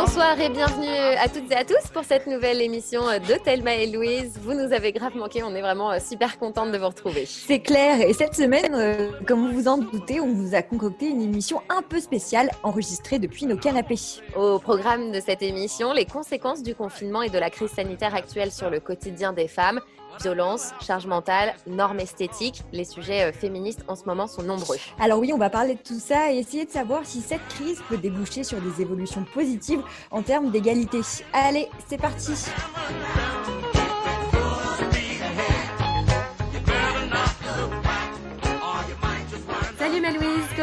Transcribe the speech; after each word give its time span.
Bonsoir 0.00 0.40
et 0.40 0.48
bienvenue 0.48 0.86
à 0.86 1.28
toutes 1.28 1.50
et 1.50 1.56
à 1.56 1.64
tous 1.64 1.88
pour 1.92 2.04
cette 2.04 2.28
nouvelle 2.28 2.62
émission 2.62 3.02
de 3.02 3.44
Thelma 3.44 3.74
et 3.74 3.88
Louise. 3.88 4.38
Vous 4.40 4.54
nous 4.54 4.72
avez 4.72 4.92
grave 4.92 5.16
manqué, 5.16 5.42
on 5.42 5.52
est 5.56 5.60
vraiment 5.60 5.90
euh, 5.90 5.98
super 5.98 6.38
contente 6.38 6.70
de 6.70 6.78
vous 6.78 6.86
retrouver. 6.86 7.26
C'est 7.26 7.58
clair, 7.58 8.00
et 8.00 8.12
cette 8.12 8.36
semaine, 8.36 8.76
euh, 8.76 9.10
comme 9.26 9.48
vous 9.48 9.52
vous 9.52 9.66
en 9.66 9.78
doutez, 9.78 10.20
on 10.20 10.32
vous 10.32 10.54
a 10.54 10.62
concocté 10.62 11.08
une 11.08 11.20
émission 11.20 11.62
un 11.68 11.82
peu 11.82 11.98
spéciale 11.98 12.48
enregistrée 12.62 13.18
depuis 13.18 13.46
nos 13.46 13.56
canapés. 13.56 13.98
Au 14.36 14.60
programme 14.60 15.10
de 15.10 15.18
cette 15.18 15.42
émission, 15.42 15.92
les 15.92 16.04
conséquences 16.04 16.62
du 16.62 16.76
confinement 16.76 17.22
et 17.22 17.28
de 17.28 17.38
la 17.38 17.50
crise 17.50 17.72
sanitaire 17.72 18.14
actuelle 18.14 18.52
sur 18.52 18.70
le 18.70 18.78
quotidien 18.78 19.32
des 19.32 19.48
femmes, 19.48 19.80
violence, 20.20 20.72
charge 20.80 21.06
mentale, 21.06 21.54
normes 21.66 22.00
esthétiques. 22.00 22.62
Les 22.72 22.84
sujets 22.84 23.24
euh, 23.24 23.32
féministes 23.32 23.84
en 23.88 23.96
ce 23.96 24.04
moment 24.04 24.26
sont 24.26 24.42
nombreux. 24.42 24.76
Alors 24.98 25.18
oui, 25.18 25.32
on 25.32 25.38
va 25.38 25.50
parler 25.50 25.74
de 25.74 25.80
tout 25.80 25.98
ça 25.98 26.32
et 26.32 26.38
essayer 26.38 26.64
de 26.64 26.70
savoir 26.70 27.04
si 27.04 27.20
cette 27.20 27.46
crise 27.48 27.80
peut 27.88 27.98
déboucher 27.98 28.44
sur 28.44 28.60
des 28.60 28.82
évolutions 28.82 29.24
positives 29.34 29.82
en 30.10 30.22
termes 30.22 30.50
d'égalité. 30.50 31.00
Allez, 31.32 31.68
c'est 31.88 31.98
parti 31.98 32.32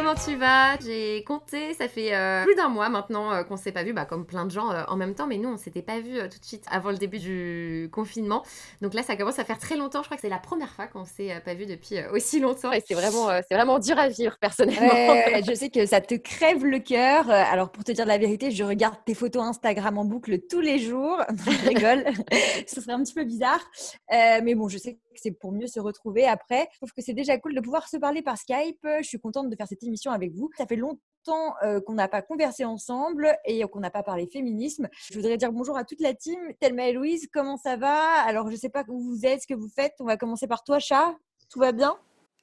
comment 0.06 0.20
tu 0.24 0.36
vas? 0.36 0.78
J'ai 0.86 1.24
compté, 1.24 1.74
ça 1.74 1.88
fait 1.88 2.14
euh, 2.14 2.44
plus 2.44 2.54
d'un 2.54 2.68
mois 2.68 2.90
maintenant 2.90 3.32
euh, 3.32 3.44
qu'on 3.44 3.58
s'est 3.58 3.72
pas 3.72 3.84
vu, 3.84 3.92
bah, 3.92 4.06
comme 4.06 4.26
plein 4.26 4.46
de 4.46 4.52
gens 4.52 4.72
euh, 4.72 4.84
en 4.88 4.98
même 4.98 5.16
temps, 5.16 5.26
mais 5.26 5.38
nous 5.38 5.50
on 5.50 5.58
s'était 5.58 5.82
pas 5.82 6.00
vu 6.00 6.20
tout 6.30 6.40
de 6.40 6.46
suite 6.46 6.64
avant 6.70 6.92
le 6.92 6.98
début 6.98 7.18
du 7.18 7.90
confinement. 7.92 8.44
Donc 8.82 8.94
là 8.94 9.02
ça 9.02 9.16
commence 9.16 9.40
à 9.40 9.46
faire 9.46 9.58
très 9.58 9.76
longtemps, 9.76 10.04
je 10.04 10.08
crois 10.08 10.18
que 10.18 10.22
c'est 10.22 10.30
la 10.30 10.38
première 10.38 10.72
fois 10.72 10.86
qu'on 10.86 11.06
s'est 11.06 11.42
pas 11.44 11.56
vu 11.56 11.66
depuis 11.66 11.98
aussi 12.14 12.40
longtemps 12.40 12.72
et 12.72 12.84
c'est 12.86 12.94
vraiment, 12.94 13.30
c'est 13.48 13.56
vraiment 13.56 13.80
dur 13.80 13.98
à 13.98 14.10
vivre 14.10 14.38
personnellement. 14.40 14.94
Ouais, 14.94 15.42
je 15.48 15.54
sais 15.56 15.70
que 15.70 15.88
ça 15.88 16.02
te 16.02 16.14
crève 16.14 16.64
le 16.64 16.78
cœur. 16.78 17.32
Alors 17.32 17.72
pour 17.72 17.84
te 17.84 17.92
dire 17.92 18.06
la 18.06 18.20
vérité, 18.20 18.52
je 18.52 18.64
regarde 18.64 18.98
tes 19.06 19.16
photos 19.16 19.42
Instagram 19.44 19.98
en 19.98 20.06
boucle 20.06 20.38
tous 20.48 20.62
les 20.62 20.78
jours. 20.78 21.18
je 21.30 21.68
rigole, 21.68 22.06
ce 22.68 22.80
serait 22.80 22.94
un 22.94 23.02
petit 23.02 23.16
peu 23.16 23.24
bizarre. 23.24 23.66
mais 24.12 24.54
bon, 24.54 24.70
je 24.70 24.78
sais 24.78 24.94
que 24.94 25.00
c'est 25.22 25.32
pour 25.32 25.52
mieux 25.52 25.68
se 25.68 25.80
retrouver 25.80 26.26
après. 26.26 26.68
Je 26.74 26.78
trouve 26.78 26.94
que 26.94 27.02
c'est 27.02 27.14
déjà 27.14 27.38
cool 27.38 27.56
de 27.56 27.62
pouvoir 27.62 27.88
se 27.88 27.98
parler 27.98 28.22
par 28.22 28.38
Skype. 28.38 28.86
Je 29.00 29.08
suis 29.08 29.20
contente 29.20 29.50
de 29.50 29.56
faire 29.56 29.68
cette 29.68 29.84
émission 29.84 30.12
avec 30.12 30.34
vous. 30.34 30.50
Ça 30.58 30.66
fait 30.66 30.76
longtemps 30.76 31.56
euh, 31.64 31.82
qu'on 31.82 31.94
n'a 31.94 32.08
pas 32.08 32.22
conversé 32.22 32.66
ensemble 32.66 33.36
et 33.46 33.64
qu'on 33.64 33.80
n'a 33.80 33.92
pas 33.92 34.04
parlé 34.04 34.28
féminisme. 34.28 34.88
Je 35.10 35.16
voudrais 35.16 35.38
dire 35.38 35.52
bonjour 35.52 35.78
à 35.78 35.84
toute 35.84 36.02
la 36.02 36.14
team. 36.14 36.40
Thelma 36.60 36.88
et 36.88 36.94
Louise, 36.94 37.28
comment 37.34 37.58
ça 37.58 37.78
va? 37.78 38.22
Alors, 38.26 38.48
je 38.48 38.54
ne 38.54 38.58
sais 38.58 38.70
pas 38.70 38.84
où 38.88 39.00
vous 39.00 39.26
êtes, 39.26 39.42
ce 39.42 39.48
que 39.48 39.54
vous 39.54 39.70
faites. 39.70 39.94
On 40.00 40.06
va 40.06 40.18
commencer 40.18 40.48
par 40.48 40.64
toi, 40.64 40.80
chat. 40.80 41.16
Tout 41.50 41.60
va 41.60 41.72
bien? 41.72 41.98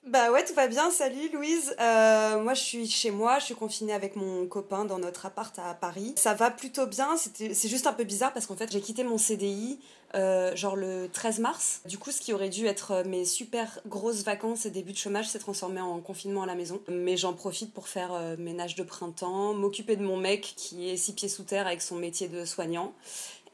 Bah 0.07 0.33
ouais, 0.33 0.45
tout 0.45 0.55
va 0.55 0.67
bien. 0.67 0.91
Salut 0.91 1.29
Louise. 1.33 1.77
Euh, 1.81 2.43
moi, 2.43 2.55
je 2.55 2.61
suis 2.61 2.89
chez 2.89 3.13
moi. 3.13 3.39
Je 3.39 3.45
suis 3.45 3.55
confinée 3.55 3.93
avec 3.93 4.17
mon 4.17 4.47
copain 4.47 4.85
dans 4.85 4.99
notre 4.99 5.27
appart 5.27 5.57
à 5.61 5.75
Paris. 5.75 6.15
Ça 6.17 6.35
va 6.35 6.51
plutôt 6.51 6.87
bien. 6.87 7.17
C'est 7.17 7.69
juste 7.69 7.87
un 7.87 7.93
peu 7.93 8.03
bizarre 8.03 8.33
parce 8.33 8.47
qu'en 8.47 8.57
fait, 8.57 8.73
j'ai 8.73 8.81
quitté 8.81 9.05
mon 9.05 9.17
CDI 9.17 9.79
euh, 10.17 10.57
genre 10.57 10.75
le 10.75 11.09
13 11.13 11.39
mars. 11.39 11.83
Du 11.87 11.99
coup, 11.99 12.11
ce 12.11 12.21
qui 12.21 12.33
aurait 12.33 12.49
dû 12.49 12.67
être 12.67 12.91
euh, 12.91 13.05
mes 13.05 13.25
super 13.25 13.79
grosses 13.87 14.25
vacances 14.25 14.67
et 14.67 14.71
début 14.71 14.93
de 14.93 14.99
chômage 14.99 15.29
s'est 15.29 15.39
transformé 15.39 15.81
en 15.81 16.01
confinement 16.01 16.43
à 16.43 16.47
la 16.47 16.57
maison. 16.57 16.81
Mais 16.89 17.17
j'en 17.17 17.33
profite 17.33 17.73
pour 17.73 17.87
faire 17.87 18.13
ménage 18.39 18.75
de 18.75 18.83
printemps, 18.83 19.55
m'occuper 19.55 19.95
de 19.95 20.03
mon 20.03 20.17
mec 20.17 20.55
qui 20.57 20.91
est 20.91 20.97
six 20.97 21.13
pieds 21.13 21.29
sous 21.29 21.45
terre 21.45 21.69
avec 21.69 21.81
son 21.81 21.95
métier 21.95 22.27
de 22.27 22.45
soignant 22.45 22.93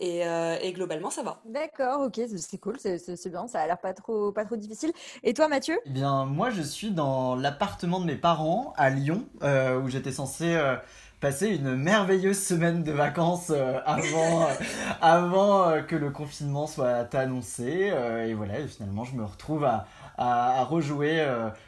euh, 0.00 0.56
et, 0.62 0.72
globalement, 0.72 1.10
ça 1.10 1.22
va. 1.22 1.40
D'accord, 1.44 2.02
ok, 2.02 2.20
c'est 2.36 2.58
cool, 2.58 2.76
c'est 2.78 3.28
bien, 3.28 3.46
ça 3.48 3.60
a 3.60 3.66
l'air 3.66 3.78
pas 3.78 3.92
trop, 3.92 4.32
pas 4.32 4.44
trop 4.44 4.56
difficile. 4.56 4.92
Et 5.24 5.34
toi, 5.34 5.48
Mathieu? 5.48 5.78
Eh 5.86 5.90
bien, 5.90 6.24
moi, 6.24 6.50
je 6.50 6.62
suis 6.62 6.90
dans 6.90 7.34
l'appartement 7.34 8.00
de 8.00 8.06
mes 8.06 8.16
parents 8.16 8.72
à 8.76 8.90
Lyon, 8.90 9.24
euh, 9.42 9.80
où 9.80 9.88
j'étais 9.88 10.12
censé 10.12 10.54
euh, 10.54 10.76
passer 11.20 11.48
une 11.48 11.74
merveilleuse 11.74 12.38
semaine 12.38 12.84
de 12.84 12.92
vacances 12.92 13.50
avant, 13.84 14.46
avant 15.00 15.82
que 15.82 15.96
le 15.96 16.10
confinement 16.10 16.66
soit 16.66 17.14
annoncé. 17.14 17.92
et 18.26 18.34
voilà, 18.34 18.60
et 18.60 18.68
finalement, 18.68 19.04
je 19.04 19.16
me 19.16 19.24
retrouve 19.24 19.64
à, 19.64 19.86
à, 20.18 20.64
rejouer 20.64 21.24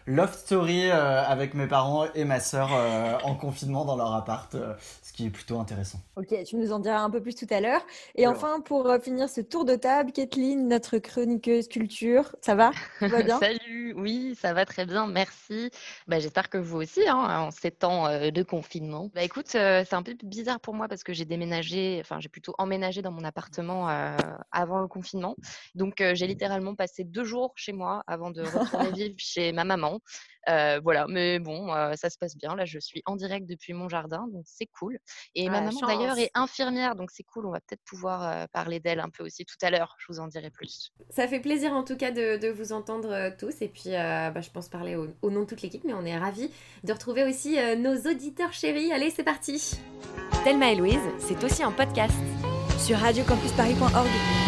Love 0.07 0.35
Story 0.35 0.91
avec 0.91 1.55
mes 1.55 1.67
parents 1.67 2.07
et 2.15 2.25
ma 2.25 2.41
sœur 2.41 2.71
en 3.25 3.35
confinement 3.35 3.85
dans 3.85 3.97
leur 3.97 4.13
appart 4.15 4.57
qui 5.21 5.27
est 5.27 5.31
plutôt 5.31 5.59
intéressant. 5.61 5.99
Ok, 6.17 6.35
tu 6.45 6.57
nous 6.57 6.73
en 6.73 6.79
diras 6.79 7.01
un 7.01 7.11
peu 7.11 7.21
plus 7.21 7.35
tout 7.35 7.47
à 7.51 7.61
l'heure. 7.61 7.83
Et 8.15 8.27
enfin, 8.27 8.61
pour 8.63 8.89
euh, 8.89 8.99
finir 8.99 9.29
ce 9.29 9.43
tour 9.43 9.67
de 9.67 9.75
table, 9.75 10.13
Kathleen, 10.13 10.67
notre 10.67 10.97
chroniqueuse 10.97 11.69
culture, 11.69 12.35
ça 12.41 12.55
va? 12.55 12.71
Va 13.01 13.23
bien? 13.23 13.39
Salut, 13.41 13.93
oui, 13.99 14.35
ça 14.41 14.55
va 14.55 14.65
très 14.65 14.87
bien, 14.87 15.07
merci. 15.07 15.71
Bah, 16.09 16.21
J'espère 16.21 16.49
que 16.49 16.57
vous 16.57 16.79
aussi, 16.79 17.07
hein, 17.07 17.49
en 17.49 17.51
ces 17.51 17.71
temps 17.71 18.07
euh, 18.07 18.31
de 18.31 18.43
confinement. 18.43 19.11
Bah, 19.15 19.23
écoute, 19.23 19.55
euh, 19.57 19.85
c'est 19.87 19.95
un 19.95 20.03
peu 20.03 20.17
bizarre 20.23 20.61
pour 20.61 20.73
moi 20.73 20.89
parce 20.89 21.05
que 21.05 21.13
j'ai 21.13 21.27
déménagé, 21.27 21.99
enfin 22.01 22.19
j'ai 22.21 22.31
plutôt 22.31 22.55
emménagé 22.57 23.03
dans 23.03 23.13
mon 23.13 23.25
appartement 23.25 23.89
avant 24.51 24.81
le 24.81 24.89
confinement. 24.89 25.37
Donc 25.75 26.03
j'ai 26.15 26.27
littéralement 26.27 26.75
passé 26.75 27.05
deux 27.05 27.25
jours 27.25 27.53
chez 27.57 27.73
moi 27.73 28.03
avant 28.07 28.31
de 28.31 28.40
retourner 28.45 28.93
vivre 28.93 29.15
chez 29.19 29.53
ma 29.53 29.65
maman. 29.65 30.01
Euh, 30.49 30.81
voilà, 30.83 31.07
mais 31.09 31.39
bon, 31.39 31.73
euh, 31.75 31.93
ça 31.97 32.11
se 32.11 32.19
passe 32.19 32.37
bien. 32.37 32.55
Là, 32.55 32.65
je 32.65 32.79
suis 32.79 33.03
en 33.07 33.17
direct 33.17 33.47
depuis 33.47 33.73
mon 33.73 33.89
jardin, 33.89 34.27
donc 34.33 34.45
c'est 34.47 34.67
cool. 34.67 34.99
Et 35.35 35.49
ma 35.49 35.61
maman 35.61 35.81
d'ailleurs 35.87 36.19
est 36.19 36.31
infirmière, 36.35 36.97
donc 36.97 37.11
c'est 37.11 37.23
cool. 37.25 37.47
On 37.47 37.51
va 37.51 37.61
peut-être 37.61 37.83
pouvoir 37.85 38.23
euh, 38.23 38.47
parler 38.53 38.81
d'elle 38.81 39.01
un 39.01 39.11
peu 39.11 39.25
aussi 39.25 39.45
tout 39.45 39.57
à 39.63 39.71
l'heure. 39.71 39.97
Je 39.99 40.13
vous 40.13 40.21
en 40.21 40.29
dirai 40.29 40.51
plus. 40.51 40.93
Ça 41.11 41.29
fait 41.29 41.41
plaisir 41.41 41.73
en 41.73 41.85
tout 41.85 41.97
cas 41.97 42.11
de, 42.11 42.51
vous 42.51 42.73
entendre 42.73 43.31
tous. 43.39 43.63
Et 43.63 43.69
puis, 43.69 43.91
bah, 43.91 44.41
je 44.41 44.51
pense 44.51 44.69
parler 44.69 44.97
au, 44.97 45.31
nom 45.31 45.41
de 45.41 45.47
toute 45.47 45.63
l'équipe, 45.63 45.85
mais 45.85 45.95
on 45.95 46.05
est 46.05 46.19
ravis 46.19 46.51
de 46.85 46.93
retrouver 46.93 47.25
aussi 47.25 47.57
nos 47.77 47.97
auditeurs 48.11 48.53
chéris. 48.53 48.93
Allez, 48.93 49.11
c'est 49.11 49.25
parti. 49.25 49.79
Thelma 50.45 50.73
et 50.73 50.77
Louise, 50.77 50.99
c'est 51.19 51.43
aussi 51.45 51.63
un 51.63 51.73
podcast 51.73 52.15
sur 52.79 52.99
radiocampusparis.org. 52.99 54.40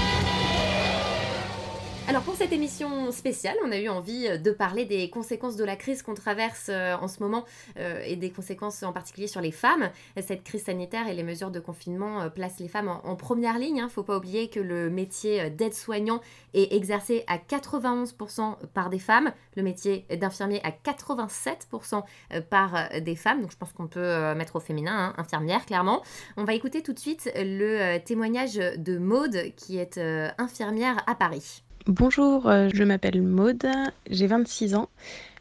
Alors 2.09 2.25
pour 2.25 2.35
cette 2.35 2.53
émission 2.53 3.13
spéciale, 3.13 3.57
on 3.65 3.71
a 3.71 3.79
eu 3.79 3.89
envie 3.89 4.27
euh, 4.27 4.37
de 4.37 4.51
parler 4.51 4.85
des 4.85 5.09
conséquences 5.09 5.57
de 5.57 5.65
la 5.65 5.77
crise 5.77 6.03
qu'on 6.03 6.15
traverse 6.15 6.67
euh, 6.69 6.95
en 6.97 7.07
ce 7.07 7.23
moment 7.23 7.45
euh, 7.79 8.03
et 8.05 8.17
des 8.17 8.31
conséquences 8.31 8.83
en 8.83 8.93
particulier 8.93 9.29
sur 9.29 9.41
les 9.41 9.53
femmes. 9.53 9.89
Cette 10.21 10.43
crise 10.43 10.65
sanitaire 10.65 11.07
et 11.07 11.15
les 11.15 11.23
mesures 11.23 11.53
de 11.53 11.61
confinement 11.61 12.29
placent 12.29 12.59
les 12.59 12.69
femmes 12.69 12.89
en, 12.89 13.15
première 13.15 13.57
ligne. 13.57 13.77
Il 13.77 13.81
hein. 13.81 13.85
ne 13.85 13.91
faut 13.91 14.03
pas 14.03 14.17
oublier 14.17 14.51
que 14.51 14.59
le 14.59 14.91
métier 14.91 15.49
d'aide-soignant 15.49 16.21
est 16.55 16.73
exercé 16.75 17.25
à 17.29 17.39
91% 17.39 18.57
par 18.75 18.91
des 18.91 18.99
femmes, 18.99 19.33
le 19.57 19.63
métier 19.63 20.05
d'infirmier 20.11 20.61
à 20.65 20.71
87% 20.71 22.03
par 22.51 22.91
des 23.01 23.17
femmes. 23.17 23.43
Donc 23.43 23.53
je 23.53 23.57
pense 23.57 23.73
qu'on 23.73 23.87
peut 23.87 24.35
mettre 24.35 24.57
au 24.57 24.61
féminin, 24.61 24.93
hein, 24.93 25.15
infirmière 25.19 25.65
clairement. 25.67 26.03
On 26.37 26.45
va 26.45 26.55
écouter 26.55 26.83
tout 26.83 26.93
de 26.93 26.99
suite 26.99 27.31
le 27.37 27.99
témoignage 27.99 28.55
de 28.55 28.99
Maude 28.99 29.55
qui 29.57 29.79
est 29.79 29.99
infirmière 30.39 31.03
à 31.07 31.15
Paris. 31.15 31.63
Bonjour, 31.89 32.49
euh, 32.49 32.69
je 32.73 32.85
m'appelle 32.85 33.23
Maude, 33.23 33.67
j'ai 34.09 34.29
26 34.29 34.77
ans. 34.77 34.89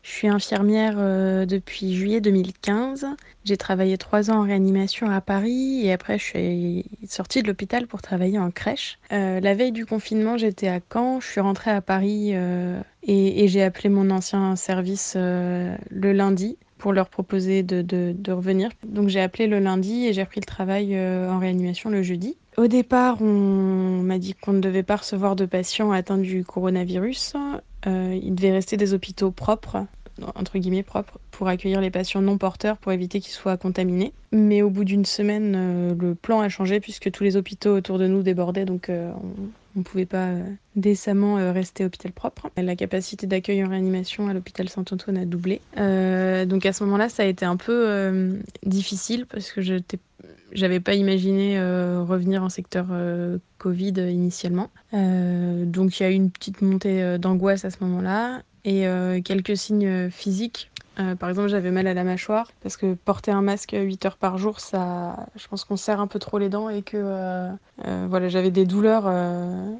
Je 0.01 0.09
suis 0.09 0.27
infirmière 0.27 0.95
euh, 0.97 1.45
depuis 1.45 1.93
juillet 1.93 2.19
2015. 2.19 3.05
J'ai 3.45 3.57
travaillé 3.57 3.99
trois 3.99 4.31
ans 4.31 4.39
en 4.39 4.41
réanimation 4.41 5.07
à 5.11 5.21
Paris 5.21 5.85
et 5.85 5.93
après 5.93 6.17
je 6.17 6.23
suis 6.23 6.85
sortie 7.07 7.43
de 7.43 7.47
l'hôpital 7.47 7.85
pour 7.85 8.01
travailler 8.01 8.39
en 8.39 8.49
crèche. 8.49 8.97
Euh, 9.11 9.39
la 9.39 9.53
veille 9.53 9.71
du 9.71 9.85
confinement, 9.85 10.35
j'étais 10.35 10.67
à 10.67 10.79
Caen. 10.91 11.19
Je 11.19 11.27
suis 11.27 11.41
rentrée 11.41 11.69
à 11.69 11.81
Paris 11.81 12.33
et, 13.03 13.47
j'ai 13.47 13.61
appelé 13.61 13.89
mon 13.89 14.09
ancien 14.09 14.55
service 14.55 15.15
le 15.15 16.11
lundi 16.11 16.57
pour 16.79 16.91
leur 16.91 17.09
proposer 17.09 17.61
de, 17.61 17.83
de 17.83 18.31
revenir. 18.31 18.71
Donc 18.83 19.09
j'ai 19.09 19.21
appelé 19.21 19.45
le 19.45 19.59
lundi 19.59 20.07
et 20.07 20.13
j'ai 20.13 20.23
repris 20.23 20.41
le 20.41 20.47
travail 20.47 20.99
en 20.99 21.37
réanimation 21.37 21.91
le 21.91 22.01
jeudi. 22.01 22.35
Au 22.61 22.67
départ, 22.67 23.19
on 23.23 24.03
m'a 24.03 24.19
dit 24.19 24.35
qu'on 24.35 24.53
ne 24.53 24.59
devait 24.59 24.83
pas 24.83 24.97
recevoir 24.97 25.35
de 25.35 25.47
patients 25.47 25.91
atteints 25.91 26.19
du 26.19 26.45
coronavirus. 26.45 27.33
Euh, 27.87 28.19
il 28.21 28.35
devait 28.35 28.51
rester 28.51 28.77
des 28.77 28.93
hôpitaux 28.93 29.31
propres, 29.31 29.87
entre 30.35 30.59
guillemets 30.59 30.83
propres, 30.83 31.17
pour 31.31 31.47
accueillir 31.47 31.81
les 31.81 31.89
patients 31.89 32.21
non 32.21 32.37
porteurs 32.37 32.77
pour 32.77 32.91
éviter 32.91 33.19
qu'ils 33.19 33.33
soient 33.33 33.57
contaminés. 33.57 34.13
Mais 34.31 34.61
au 34.61 34.69
bout 34.69 34.83
d'une 34.83 35.05
semaine, 35.05 35.55
euh, 35.57 35.95
le 35.99 36.13
plan 36.13 36.39
a 36.41 36.49
changé 36.49 36.79
puisque 36.79 37.09
tous 37.09 37.23
les 37.23 37.35
hôpitaux 37.35 37.75
autour 37.75 37.97
de 37.97 38.05
nous 38.05 38.21
débordaient, 38.21 38.65
donc 38.65 38.89
euh, 38.89 39.11
on 39.75 39.79
ne 39.79 39.83
pouvait 39.83 40.05
pas 40.05 40.29
décemment 40.75 41.37
rester 41.51 41.83
hôpital 41.83 42.11
propre. 42.11 42.51
La 42.57 42.75
capacité 42.75 43.25
d'accueil 43.25 43.65
en 43.65 43.69
réanimation 43.69 44.27
à 44.27 44.33
l'hôpital 44.33 44.69
Saint-Antoine 44.69 45.17
a 45.17 45.25
doublé. 45.25 45.61
donc 45.77 46.65
à 46.67 46.73
ce 46.73 46.83
moment-là, 46.83 47.09
ça 47.09 47.23
a 47.23 47.25
été 47.25 47.43
un 47.43 47.57
peu 47.57 48.39
difficile 48.63 49.25
parce 49.25 49.51
que 49.51 49.61
j'étais 49.61 49.97
J'avais 50.53 50.79
pas 50.79 50.95
imaginé 50.95 51.59
revenir 51.59 52.43
en 52.43 52.49
secteur 52.49 52.87
Covid 53.57 53.93
initialement. 54.09 54.69
donc 54.91 55.99
il 55.99 56.03
y 56.03 56.05
a 56.05 56.09
eu 56.09 56.13
une 56.13 56.31
petite 56.31 56.61
montée 56.61 57.17
d'angoisse 57.17 57.65
à 57.65 57.69
ce 57.69 57.77
moment-là 57.81 58.41
et 58.65 58.85
quelques 59.23 59.57
signes 59.57 60.09
physiques 60.09 60.70
euh, 61.01 61.15
par 61.15 61.29
exemple, 61.29 61.49
j'avais 61.49 61.71
mal 61.71 61.87
à 61.87 61.93
la 61.93 62.03
mâchoire 62.03 62.51
parce 62.61 62.77
que 62.77 62.93
porter 62.93 63.31
un 63.31 63.41
masque 63.41 63.75
8 63.79 64.05
heures 64.05 64.17
par 64.17 64.37
jour, 64.37 64.59
ça, 64.59 65.27
je 65.35 65.47
pense 65.47 65.63
qu'on 65.63 65.77
serre 65.77 65.99
un 65.99 66.07
peu 66.07 66.19
trop 66.19 66.37
les 66.37 66.49
dents 66.49 66.69
et 66.69 66.81
que 66.81 66.97
euh, 66.97 67.49
euh, 67.85 68.07
voilà, 68.09 68.29
j'avais 68.29 68.51
des 68.51 68.65
douleurs 68.65 69.11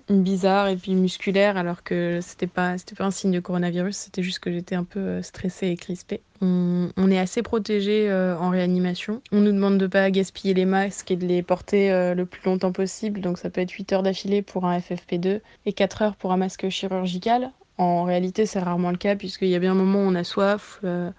bizarres 0.09 0.69
et 0.69 0.75
puis 0.75 0.95
musculaires 0.95 1.57
alors 1.57 1.83
que 1.83 2.19
c'était 2.21 2.47
pas, 2.47 2.75
pas 2.97 3.05
un 3.05 3.11
signe 3.11 3.31
de 3.31 3.39
coronavirus, 3.39 3.95
c'était 3.95 4.23
juste 4.23 4.39
que 4.39 4.51
j'étais 4.51 4.75
un 4.75 4.83
peu 4.83 5.21
stressée 5.21 5.67
et 5.67 5.75
crispée. 5.75 6.21
On, 6.43 7.11
est 7.11 7.19
assez 7.19 7.43
protégé 7.43 8.11
en 8.11 8.49
réanimation. 8.49 9.21
On 9.31 9.41
nous 9.41 9.51
demande 9.51 9.77
de 9.77 9.85
pas 9.85 10.09
gaspiller 10.09 10.55
les 10.55 10.65
masques 10.65 11.11
et 11.11 11.15
de 11.15 11.27
les 11.27 11.43
porter 11.43 11.91
le 12.15 12.25
plus 12.25 12.41
longtemps 12.45 12.71
possible, 12.71 13.21
donc 13.21 13.37
ça 13.37 13.51
peut 13.51 13.61
être 13.61 13.71
8 13.71 13.93
heures 13.93 14.03
d'affilée 14.03 14.41
pour 14.41 14.65
un 14.65 14.79
FFP2 14.79 15.41
et 15.67 15.73
4 15.73 16.01
heures 16.01 16.15
pour 16.15 16.31
un 16.31 16.37
masque 16.37 16.67
chirurgical. 16.69 17.51
En 17.77 18.03
réalité, 18.03 18.45
c'est 18.45 18.59
rarement 18.59 18.91
le 18.91 18.97
cas, 18.97 19.15
puisqu'il 19.15 19.49
y 19.49 19.55
a 19.55 19.59
bien 19.59 19.71
un 19.71 19.75
moment 19.75 19.99
où 19.99 20.07
on 20.09 20.15
a 20.15 20.23
soif 20.23 20.79
euh, 20.83 21.09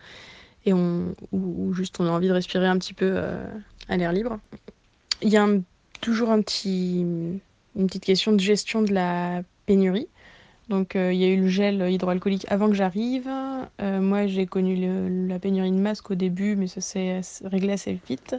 et 0.64 0.72
on, 0.72 1.14
ou, 1.32 1.72
juste 1.72 1.98
on 2.00 2.06
a 2.06 2.10
envie 2.10 2.28
de 2.28 2.32
respirer 2.32 2.66
un 2.66 2.78
petit 2.78 2.94
peu 2.94 3.10
euh, 3.14 3.44
à 3.88 3.96
l'air 3.96 4.12
libre. 4.12 4.38
Il 5.22 5.28
y 5.28 5.36
a 5.36 5.46
toujours 6.00 6.30
une 6.32 7.40
petite 7.74 8.04
question 8.04 8.32
de 8.32 8.40
gestion 8.40 8.82
de 8.82 8.92
la 8.92 9.42
pénurie. 9.66 10.08
Donc 10.68 10.94
euh, 10.94 11.12
il 11.12 11.20
y 11.20 11.24
a 11.24 11.28
eu 11.28 11.40
le 11.40 11.48
gel 11.48 11.90
hydroalcoolique 11.90 12.46
avant 12.48 12.68
que 12.68 12.74
j'arrive. 12.74 13.28
moi 13.80 14.26
j'ai 14.26 14.46
connu 14.46 15.28
la 15.28 15.38
pénurie 15.38 15.70
de 15.70 15.76
masques 15.76 16.10
au 16.10 16.14
début, 16.14 16.56
mais 16.56 16.66
ça 16.66 16.80
s'est 16.80 17.20
réglé 17.44 17.72
assez 17.72 17.98
vite. 18.08 18.36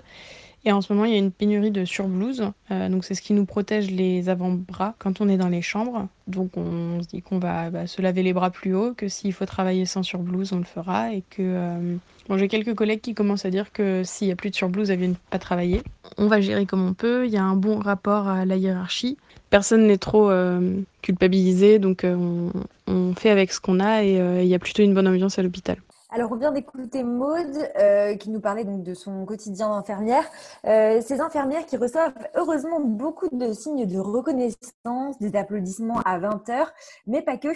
Et 0.65 0.71
en 0.71 0.81
ce 0.81 0.94
moment, 0.94 1.06
il 1.06 1.12
y 1.12 1.15
a 1.15 1.19
une 1.19 1.31
pénurie 1.31 1.71
de 1.71 1.83
surblouses. 1.83 2.44
Euh, 2.71 2.88
donc, 2.88 3.04
c'est 3.04 3.15
ce 3.15 3.21
qui 3.21 3.33
nous 3.33 3.45
protège 3.45 3.92
les 3.92 4.30
avant-bras 4.30 4.95
quand 4.98 5.19
on 5.19 5.27
est 5.27 5.36
dans 5.36 5.50
les 5.50 5.62
chambres. 5.62 6.07
Donc, 6.27 6.56
on 6.56 7.01
se 7.01 7.07
dit 7.07 7.21
qu'on 7.21 7.38
va 7.38 7.69
bah, 7.69 7.86
se 7.86 8.01
laver 8.01 8.24
les 8.24 8.31
bras 8.31 8.50
plus 8.50 8.74
haut, 8.74 8.94
que 8.94 9.10
s'il 9.10 9.33
faut 9.33 9.45
travailler 9.45 9.86
sans 9.86 10.04
surblouse, 10.04 10.54
on 10.54 10.60
le 10.60 10.63
fera. 10.63 11.13
Et 11.13 11.21
que. 11.30 11.42
Euh, 11.42 11.95
bon, 12.30 12.38
j'ai 12.38 12.48
quelques 12.48 12.75
collègues 12.75 13.01
qui 13.01 13.13
commencent 13.13 13.45
à 13.45 13.50
dire 13.50 13.74
que 13.74 14.04
s'il 14.06 14.27
n'y 14.27 14.33
a 14.33 14.38
plus 14.38 14.51
de 14.51 14.56
surblouse, 14.56 14.89
elles 14.89 15.00
viennent 15.00 15.18
pas 15.30 15.39
travailler. 15.39 15.81
On 16.18 16.27
va 16.27 16.39
gérer 16.39 16.65
comme 16.65 16.86
on 16.86 16.94
peut. 16.94 17.25
Il 17.25 17.33
y 17.33 17.38
a 17.38 17.44
un 17.44 17.57
bon 17.57 17.80
rapport 17.80 18.30
à 18.30 18.45
la 18.45 18.56
hiérarchie. 18.56 19.18
Personne 19.50 19.86
n'est 19.86 19.98
trop 19.98 20.31
euh, 20.31 20.80
culpabilisé, 21.01 21.77
donc 21.77 22.06
on, 22.06 22.51
on, 22.88 23.13
fait 23.13 23.30
avec 23.30 23.51
ce 23.51 23.60
qu'on 23.60 23.80
a 23.80 24.04
et 24.04 24.18
il 24.42 24.48
y 24.48 24.56
a 24.56 24.60
plutôt 24.60 24.81
une 24.81 24.95
bonne 24.95 25.07
ambiance 25.07 25.38
à 25.38 25.44
l'hôpital. 25.44 25.77
Alors, 26.15 26.31
on 26.31 26.36
vient 26.36 26.51
d'écouter 26.51 27.01
Maude 27.01 27.71
euh, 27.80 28.15
qui 28.18 28.30
nous 28.30 28.39
parlait 28.39 28.65
donc 28.65 28.83
de 28.83 28.94
son 28.94 29.25
quotidien 29.25 29.71
d'infirmière. 29.71 30.24
Euh, 30.63 31.01
ces 31.01 31.21
infirmières 31.21 31.65
qui 31.65 31.75
reçoivent 31.75 32.13
heureusement 32.36 32.80
beaucoup 32.80 33.30
de 33.31 33.51
signes 33.51 33.88
de 33.88 33.98
reconnaissance, 33.98 35.18
des 35.19 35.36
applaudissements 35.36 36.01
à 36.01 36.19
20 36.19 36.50
heures, 36.50 36.71
mais 37.07 37.24
pas 37.24 37.38
que. 37.38 37.48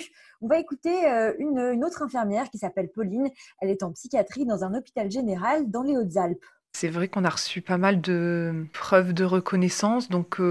On 0.42 0.48
va 0.48 0.58
écouter 0.58 1.06
euh, 1.06 1.34
une, 1.38 1.60
une, 1.60 1.86
autre 1.86 2.02
infirmière 2.02 2.50
qui 2.50 2.58
s'appelle 2.58 2.90
Pauline. 2.90 3.30
Elle 3.62 3.70
est 3.70 3.84
en 3.84 3.92
psychiatrie 3.92 4.48
dans 4.48 4.64
un 4.64 4.74
hôpital 4.74 5.12
général 5.12 5.70
dans 5.70 5.84
les 5.84 5.96
Hautes-Alpes. 5.96 6.44
C'est 6.74 6.90
vrai 6.90 7.10
qu'on 7.10 7.26
a 7.26 7.30
reçu 7.30 7.62
pas 7.62 7.78
mal 7.78 8.02
de 8.02 8.66
preuves 8.74 9.14
de 9.14 9.24
reconnaissance, 9.24 10.10
donc 10.10 10.42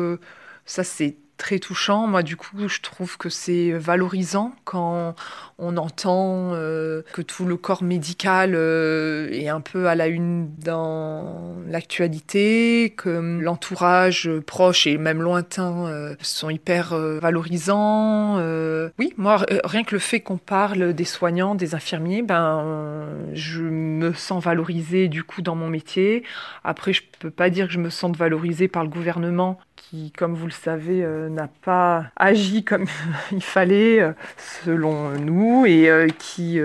ça 0.65 0.85
c'est 0.85 1.17
très 1.37 1.59
touchant. 1.59 2.07
Moi, 2.07 2.23
du 2.23 2.37
coup, 2.37 2.69
je 2.69 2.81
trouve 2.81 3.19
que 3.19 3.29
c'est 3.29 3.73
valorisant 3.73 4.55
quand 4.65 5.15
on 5.59 5.77
entend 5.77 6.53
euh, 6.53 7.03
que 7.13 7.23
tout 7.23 7.47
le 7.47 7.57
corps 7.57 7.83
médical 7.83 8.53
euh, 8.55 9.29
est 9.31 9.49
un 9.49 9.61
peu 9.61 9.87
à 9.87 9.95
la 9.95 10.07
une 10.07 10.51
dans 10.59 11.57
l'actualité, 11.69 12.95
que 12.97 13.41
l'entourage 13.41 14.31
proche 14.47 14.87
et 14.87 14.99
même 14.99 15.23
lointain 15.23 15.87
euh, 15.87 16.15
sont 16.21 16.51
hyper 16.51 16.95
valorisants. 16.97 18.37
oui, 18.99 19.13
moi, 19.17 19.45
rien 19.65 19.85
que 19.85 19.95
le 19.95 19.99
fait 19.99 20.21
qu'on 20.21 20.39
parle 20.39 20.93
des 20.93 21.05
soignants, 21.05 21.55
des 21.55 21.75
infirmiers, 21.75 22.23
ben, 22.23 23.07
je 23.33 23.63
me 23.63 24.13
sens 24.13 24.43
valorisée 24.43 25.09
du 25.09 25.23
coup 25.23 25.43
dans 25.43 25.55
mon 25.55 25.69
métier. 25.69 26.23
Après, 26.65 26.93
je 26.93 27.03
peux 27.19 27.31
pas 27.31 27.51
dire 27.51 27.67
que 27.67 27.73
je 27.73 27.79
me 27.79 27.91
sente 27.91 28.17
valorisée 28.17 28.69
par 28.69 28.83
le 28.83 28.89
gouvernement 28.89 29.59
qui, 29.77 30.11
comme 30.11 30.35
vous 30.35 30.47
le 30.47 30.53
savez, 30.53 31.05
euh, 31.05 31.29
n'a 31.29 31.49
pas 31.49 32.07
agi 32.17 32.65
comme 32.65 32.87
il 33.33 33.43
fallait 33.43 34.01
euh, 34.01 34.13
selon 34.65 35.11
nous 35.11 35.65
et 35.67 35.89
euh, 35.89 36.09
qui, 36.19 36.59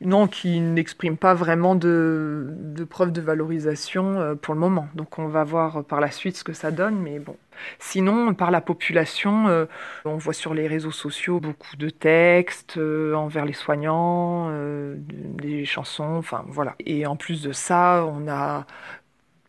non, 0.00 0.26
qui 0.26 0.60
n'exprime 0.60 1.16
pas 1.16 1.34
vraiment 1.34 1.74
de, 1.74 2.48
de 2.48 2.84
preuves 2.84 3.12
de 3.12 3.20
valorisation 3.20 4.36
pour 4.40 4.54
le 4.54 4.60
moment. 4.60 4.88
Donc 4.94 5.18
on 5.18 5.28
va 5.28 5.44
voir 5.44 5.84
par 5.84 6.00
la 6.00 6.10
suite 6.10 6.36
ce 6.36 6.44
que 6.44 6.52
ça 6.52 6.70
donne, 6.70 6.98
mais 7.00 7.18
bon. 7.18 7.36
Sinon, 7.80 8.34
par 8.34 8.52
la 8.52 8.60
population, 8.60 9.66
on 10.04 10.16
voit 10.16 10.32
sur 10.32 10.54
les 10.54 10.68
réseaux 10.68 10.92
sociaux 10.92 11.40
beaucoup 11.40 11.76
de 11.76 11.90
textes 11.90 12.78
envers 12.78 13.44
les 13.44 13.52
soignants, 13.52 14.52
des 15.08 15.64
chansons, 15.64 16.14
enfin 16.18 16.44
voilà. 16.46 16.76
Et 16.78 17.04
en 17.04 17.16
plus 17.16 17.42
de 17.42 17.50
ça, 17.50 18.06
on 18.06 18.28
a 18.28 18.64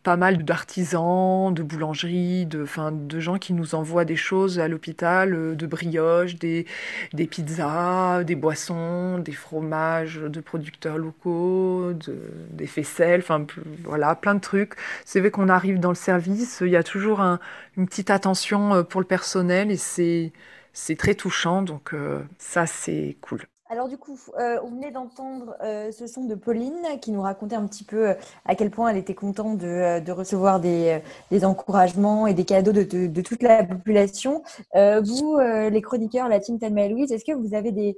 pas 0.02 0.16
mal 0.16 0.44
d'artisans, 0.44 1.52
de 1.52 1.62
boulangeries, 1.62 2.46
de, 2.46 2.64
de 2.90 3.20
gens 3.20 3.38
qui 3.38 3.52
nous 3.52 3.74
envoient 3.74 4.04
des 4.06 4.16
choses 4.16 4.58
à 4.58 4.68
l'hôpital, 4.68 5.34
euh, 5.34 5.54
de 5.54 5.66
brioches, 5.66 6.36
des, 6.36 6.66
des 7.12 7.26
pizzas, 7.26 8.24
des 8.24 8.34
boissons, 8.34 9.18
des 9.18 9.32
fromages 9.32 10.20
de 10.20 10.40
producteurs 10.40 10.96
locaux, 10.98 11.92
de, 11.92 12.16
des 12.50 12.66
faisselles, 12.66 13.20
enfin 13.20 13.46
voilà, 13.84 14.14
plein 14.14 14.34
de 14.34 14.40
trucs. 14.40 14.74
C'est 15.04 15.20
vrai 15.20 15.30
qu'on 15.30 15.48
arrive 15.48 15.80
dans 15.80 15.90
le 15.90 15.94
service, 15.94 16.62
il 16.64 16.70
y 16.70 16.76
a 16.76 16.82
toujours 16.82 17.20
un, 17.20 17.38
une 17.76 17.86
petite 17.86 18.10
attention 18.10 18.74
euh, 18.74 18.82
pour 18.82 19.00
le 19.00 19.06
personnel 19.06 19.70
et 19.70 19.76
c'est, 19.76 20.32
c'est 20.72 20.96
très 20.96 21.14
touchant, 21.14 21.62
donc 21.62 21.92
euh, 21.94 22.22
ça 22.38 22.66
c'est 22.66 23.16
cool. 23.20 23.42
Alors 23.72 23.86
du 23.86 23.96
coup, 23.98 24.18
euh, 24.36 24.58
on 24.64 24.70
venait 24.70 24.90
d'entendre 24.90 25.54
euh, 25.62 25.92
ce 25.92 26.08
son 26.08 26.24
de 26.24 26.34
Pauline 26.34 26.82
qui 27.00 27.12
nous 27.12 27.22
racontait 27.22 27.54
un 27.54 27.68
petit 27.68 27.84
peu 27.84 28.08
euh, 28.08 28.14
à 28.44 28.56
quel 28.56 28.68
point 28.68 28.88
elle 28.88 28.96
était 28.96 29.14
contente 29.14 29.58
de, 29.58 30.10
recevoir 30.10 30.58
des, 30.58 31.00
encouragements 31.44 32.26
et 32.26 32.34
des 32.34 32.44
cadeaux 32.44 32.72
de, 32.72 33.20
toute 33.22 33.44
la 33.44 33.62
population. 33.62 34.42
vous, 34.74 35.38
les 35.38 35.82
chroniqueurs, 35.82 36.28
la 36.28 36.40
team 36.40 36.58
Thelma 36.58 36.88
Louise, 36.88 37.12
est-ce 37.12 37.24
que 37.24 37.32
vous 37.32 37.54
avez 37.54 37.70
des, 37.70 37.94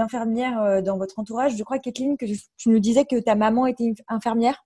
infirmières 0.00 0.82
dans 0.82 0.98
votre 0.98 1.20
entourage? 1.20 1.56
Je 1.56 1.62
crois, 1.62 1.78
Kathleen, 1.78 2.16
que 2.16 2.26
tu 2.26 2.68
nous 2.68 2.80
disais 2.80 3.04
que 3.04 3.20
ta 3.20 3.36
maman 3.36 3.66
était 3.66 3.94
infirmière. 4.08 4.64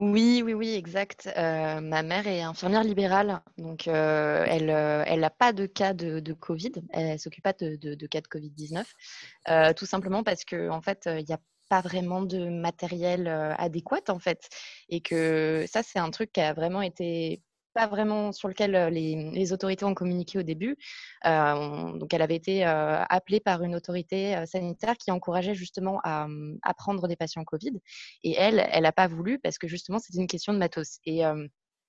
Oui, 0.00 0.42
oui, 0.44 0.54
oui, 0.54 0.74
exact. 0.74 1.28
Euh, 1.36 1.80
ma 1.80 2.04
mère 2.04 2.28
est 2.28 2.40
infirmière 2.42 2.84
libérale, 2.84 3.42
donc 3.56 3.88
euh, 3.88 4.44
elle 4.46 4.70
euh, 4.70 5.02
elle 5.06 5.20
n'a 5.20 5.30
pas 5.30 5.52
de 5.52 5.66
cas 5.66 5.92
de, 5.92 6.32
Covid. 6.34 6.70
Elle 6.90 7.18
s'occupe 7.18 7.42
pas 7.42 7.52
de, 7.52 7.74
de, 7.74 7.94
de 7.96 8.06
cas 8.06 8.20
de 8.20 8.28
Covid-19, 8.28 9.74
tout 9.74 9.86
simplement 9.86 10.22
parce 10.22 10.44
que 10.44 10.68
en 10.70 10.80
fait, 10.82 11.08
il 11.12 11.24
n'y 11.24 11.34
a 11.34 11.40
pas 11.68 11.80
vraiment 11.80 12.22
de 12.22 12.48
matériel 12.48 13.26
adéquat 13.58 14.02
en 14.08 14.20
fait, 14.20 14.48
et 14.88 15.00
que 15.00 15.64
ça 15.68 15.82
c'est 15.82 15.98
un 15.98 16.10
truc 16.12 16.32
qui 16.32 16.40
a 16.42 16.52
vraiment 16.52 16.82
été 16.82 17.42
pas 17.78 17.86
vraiment 17.86 18.32
sur 18.32 18.48
lequel 18.48 18.72
les, 18.92 19.52
autorités 19.52 19.84
ont 19.84 19.94
communiqué 19.94 20.36
au 20.36 20.42
début. 20.42 20.76
donc, 21.24 22.12
elle 22.12 22.22
avait 22.22 22.34
été 22.34 22.64
appelée 22.64 23.38
par 23.38 23.62
une 23.62 23.76
autorité 23.76 24.34
sanitaire 24.46 24.96
qui 24.96 25.12
encourageait 25.12 25.54
justement 25.54 26.00
à, 26.02 26.26
mmh, 26.26 26.58
à, 26.62 26.74
prendre 26.74 27.06
des 27.06 27.14
patients 27.14 27.44
Covid. 27.44 27.78
Et 28.24 28.34
elle, 28.36 28.66
elle 28.72 28.82
n'a 28.82 28.90
pas 28.90 29.06
voulu 29.06 29.38
parce 29.38 29.58
que 29.58 29.68
justement, 29.68 30.00
c'était 30.00 30.18
une 30.18 30.26
question 30.26 30.52
de 30.52 30.58
matos. 30.58 30.98
Et 31.06 31.22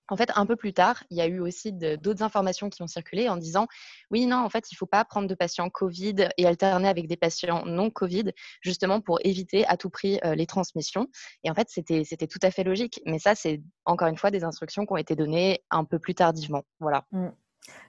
en 0.10 0.18
fait, 0.18 0.32
un 0.36 0.46
peu 0.46 0.56
plus 0.56 0.74
tard, 0.74 1.04
il 1.10 1.18
y 1.18 1.22
a 1.22 1.28
eu 1.28 1.40
aussi 1.40 1.72
d'autres 1.72 2.24
informations 2.24 2.70
qui 2.70 2.82
ont 2.82 2.88
circulé 2.88 3.30
en 3.30 3.38
disant 3.38 3.68
oui, 4.12 4.26
non, 4.26 4.38
en 4.38 4.50
fait, 4.50 4.72
il 4.72 4.76
ne 4.76 4.78
faut 4.78 4.86
pas 4.86 5.06
prendre 5.06 5.28
de 5.28 5.36
patients 5.36 5.70
Covid 5.70 6.30
et 6.38 6.46
alterner 6.46 6.88
avec 6.88 7.08
des 7.08 7.18
patients 7.18 7.66
non 7.66 7.90
Covid, 7.90 8.32
justement 8.62 9.02
pour 9.02 9.20
éviter 9.24 9.66
à 9.68 9.78
tout 9.78 9.90
prix 9.90 10.20
euh, 10.26 10.36
les 10.36 10.46
transmissions. 10.46 11.08
Et 11.44 11.52
en 11.52 11.54
fait, 11.54 11.70
c'était 11.70 12.28
tout 12.28 12.40
à 12.42 12.52
fait 12.52 12.64
logique. 12.64 13.02
Mais 13.06 13.20
ça, 13.20 13.36
c'est 13.36 13.62
encore 13.86 14.08
une 14.08 14.18
fois 14.18 14.32
des 14.32 14.44
instructions 14.44 14.86
qui 14.86 14.94
ont 14.94 14.98
été 14.98 15.16
données 15.16 15.64
un 15.70 15.84
peu 15.84 16.00
plus 16.00 16.16
tardivement. 16.16 16.64
Voilà. 16.80 17.06
Mmh. 17.12 17.30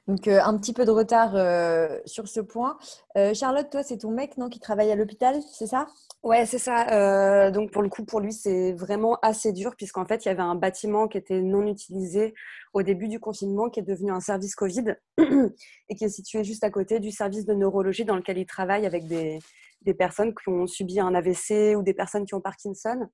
Donc, 0.08 0.26
euh, 0.28 0.40
un 0.42 0.56
petit 0.58 0.72
peu 0.72 0.84
de 0.84 0.90
retard 0.90 1.36
euh, 1.36 1.98
sur 2.04 2.28
ce 2.28 2.40
point. 2.40 2.78
Charlotte, 3.34 3.68
toi, 3.70 3.82
c'est 3.82 3.98
ton 3.98 4.10
mec 4.10 4.36
non, 4.38 4.48
qui 4.48 4.60
travaille 4.60 4.90
à 4.90 4.96
l'hôpital, 4.96 5.36
c'est 5.52 5.66
ça? 5.66 5.86
Ouais, 6.22 6.44
c'est 6.44 6.58
ça. 6.58 6.86
Euh, 6.90 7.50
donc 7.50 7.70
pour 7.70 7.80
le 7.80 7.88
coup, 7.88 8.04
pour 8.04 8.20
lui, 8.20 8.32
c'est 8.32 8.72
vraiment 8.72 9.18
assez 9.22 9.52
dur 9.52 9.74
puisqu'en 9.74 10.04
fait, 10.04 10.24
il 10.24 10.28
y 10.28 10.30
avait 10.30 10.42
un 10.42 10.54
bâtiment 10.54 11.08
qui 11.08 11.16
était 11.16 11.40
non 11.40 11.66
utilisé 11.66 12.34
au 12.74 12.82
début 12.82 13.08
du 13.08 13.18
confinement, 13.18 13.70
qui 13.70 13.80
est 13.80 13.84
devenu 13.84 14.12
un 14.12 14.20
service 14.20 14.54
Covid 14.54 14.96
et 15.18 15.94
qui 15.94 16.04
est 16.04 16.10
situé 16.10 16.44
juste 16.44 16.62
à 16.62 16.70
côté 16.70 17.00
du 17.00 17.10
service 17.10 17.46
de 17.46 17.54
neurologie 17.54 18.04
dans 18.04 18.16
lequel 18.16 18.36
il 18.36 18.44
travaille 18.44 18.84
avec 18.84 19.06
des, 19.06 19.38
des 19.80 19.94
personnes 19.94 20.34
qui 20.34 20.50
ont 20.50 20.66
subi 20.66 21.00
un 21.00 21.14
AVC 21.14 21.74
ou 21.74 21.82
des 21.82 21.94
personnes 21.94 22.26
qui 22.26 22.34
ont 22.34 22.40
Parkinson. 22.42 23.08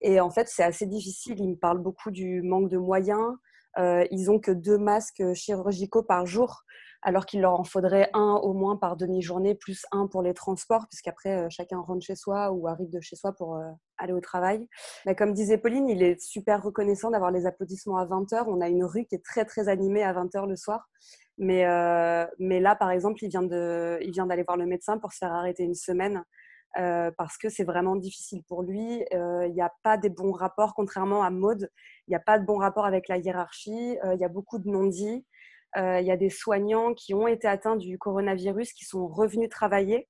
Et 0.00 0.18
en 0.18 0.30
fait, 0.30 0.48
c'est 0.48 0.64
assez 0.64 0.86
difficile. 0.86 1.38
Il 1.38 1.50
me 1.50 1.56
parle 1.56 1.78
beaucoup 1.78 2.10
du 2.10 2.42
manque 2.42 2.68
de 2.70 2.76
moyens. 2.76 3.36
Euh, 3.78 4.06
ils 4.10 4.30
ont 4.30 4.38
que 4.38 4.50
deux 4.50 4.78
masques 4.78 5.22
chirurgicaux 5.34 6.02
par 6.02 6.26
jour. 6.26 6.64
alors 7.02 7.26
qu'il 7.26 7.40
leur 7.40 7.52
en 7.52 7.62
faudrait 7.62 8.10
un 8.12 8.40
au 8.42 8.54
moins 8.54 8.76
par 8.76 8.96
demi-journée, 8.96 9.54
plus 9.54 9.86
un 9.92 10.08
pour 10.08 10.20
les 10.20 10.34
transports, 10.34 10.88
puisqu'après, 10.88 11.48
chacun 11.48 11.78
rentre 11.78 12.04
chez 12.04 12.16
soi 12.16 12.50
ou 12.50 12.66
arrive 12.66 12.90
de 12.90 13.00
chez 13.00 13.14
soi 13.14 13.32
pour 13.32 13.56
aller 13.98 14.12
au 14.12 14.20
travail. 14.20 14.66
Mais 15.06 15.14
comme 15.14 15.32
disait 15.32 15.58
Pauline, 15.58 15.88
il 15.88 16.02
est 16.02 16.20
super 16.20 16.60
reconnaissant 16.60 17.12
d'avoir 17.12 17.30
les 17.30 17.46
applaudissements 17.46 17.98
à 17.98 18.04
20h. 18.04 18.46
On 18.48 18.60
a 18.60 18.68
une 18.68 18.84
rue 18.84 19.04
qui 19.06 19.14
est 19.14 19.24
très, 19.24 19.44
très 19.44 19.68
animée 19.68 20.02
à 20.02 20.12
20h 20.12 20.48
le 20.48 20.56
soir. 20.56 20.88
Mais, 21.38 21.64
mais 22.40 22.58
là, 22.58 22.74
par 22.74 22.90
exemple, 22.90 23.22
il 23.22 23.28
vient 23.28 23.44
d'aller 24.26 24.42
voir 24.42 24.56
le 24.56 24.66
médecin 24.66 24.98
pour 24.98 25.12
se 25.12 25.18
faire 25.18 25.32
arrêter 25.32 25.62
une 25.62 25.76
semaine 25.76 26.24
euh, 26.76 27.10
parce 27.16 27.38
que 27.38 27.48
c'est 27.48 27.64
vraiment 27.64 27.96
difficile 27.96 28.42
pour 28.44 28.62
lui. 28.62 29.04
Euh, 29.14 29.46
il 29.46 29.54
n'y 29.54 29.62
a 29.62 29.72
pas 29.82 29.96
des 29.96 30.10
bons 30.10 30.32
rapports, 30.32 30.74
contrairement 30.74 31.22
à 31.22 31.30
Maude, 31.30 31.70
il 32.06 32.10
n'y 32.10 32.16
a 32.16 32.20
pas 32.20 32.38
de 32.38 32.44
bons 32.44 32.58
rapports 32.58 32.84
avec 32.84 33.08
la 33.08 33.16
hiérarchie, 33.16 33.98
euh, 34.04 34.14
il 34.14 34.20
y 34.20 34.24
a 34.24 34.28
beaucoup 34.28 34.58
de 34.58 34.68
non-dits. 34.68 35.24
Il 35.76 36.04
y 36.04 36.10
a 36.10 36.16
des 36.16 36.30
soignants 36.30 36.94
qui 36.94 37.14
ont 37.14 37.28
été 37.28 37.46
atteints 37.46 37.76
du 37.76 37.98
coronavirus 37.98 38.72
qui 38.72 38.84
sont 38.84 39.06
revenus 39.06 39.50
travailler. 39.50 40.08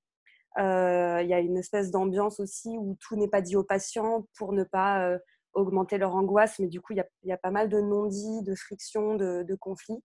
Il 0.57 0.63
y 0.63 1.35
a 1.35 1.41
une 1.41 1.59
espèce 1.59 1.91
d'ambiance 1.91 2.41
aussi 2.41 2.79
où 2.79 2.97
tout 3.01 3.17
n'est 3.17 3.29
pas 3.29 3.43
dit 3.43 3.57
aux 3.57 3.65
patients 3.65 4.25
pour 4.39 4.53
ne 4.53 4.63
pas 4.63 5.19
augmenter 5.55 5.99
leur 5.99 6.15
angoisse, 6.15 6.59
mais 6.61 6.69
du 6.69 6.81
coup, 6.81 6.95
il 6.95 7.05
y, 7.25 7.33
a, 7.33 7.37
pas 7.37 7.51
mal 7.51 7.69
de 7.69 7.81
non-dits, 7.81 8.45
de 8.45 8.55
frictions, 8.55 9.17
de, 9.17 9.43
de, 9.43 9.55
conflits, 9.57 10.03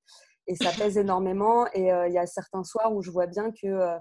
et 0.47 0.55
ça 0.55 0.71
pèse 0.75 0.97
énormément. 0.97 1.67
Et 1.73 1.89
il 2.07 2.13
y 2.13 2.17
a 2.17 2.25
certains 2.25 2.63
soirs 2.63 2.91
où 2.91 3.03
je 3.03 3.11
vois 3.11 3.27
bien 3.27 3.51
que 3.51 3.99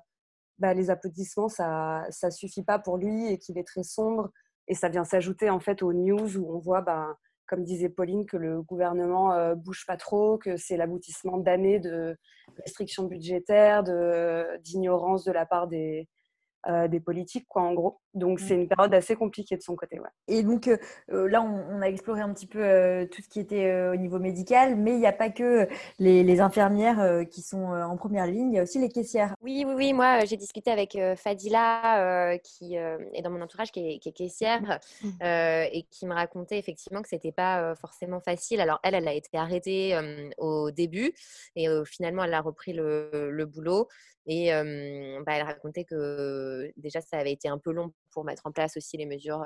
bah, 0.63 0.75
les 0.75 0.91
applaudissements, 0.91 1.49
ça 1.49 2.07
ne 2.23 2.31
suffit 2.31 2.63
pas 2.63 2.79
pour 2.79 2.97
lui 2.97 3.27
et 3.27 3.37
qu'il 3.37 3.59
est 3.59 3.67
très 3.67 3.83
sombre. 3.83 4.31
Et 4.69 4.75
ça 4.75 4.89
vient 4.89 5.03
s'ajouter 5.03 5.51
en 5.51 5.59
fait 5.59 5.83
aux 5.83 5.93
news 5.93 6.37
où 6.39 6.55
on 6.55 6.61
voit, 6.61 6.83
bah, 6.83 7.17
comme 7.49 7.65
disait 7.65 7.89
Pauline, 7.89 8.27
que 8.27 8.37
le 8.37 8.63
gouvernement 8.63 9.33
euh, 9.33 9.57
bouge 9.57 9.85
pas 9.89 9.97
trop, 9.97 10.39
que 10.39 10.57
c'est 10.57 10.77
l'aboutissement 10.77 11.39
d'années 11.39 11.81
de 11.81 12.17
restrictions 12.59 13.09
budgétaires, 13.09 13.83
d'ignorance 14.61 15.25
de, 15.25 15.33
la 15.33 15.47
part 15.47 15.67
des, 15.67 16.09
euh, 16.69 16.87
des 16.87 17.01
politiques, 17.01 17.47
quoi, 17.49 17.63
en 17.63 17.75
gros. 17.75 17.99
Donc, 18.15 18.39
c'est 18.39 18.55
une 18.55 18.69
période 18.69 18.95
assez 18.95 19.17
compliquée 19.17 19.57
de 19.57 19.63
son 19.63 19.75
côté. 19.75 19.99
Ouais. 19.99 20.09
Et 20.29 20.45
donc, 20.45 20.69
euh, 20.69 20.77
euh, 21.11 21.29
là, 21.29 21.43
on, 21.43 21.83
a 21.83 21.87
exploré 21.87 22.21
un 22.21 22.33
petit 22.33 22.47
peu 22.47 23.09
tout 23.11 23.21
ce 23.21 23.29
qui 23.29 23.41
était 23.41 23.89
au 23.89 23.97
niveau 23.97 24.21
médical, 24.21 24.77
mais 24.77 24.93
il 24.93 25.01
n'y 25.01 25.07
a 25.07 25.13
pas 25.13 25.31
que 25.31 25.67
les, 25.99 26.41
infirmières 26.41 27.27
qui 27.29 27.43
sont 27.43 27.65
en 27.65 27.97
première 27.97 28.27
ligne, 28.27 28.53
il 28.53 28.57
y 28.57 28.59
a 28.59 28.63
aussi 28.63 28.79
les 28.79 28.89
caissières. 28.89 29.35
Oui, 29.43 29.65
oui, 29.67 29.75
oui. 29.77 29.93
Moi, 29.93 30.25
j'ai 30.25 30.37
discuté 30.37 30.71
avec 30.71 30.97
Fadila, 31.17 32.39
qui 32.39 32.77
est 32.77 33.23
dans 33.23 33.31
mon 33.31 33.41
entourage, 33.41 33.73
qui 33.73 33.95
est, 33.95 33.99
qui 33.99 34.11
est 34.11 34.13
caissière, 34.13 34.79
mmh. 35.03 35.09
et 35.21 35.87
qui 35.91 36.07
me 36.07 36.15
racontait 36.15 36.59
effectivement 36.59 37.03
que 37.03 37.09
ce 37.09 37.17
n'était 37.17 37.33
pas 37.33 37.75
forcément 37.75 38.21
facile. 38.21 38.61
Alors, 38.61 38.79
elle, 38.85 38.95
elle 38.95 39.09
a 39.09 39.15
été 39.15 39.37
arrêtée 39.37 39.99
au 40.39 40.71
début, 40.71 41.13
et 41.57 41.67
finalement, 41.87 42.23
elle 42.23 42.35
a 42.35 42.41
repris 42.41 42.73
le, 42.73 43.31
le 43.31 43.47
boulot. 43.47 43.89
Et 44.27 44.51
bah, 45.27 45.33
elle 45.37 45.43
racontait 45.43 45.85
que 45.85 46.73
déjà, 46.77 47.01
ça 47.01 47.19
avait 47.19 47.33
été 47.33 47.49
un 47.49 47.59
peu 47.59 47.73
long 47.73 47.93
pour 48.11 48.25
mettre 48.25 48.47
en 48.47 48.53
place 48.53 48.77
aussi 48.77 48.97
les 48.97 49.07
mesures 49.07 49.45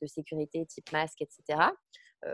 de 0.00 0.06
sécurité 0.06 0.64
type 0.66 0.90
masque, 0.92 1.22
etc. 1.22 1.60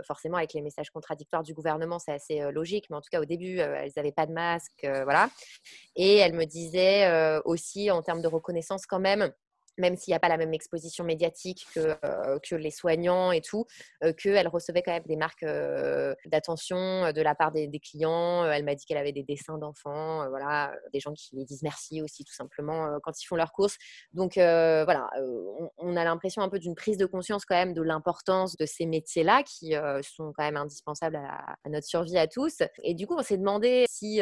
forcément, 0.05 0.37
avec 0.39 0.53
les 0.55 0.63
messages 0.63 0.91
contradictoires 0.91 1.43
du 1.43 1.55
gouvernement, 1.55 1.99
c'est 1.99 2.13
assez 2.13 2.41
logique, 2.53 2.87
mais 2.91 2.97
en 2.97 3.01
tout 3.01 3.09
cas, 3.11 3.21
au 3.21 3.25
début, 3.25 3.59
elles 3.59 3.91
n'avaient 3.97 4.13
pas 4.13 4.27
de 4.27 4.33
masque, 4.33 4.87
voilà. 5.05 5.29
Et 5.97 6.17
elle 6.19 6.35
me 6.35 6.45
disait 6.45 7.41
aussi, 7.45 7.91
en 7.91 8.03
termes 8.03 8.23
de 8.23 8.29
reconnaissance, 8.29 8.87
quand 8.87 9.01
même, 9.01 9.33
même 9.79 9.97
s'il 9.97 10.13
n'y 10.13 10.17
a 10.17 10.21
pas 10.21 10.29
la 10.29 10.37
même 10.37 10.55
exposition 10.55 11.05
médiatique 11.05 11.67
que, 11.75 11.97
euh, 12.05 12.39
que 12.43 12.55
les 12.55 12.71
soignants 12.71 13.33
et 13.33 13.41
tout, 13.41 13.67
euh, 14.05 14.13
qu'elle 14.13 14.49
recevait 14.49 14.83
quand 14.83 14.93
même 14.93 15.03
des 15.07 15.17
marques 15.17 15.43
euh, 15.43 16.15
d'attention 16.27 17.13
de 17.13 17.23
la 17.23 17.35
part 17.35 17.53
des, 17.53 17.71
clients. 17.81 18.45
Elle 18.45 18.65
m'a 18.65 18.75
dit 18.75 18.85
qu'elle 18.85 18.99
avait 18.99 19.13
des 19.13 19.23
dessins 19.23 19.59
d'enfants, 19.59 20.29
voilà, 20.29 20.73
des 20.93 21.01
gens 21.01 21.13
qui 21.15 21.35
lui 21.35 21.45
disent 21.45 21.63
merci 21.63 22.01
aussi 22.03 22.25
tout 22.25 22.35
simplement 22.35 22.99
quand 23.03 23.21
ils 23.21 23.27
font 23.27 23.35
leurs 23.35 23.53
courses. 23.53 23.77
Donc 24.13 24.35
voilà, 24.35 25.09
on, 25.79 25.97
a 25.97 26.05
l'impression 26.05 26.43
un 26.43 26.49
peu 26.49 26.59
d'une 26.59 26.75
prise 26.75 26.97
de 26.97 27.07
conscience 27.07 27.45
quand 27.45 27.57
même 27.57 27.75
de 27.75 27.83
l'importance 27.83 28.57
de 28.57 28.67
ces 28.67 28.87
métiers-là 28.87 29.43
qui 29.43 29.75
sont 30.03 30.33
quand 30.37 30.45
même 30.45 30.57
indispensables 30.57 31.17
à, 31.17 31.57
à, 31.65 31.69
notre 31.71 31.87
survie 31.87 32.19
à 32.19 32.27
tous. 32.27 32.63
Et 32.83 32.95
du 32.95 33.07
coup, 33.07 33.17
on 33.19 33.23
s'est 33.23 33.39
demandé 33.39 33.87
si 33.89 34.21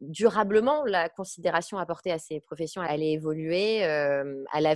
durablement 0.00 0.84
la 0.84 1.08
considération 1.08 1.78
apportée 1.78 2.10
à 2.10 2.18
ces 2.18 2.40
professions 2.40 2.82
allait 2.82 3.12
évoluer 3.12 3.84
à 3.84 4.60
la 4.60 4.69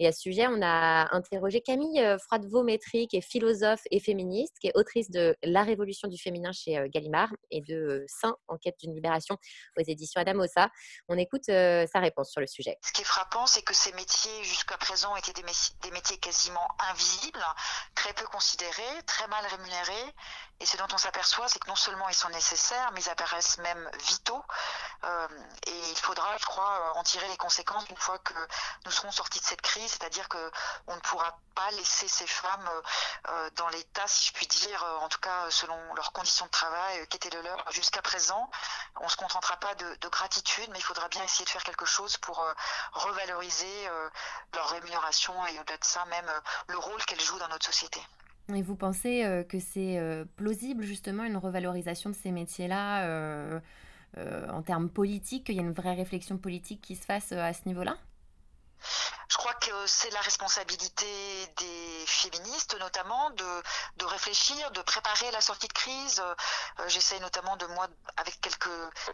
Et 0.00 0.06
à 0.06 0.12
ce 0.12 0.20
sujet, 0.20 0.46
on 0.48 0.60
a 0.62 1.14
interrogé 1.14 1.60
Camille 1.60 2.00
euh, 2.00 2.18
Froidevaux-Métry, 2.18 3.06
qui 3.06 3.16
est 3.16 3.20
philosophe 3.20 3.82
et 3.90 4.00
féministe, 4.00 4.54
qui 4.60 4.68
est 4.68 4.72
autrice 4.74 5.10
de 5.10 5.36
La 5.42 5.62
Révolution 5.62 6.08
du 6.08 6.18
féminin 6.18 6.50
chez 6.52 6.78
euh, 6.78 6.88
Gallimard 6.92 7.30
et 7.50 7.60
de 7.60 7.74
euh, 7.74 8.04
Saint, 8.08 8.36
Enquête 8.48 8.76
d'une 8.80 8.94
libération 8.94 9.38
aux 9.78 9.82
éditions 9.86 10.20
Adamosa. 10.20 10.68
On 11.08 11.16
écoute 11.16 11.44
sa 11.44 12.00
réponse 12.00 12.30
sur 12.30 12.40
le 12.40 12.46
sujet. 12.46 12.76
Ce 12.84 12.92
qui 12.92 13.02
est 13.02 13.04
frappant, 13.04 13.46
c'est 13.46 13.62
que 13.62 13.74
ces 13.74 13.92
métiers, 13.92 14.44
jusqu'à 14.44 14.76
présent, 14.76 15.14
étaient 15.16 15.32
des 15.32 15.90
métiers 15.90 16.18
quasiment 16.18 16.66
invisibles, 16.90 17.42
très 17.94 18.12
peu 18.14 18.24
considérés, 18.26 19.02
très 19.06 19.26
mal 19.28 19.44
rémunérés. 19.46 20.12
Et 20.64 20.66
ce 20.66 20.78
dont 20.78 20.86
on 20.94 20.96
s'aperçoit, 20.96 21.46
c'est 21.46 21.58
que 21.58 21.68
non 21.68 21.76
seulement 21.76 22.08
ils 22.08 22.14
sont 22.14 22.30
nécessaires, 22.30 22.90
mais 22.92 23.02
ils 23.02 23.10
apparaissent 23.10 23.58
même 23.58 23.90
vitaux. 24.04 24.42
et 25.66 25.90
il 25.90 25.98
faudra, 25.98 26.34
je 26.38 26.46
crois, 26.46 26.96
en 26.96 27.02
tirer 27.02 27.28
les 27.28 27.36
conséquences 27.36 27.84
une 27.90 27.98
fois 27.98 28.18
que 28.20 28.32
nous 28.86 28.90
serons 28.90 29.12
sortis 29.12 29.40
de 29.40 29.44
cette 29.44 29.60
crise, 29.60 29.90
c'est-à-dire 29.92 30.26
que 30.26 30.50
on 30.86 30.94
ne 30.94 31.00
pourra 31.00 31.36
pas 31.54 31.70
laisser 31.72 32.08
ces 32.08 32.26
femmes 32.26 32.66
euh, 32.68 32.82
euh, 33.28 33.50
dans 33.56 33.68
l'état, 33.68 34.06
si 34.06 34.28
je 34.28 34.32
puis 34.32 34.46
dire, 34.46 34.82
euh, 34.82 34.96
en 35.00 35.08
tout 35.10 35.20
cas 35.20 35.50
selon 35.50 35.76
leurs 35.96 36.12
conditions 36.12 36.46
de 36.46 36.50
travail, 36.50 37.06
qui 37.08 37.18
étaient 37.18 37.28
le 37.28 37.42
leur 37.42 37.70
jusqu'à 37.70 38.00
présent. 38.00 38.50
On 39.00 39.04
ne 39.04 39.10
se 39.10 39.16
contentera 39.16 39.58
pas 39.58 39.74
de, 39.74 40.08
gratitude, 40.08 40.70
mais 40.70 40.78
il 40.78 40.84
faudra 40.84 41.08
bien 41.08 41.22
essayer 41.24 41.44
de 41.44 41.50
faire 41.50 41.64
quelque 41.64 41.84
chose 41.84 42.16
pour 42.16 42.42
revaloriser 42.92 43.90
leur 44.54 44.68
rémunération 44.70 45.46
et 45.46 45.58
au-delà 45.58 45.76
de 45.76 45.84
ça, 45.84 46.04
même 46.06 46.30
le 46.68 46.78
rôle 46.78 47.04
qu'elles 47.04 47.20
jouent 47.20 47.38
dans 47.38 47.48
notre 47.48 47.66
société. 47.66 48.00
Et 48.52 48.62
vous 48.62 48.76
pensez 48.76 49.44
que 49.48 49.58
c'est 49.58 49.98
plausible 50.36 50.82
justement 50.82 51.24
une 51.24 51.36
revalorisation 51.36 52.10
de 52.10 52.14
ces 52.14 52.30
métiers-là 52.30 53.60
en 54.16 54.62
termes 54.62 54.90
politiques, 54.90 55.44
qu'il 55.44 55.54
y 55.54 55.58
a 55.58 55.62
une 55.62 55.72
vraie 55.72 55.94
réflexion 55.94 56.36
politique 56.36 56.80
qui 56.80 56.94
se 56.94 57.04
fasse 57.04 57.32
à 57.32 57.52
ce 57.52 57.66
niveau-là? 57.66 57.96
Je 59.28 59.36
crois 59.36 59.54
que 59.54 59.86
c'est 59.86 60.10
la 60.10 60.20
responsabilité 60.20 61.06
des 61.56 62.04
féministes 62.06 62.78
notamment 62.78 63.30
de, 63.30 63.62
de 63.96 64.04
réfléchir, 64.04 64.70
de 64.72 64.82
préparer 64.82 65.30
la 65.30 65.40
sortie 65.40 65.68
de 65.68 65.72
crise. 65.72 66.20
Euh, 66.20 66.88
J'essaie 66.88 67.18
notamment 67.20 67.56
de 67.56 67.66
moi, 67.66 67.86
avec 68.16 68.40
quelques 68.40 68.68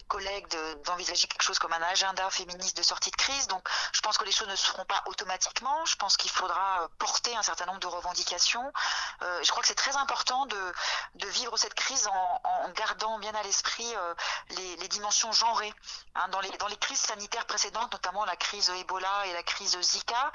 collègues, 0.08 0.46
d'envisager 0.84 1.28
quelque 1.28 1.42
chose 1.42 1.58
comme 1.58 1.72
un 1.72 1.82
agenda 1.82 2.28
féministe 2.30 2.76
de 2.76 2.82
sortie 2.82 3.10
de 3.10 3.16
crise. 3.16 3.46
Donc 3.48 3.66
je 3.92 4.00
pense 4.00 4.18
que 4.18 4.24
les 4.24 4.32
choses 4.32 4.48
ne 4.48 4.56
se 4.56 4.66
feront 4.66 4.84
pas 4.84 5.02
automatiquement. 5.06 5.84
Je 5.86 5.96
pense 5.96 6.16
qu'il 6.16 6.30
faudra 6.30 6.88
porter 6.98 7.36
un 7.36 7.42
certain 7.42 7.66
nombre 7.66 7.80
de 7.80 7.86
revendications. 7.86 8.72
Euh, 9.22 9.40
je 9.42 9.50
crois 9.50 9.62
que 9.62 9.68
c'est 9.68 9.74
très 9.74 9.96
important 9.96 10.46
de, 10.46 10.74
de, 11.14 11.28
vivre 11.28 11.56
cette 11.56 11.74
crise 11.74 12.08
en, 12.08 12.68
gardant 12.70 13.18
bien 13.18 13.34
à 13.34 13.42
l'esprit 13.42 13.94
euh, 13.94 14.14
les, 14.50 14.76
les, 14.76 14.88
dimensions 14.88 15.32
genrées. 15.32 15.72
Hein, 16.14 16.28
dans, 16.28 16.40
les, 16.40 16.50
dans 16.58 16.66
les 16.68 16.76
crises 16.76 17.00
sanitaires 17.00 17.46
précédentes, 17.46 17.92
notamment 17.92 18.24
la 18.24 18.36
crise 18.36 18.70
Ebola 18.70 19.26
et 19.26 19.32
la 19.32 19.42
crise 19.42 19.59
Zika. 19.66 20.32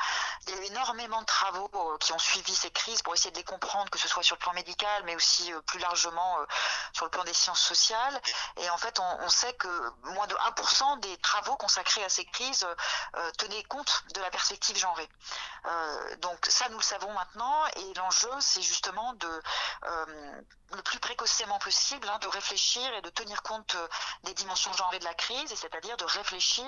Il 0.48 0.56
y 0.56 0.58
a 0.58 0.62
eu 0.62 0.66
énormément 0.66 1.22
de 1.22 1.26
travaux 1.26 1.70
euh, 1.74 1.98
qui 1.98 2.14
ont 2.14 2.20
suivi 2.20 2.54
ces 2.56 2.70
crises 2.72 3.02
pour 3.02 3.14
essayer 3.14 3.32
de 3.32 3.38
les 3.38 3.44
comprendre, 3.44 3.90
que 3.90 3.98
ce 3.98 4.08
soit 4.08 4.24
sur 4.24 4.36
le 4.36 4.40
plan 4.40 4.54
médical, 4.54 5.04
mais 5.06 5.16
aussi 5.16 5.52
euh, 5.52 5.62
plus 5.62 5.80
largement 5.80 6.40
euh, 6.40 6.46
sur 6.94 7.06
le 7.06 7.12
plan 7.12 7.24
des 7.24 7.34
sciences 7.34 7.62
sociales. 7.62 8.22
Et 8.58 8.70
en 8.70 8.78
fait, 8.78 9.00
on, 9.00 9.30
sait 9.30 9.54
que 9.54 9.68
moins 10.04 10.28
de 10.28 10.36
1% 10.36 11.00
des 11.00 11.18
travaux 11.18 11.56
consacrés 11.58 12.04
à 12.04 12.10
ces 12.10 12.26
crises 12.26 12.66
tenaient 13.38 13.64
compte 13.64 14.04
de 14.14 14.22
la 14.22 14.30
perspective 14.30 14.78
genrée. 14.78 15.10
donc 16.20 16.46
ça, 16.48 16.70
nous 16.70 16.78
le 16.78 16.84
savons 16.84 17.12
maintenant. 17.12 17.66
Et 17.76 17.94
l'enjeu, 17.96 18.32
c'est 18.40 18.62
justement 18.62 19.14
de 19.14 19.42
le 20.72 20.82
plus 20.84 21.00
précocement 21.00 21.60
possible, 21.60 22.08
hein, 22.08 22.18
de 22.20 22.28
réfléchir 22.28 22.94
et 22.94 23.02
de 23.02 23.10
tenir 23.10 23.42
compte 23.44 23.76
des 24.24 24.34
dimensions 24.34 24.74
genrées 24.74 25.00
de 25.00 25.06
la 25.06 25.14
crise, 25.14 25.52
et 25.52 25.56
c'est-à-dire 25.56 25.98
de 25.98 26.06
réfléchir 26.06 26.66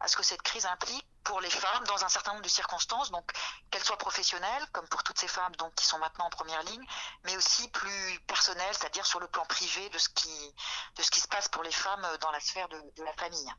à 0.00 0.08
ce 0.08 0.16
que 0.16 0.22
cette 0.22 0.42
crise 0.42 0.66
implique 0.66 1.06
pour 1.24 1.40
les 1.40 1.50
femmes 1.50 1.84
dans 1.84 1.99
un 2.04 2.08
certain 2.08 2.32
nombre 2.32 2.44
de 2.44 2.48
circonstances, 2.48 3.10
donc 3.10 3.24
qu'elles 3.70 3.82
soient 3.82 3.98
professionnelles, 3.98 4.66
comme 4.72 4.86
pour 4.88 5.02
toutes 5.02 5.18
ces 5.18 5.28
femmes 5.28 5.54
donc, 5.58 5.74
qui 5.74 5.86
sont 5.86 5.98
maintenant 5.98 6.26
en 6.26 6.30
première 6.30 6.62
ligne, 6.64 6.84
mais 7.24 7.36
aussi 7.36 7.68
plus 7.68 8.20
personnelles, 8.26 8.72
c'est-à-dire 8.72 9.06
sur 9.06 9.20
le 9.20 9.26
plan 9.26 9.44
privé 9.46 9.88
de 9.90 9.98
ce, 9.98 10.08
qui, 10.08 10.54
de 10.96 11.02
ce 11.02 11.10
qui 11.10 11.20
se 11.20 11.28
passe 11.28 11.48
pour 11.48 11.62
les 11.62 11.70
femmes 11.70 12.06
dans 12.20 12.30
la 12.30 12.40
sphère 12.40 12.68
de, 12.68 13.04
la 13.04 13.12
famille. 13.14 13.52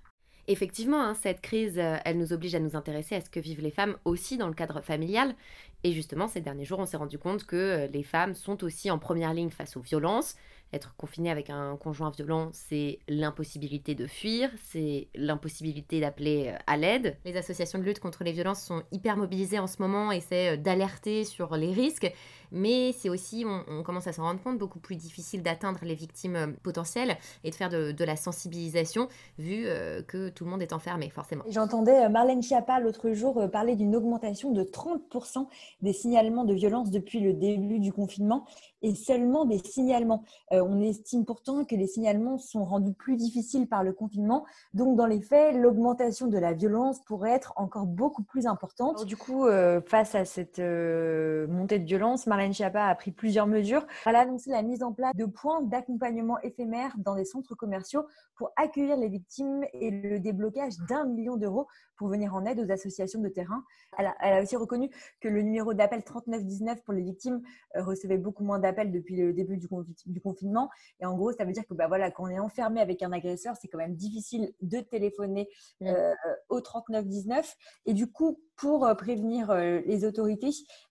Effectivement, 0.48 1.02
hein, 1.02 1.14
cette 1.14 1.42
crise, 1.42 1.78
euh, 1.78 1.98
elle 2.04 2.18
nous 2.18 2.34
oblige 2.34 2.56
à 2.56 2.60
nous 2.60 2.76
intéresser 2.76 3.16
à 3.16 3.22
ce 3.22 3.30
que 3.30 3.40
vivent 3.40 3.62
les 3.62 3.72
femmes 3.72 3.98
aussi 4.06 4.38
dans 4.38 4.48
le 4.48 4.54
cadre 4.54 4.82
familial. 4.82 5.36
Et 5.84 5.94
justement, 5.94 6.28
ces 6.28 6.42
derniers 6.42 6.66
jours, 6.66 6.80
on 6.80 6.86
s'est 6.86 6.98
rendu 6.98 7.20
compte 7.20 7.46
que 7.46 7.56
euh, 7.56 7.88
les 7.88 8.04
femmes 8.04 8.34
sont 8.34 8.64
aussi 8.64 8.90
en 8.90 9.00
première 9.00 9.34
ligne 9.34 9.52
face 9.52 9.78
aux 9.78 9.82
violences, 9.82 10.36
Être 10.74 10.96
confiné 10.96 11.30
avec 11.30 11.50
un 11.50 11.76
conjoint 11.76 12.12
violent, 12.12 12.50
c'est 12.54 13.00
l'impossibilité 13.10 13.94
de 13.94 14.08
fuir, 14.08 14.50
c'est 14.64 15.10
l'impossibilité 15.16 16.00
d'appeler 16.00 16.54
à 16.66 16.78
l'aide. 16.78 17.18
Les 17.26 17.36
associations 17.36 17.78
de 17.78 17.84
lutte 17.84 18.00
contre 18.00 18.24
les 18.24 18.32
violences 18.32 18.64
sont 18.64 18.84
hyper 18.92 19.18
mobilisées 19.18 19.60
en 19.60 19.68
ce 19.68 19.82
moment, 19.82 20.12
essaient 20.14 20.58
d'alerter 20.58 21.26
sur 21.26 21.58
les 21.58 21.74
risques, 21.74 22.14
mais 22.52 22.94
c'est 22.94 23.10
aussi, 23.10 23.46
on, 23.46 23.84
commence 23.84 24.08
à 24.08 24.14
s'en 24.14 24.24
rendre 24.24 24.42
compte, 24.42 24.58
beaucoup 24.58 24.80
plus 24.80 24.96
difficile 24.96 25.44
d'atteindre 25.44 25.80
les 25.84 25.96
victimes 25.96 26.56
potentielles 26.64 27.18
et 27.44 27.50
de 27.50 27.56
faire 27.56 27.70
de, 27.70 28.04
la 28.04 28.16
sensibilisation, 28.16 29.08
vu 29.38 29.66
que 30.08 30.30
tout 30.30 30.46
le 30.46 30.52
monde 30.52 30.62
est 30.62 30.74
enfermé, 30.74 31.10
forcément. 31.10 31.44
J'entendais 31.50 32.10
Marlène 32.10 32.42
Schiappa 32.42 32.80
l'autre 32.80 33.12
jour 33.12 33.50
parler 33.52 33.76
d'une 33.76 33.96
augmentation 33.96 34.52
de 34.52 34.64
30% 34.64 35.48
des 35.82 35.94
signalements 35.94 36.46
de 36.46 36.54
violence 36.54 36.92
depuis 36.92 37.20
le 37.20 37.34
début 37.34 37.80
du 37.80 37.92
confinement 37.92 38.46
et 38.82 38.96
seulement 38.96 39.46
des 39.46 39.60
signalements. 39.60 40.24
Euh, 40.52 40.64
on 40.68 40.82
estime 40.82 41.26
pourtant 41.26 41.66
que 41.66 41.76
les 41.76 41.88
signalements 41.88 42.38
sont 42.38 42.64
rendus 42.64 42.94
plus 42.94 43.16
difficiles 43.16 43.68
par 43.68 43.84
le 43.84 43.94
confinement. 43.94 44.46
Donc, 44.74 44.96
dans 44.96 45.06
les 45.06 45.22
faits, 45.22 45.56
l'augmentation 45.56 46.28
de 46.28 46.38
la 46.38 46.54
violence 46.54 47.00
pourrait 47.02 47.32
être 47.32 47.54
encore 47.56 47.86
beaucoup 47.86 48.24
plus 48.24 48.48
importante. 48.48 49.06
du 49.06 49.18
coup, 49.18 49.46
euh, 49.46 49.82
face 49.82 50.16
à 50.16 50.26
cette 50.26 50.60
euh, 50.60 51.48
montée 51.48 51.80
de 51.80 51.86
violence, 51.86 52.28
Marlène 52.28 52.41
Schiappa 52.50 52.88
a 52.88 52.96
pris 52.96 53.12
plusieurs 53.12 53.48
mesures. 53.48 53.86
Elle 54.06 54.16
a 54.16 54.22
annoncé 54.22 54.50
la 54.50 54.64
mise 54.64 54.84
en 54.84 54.94
place 54.94 55.16
de 55.16 55.26
points 55.26 55.62
d'accompagnement 55.62 56.40
éphémères 56.42 56.94
dans 56.98 57.16
des 57.16 57.26
centres 57.26 57.56
commerciaux 57.56 58.06
pour 58.36 58.52
accueillir 58.56 58.98
les 58.98 59.10
victimes 59.10 59.64
et 59.74 59.92
le 59.92 60.20
déblocage 60.20 60.74
d'un 60.90 61.06
million 61.06 61.38
d'euros 61.38 61.68
pour 62.02 62.10
venir 62.10 62.34
en 62.34 62.46
aide 62.46 62.60
aux 62.60 62.72
associations 62.72 63.22
de 63.22 63.30
terrain. 63.30 63.64
Elle 63.96 64.08
a, 64.08 64.16
elle 64.22 64.34
a 64.34 64.42
aussi 64.42 64.56
reconnu 64.56 64.90
que 65.20 65.28
le 65.28 65.44
numéro 65.44 65.76
d'appel 65.76 66.04
3919 66.04 66.82
pour 66.84 66.96
les 66.96 67.04
victimes 67.04 67.44
recevait 67.76 68.18
beaucoup 68.18 68.44
moins 68.44 68.58
d'appels 68.58 68.92
depuis 68.92 69.16
le 69.16 69.34
début 69.34 69.58
du, 69.58 69.68
du, 70.08 70.20
confinement. 70.20 70.72
Et 71.00 71.06
en 71.06 71.16
gros, 71.16 71.32
ça 71.32 71.46
veut 71.46 71.52
dire 71.52 71.68
que 71.68 71.76
bah, 71.76 71.88
voilà, 71.88 72.10
quand 72.10 72.24
on 72.24 72.30
est 72.30 72.40
enfermé 72.40 72.82
avec 72.82 73.04
un 73.04 73.12
agresseur, 73.12 73.56
c'est 73.62 73.68
quand 73.68 73.78
même 73.78 73.96
difficile 73.96 74.52
de 74.62 74.80
téléphoner 74.80 75.48
mmh. 75.80 75.88
euh, 75.90 76.14
au 76.50 76.60
3919. 76.60 77.56
Et 77.86 77.94
du 77.94 78.12
coup, 78.12 78.40
pour 78.56 78.86
euh, 78.86 78.96
prévenir 78.96 79.52
euh, 79.52 79.82
les 79.86 80.04
autorités, 80.04 80.50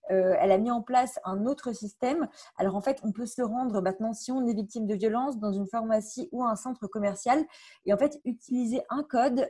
elle 0.09 0.51
a 0.51 0.59
mis 0.59 0.73
en 0.73 0.83
place 0.83 1.21
un 1.25 1.47
autre 1.47 1.73
système. 1.73 2.27
Alors 2.57 2.75
en 2.75 2.81
fait, 2.81 2.99
on 3.05 3.13
peut 3.13 3.27
se 3.27 3.43
rendre 3.43 3.81
maintenant, 3.81 4.13
si 4.13 4.33
on 4.33 4.45
est 4.45 4.55
victime 4.55 4.89
de 4.89 4.95
violence, 4.97 5.39
dans 5.39 5.53
une 5.53 5.69
pharmacie 5.69 6.29
ou 6.33 6.43
un 6.43 6.57
centre 6.57 6.89
commercial, 6.89 7.39
et 7.87 7.93
en 7.93 7.97
fait, 7.97 8.21
utiliser 8.25 8.83
un 8.91 9.05
code, 9.05 9.49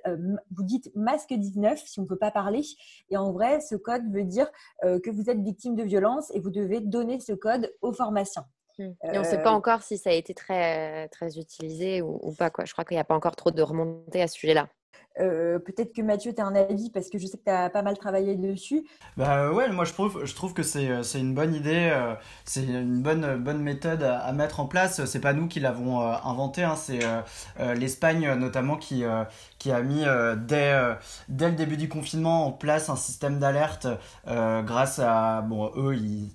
vous 0.51 0.63
dites 0.63 0.95
masque 0.95 1.33
19 1.51 1.79
si 1.79 2.01
on 2.01 2.03
ne 2.03 2.09
peut 2.09 2.17
pas 2.17 2.31
parler, 2.31 2.63
et 3.11 3.17
en 3.17 3.33
vrai, 3.33 3.61
ce 3.61 3.75
code 3.75 4.03
veut 4.13 4.25
dire 4.25 4.51
que 4.83 5.11
vous 5.11 5.29
êtes 5.29 5.41
victime 5.41 5.77
de 5.77 5.83
violence 5.83 6.31
et 6.35 6.41
vous 6.41 6.51
devez 6.51 6.81
donner 6.81 7.21
ce 7.21 7.33
code 7.33 7.73
au 7.83 7.93
pharmacien. 7.93 8.45
Mmh. 8.79 8.85
Et 9.13 9.19
on 9.19 9.21
ne 9.21 9.25
sait 9.25 9.43
pas 9.43 9.51
encore 9.51 9.83
si 9.83 9.99
ça 9.99 10.11
a 10.11 10.13
été 10.15 10.35
très, 10.35 11.09
très 11.09 11.39
utilisé 11.39 12.03
ou, 12.03 12.19
ou 12.23 12.33
pas. 12.33 12.51
Quoi. 12.51 12.65
Je 12.65 12.73
crois 12.73 12.85
qu'il 12.85 12.97
n'y 12.97 13.01
a 13.01 13.05
pas 13.05 13.15
encore 13.15 13.37
trop 13.37 13.51
de 13.51 13.63
remontées 13.63 14.23
à 14.23 14.29
ce 14.29 14.35
sujet-là. 14.35 14.69
Euh, 15.19 15.59
peut-être 15.59 15.95
que 15.95 16.03
Mathieu, 16.03 16.33
tu 16.35 16.41
as 16.41 16.47
un 16.47 16.55
avis 16.55 16.91
parce 16.91 17.11
que 17.11 17.19
je 17.19 17.27
sais 17.27 17.37
que 17.37 17.45
tu 17.45 17.51
as 17.51 17.69
pas 17.69 17.83
mal 17.83 17.99
travaillé 17.99 18.37
dessus. 18.37 18.85
Bah 19.17 19.53
ouais, 19.53 19.71
moi 19.71 19.85
je 19.85 19.93
trouve, 19.93 20.25
je 20.25 20.35
trouve 20.35 20.55
que 20.55 20.63
c'est 20.63 21.03
une 21.15 21.35
bonne 21.35 21.55
idée, 21.55 21.91
euh, 21.93 22.15
c'est 22.45 22.65
une 22.65 23.03
bonne, 23.03 23.37
bonne 23.37 23.61
méthode 23.61 24.03
à, 24.03 24.33
mettre 24.33 24.61
en 24.61 24.67
place. 24.67 25.05
C'est 25.05 25.21
pas 25.21 25.33
nous 25.33 25.49
qui 25.49 25.61
l'avons 25.61 26.01
euh, 26.01 26.15
inventé, 26.25 26.63
hein, 26.63 26.77
c'est 26.77 27.01
l'Espagne 27.75 28.33
notamment 28.35 28.77
qui, 28.77 29.05
qui 29.59 29.73
a 29.73 29.83
mis 29.83 30.05
dès, 30.47 30.75
dès 31.29 31.49
le 31.49 31.57
début 31.57 31.77
du 31.77 31.89
confinement 31.89 32.47
en 32.47 32.53
place 32.53 32.89
un 32.89 32.97
système 32.97 33.39
d'alerte 33.39 33.87
grâce 34.27 34.99
à. 34.99 35.43
Bon, 35.43 35.71
eux, 35.77 35.97
ils 35.97 36.31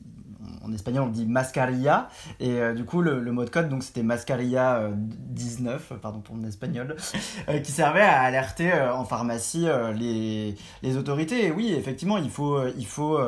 en 0.63 0.71
espagnol 0.73 1.03
on 1.03 1.09
dit 1.09 1.25
mascarilla. 1.25 2.09
Et 2.39 2.59
euh, 2.59 2.73
du 2.73 2.85
coup 2.85 3.01
le, 3.01 3.19
mot 3.31 3.43
de 3.43 3.49
code 3.49 3.69
donc 3.69 3.83
c'était 3.83 4.03
mascarilla 4.03 4.89
19 4.95 5.91
euh, 5.91 5.95
pardon 5.95 6.19
pour 6.19 6.35
mon 6.35 6.47
espagnol 6.47 6.95
euh, 7.49 7.59
qui 7.59 7.71
servait 7.71 8.01
à 8.01 8.21
alerter 8.21 8.73
en 8.73 9.05
pharmacie 9.05 9.67
les, 9.95 10.55
les, 10.83 10.97
autorités. 10.97 11.45
Et 11.45 11.51
oui 11.51 11.73
effectivement 11.73 12.17
il 12.17 12.29
faut 12.29 12.65
il 12.77 12.85
faut 12.85 13.19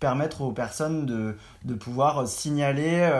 permettre 0.00 0.42
aux 0.42 0.52
personnes 0.52 1.06
de, 1.06 1.36
de 1.64 1.74
pouvoir 1.74 2.26
signaler 2.26 3.10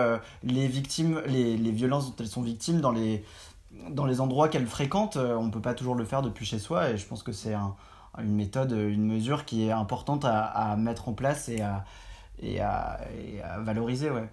les 0.43 0.67
victimes 0.67 1.23
les, 1.27 1.57
les, 1.57 1.71
violences 1.71 2.07
dont 2.11 2.17
elles 2.21 2.29
sont 2.29 2.43
victimes 2.43 2.81
dans 2.81 2.93
les 2.93 3.25
dans 3.91 4.07
les 4.07 4.21
endroits 4.21 4.49
qu'elles 4.49 4.67
fréquentent. 4.67 5.17
On 5.17 5.51
peut 5.51 5.61
pas 5.61 5.75
toujours 5.75 5.95
le 5.95 6.05
faire 6.05 6.23
depuis 6.23 6.47
chez 6.47 6.59
soi 6.59 6.91
et 6.91 6.97
je 6.97 7.07
pense 7.07 7.23
que 7.23 7.33
c'est 7.33 7.55
une 8.19 8.35
méthode 8.35 8.73
une 8.73 9.07
mesure 9.07 9.45
qui 9.45 9.67
est 9.67 9.73
importante 9.73 10.25
à, 10.25 10.45
à 10.45 10.77
mettre 10.77 11.09
en 11.09 11.13
place 11.13 11.49
et 11.49 11.61
à 11.61 11.85
et 12.43 12.61
à, 12.61 12.99
valoriser. 13.61 14.11
Ouais. 14.11 14.29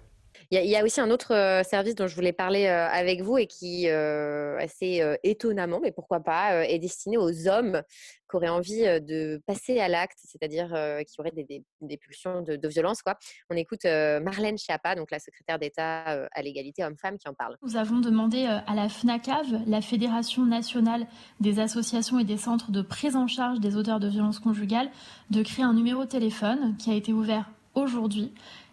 Il 0.50 0.70
y, 0.70 0.76
a 0.76 0.84
aussi 0.84 1.00
un 1.00 1.10
autre 1.10 1.34
euh, 1.34 1.62
service 1.62 1.94
dont 1.94 2.06
je 2.06 2.14
voulais 2.14 2.32
parler 2.32 2.66
euh, 2.66 2.88
avec 2.88 3.22
vous 3.22 3.38
et 3.38 3.46
qui, 3.46 3.88
euh, 3.88 4.58
assez 4.58 5.02
étonnamment, 5.22 5.80
mais 5.80 5.90
pourquoi 5.90 6.20
pas, 6.20 6.66
est 6.66 6.78
destiné 6.78 7.16
aux 7.16 7.48
hommes 7.48 7.82
qui 8.30 8.36
auraient 8.36 8.48
envie 8.48 8.82
de 9.00 9.40
passer 9.46 9.80
à 9.80 9.88
l'acte, 9.88 10.18
c'est-à-dire 10.24 10.68
qui 11.06 11.20
auraient 11.20 11.32
des, 11.32 11.96
pulsions 11.96 12.42
de, 12.42 12.68
violence. 12.68 13.02
Quoi. 13.02 13.16
On 13.50 13.56
écoute 13.56 13.84
Marlène 13.84 14.58
Schiappa, 14.58 14.94
donc 14.94 15.10
la 15.10 15.18
secrétaire 15.18 15.58
d'État 15.58 16.26
à 16.32 16.42
l'égalité 16.42 16.84
homme-femme, 16.84 17.18
qui 17.18 17.28
en 17.28 17.34
parle. 17.34 17.56
Nous 17.62 17.76
avons 17.76 18.00
demandé 18.00 18.44
à 18.44 18.74
la 18.74 18.88
FNACAV, 18.88 19.62
la 19.66 19.80
Fédération 19.80 20.44
nationale 20.46 21.06
des 21.40 21.60
associations 21.60 22.18
et 22.18 22.24
des 22.24 22.38
centres 22.38 22.70
de 22.70 22.82
prise 22.82 23.16
en 23.16 23.26
charge 23.26 23.60
des 23.60 23.76
auteurs 23.76 24.00
de 24.00 24.08
violences 24.08 24.40
conjugales, 24.40 24.90
de 25.30 25.42
créer 25.42 25.64
un 25.64 25.74
numéro 25.74 26.04
de 26.04 26.08
téléphone 26.08 26.76
qui 26.78 26.90
a 26.90 26.94
été 26.94 27.12
ouvert 27.12 27.50
aujourd'hui 27.74 28.32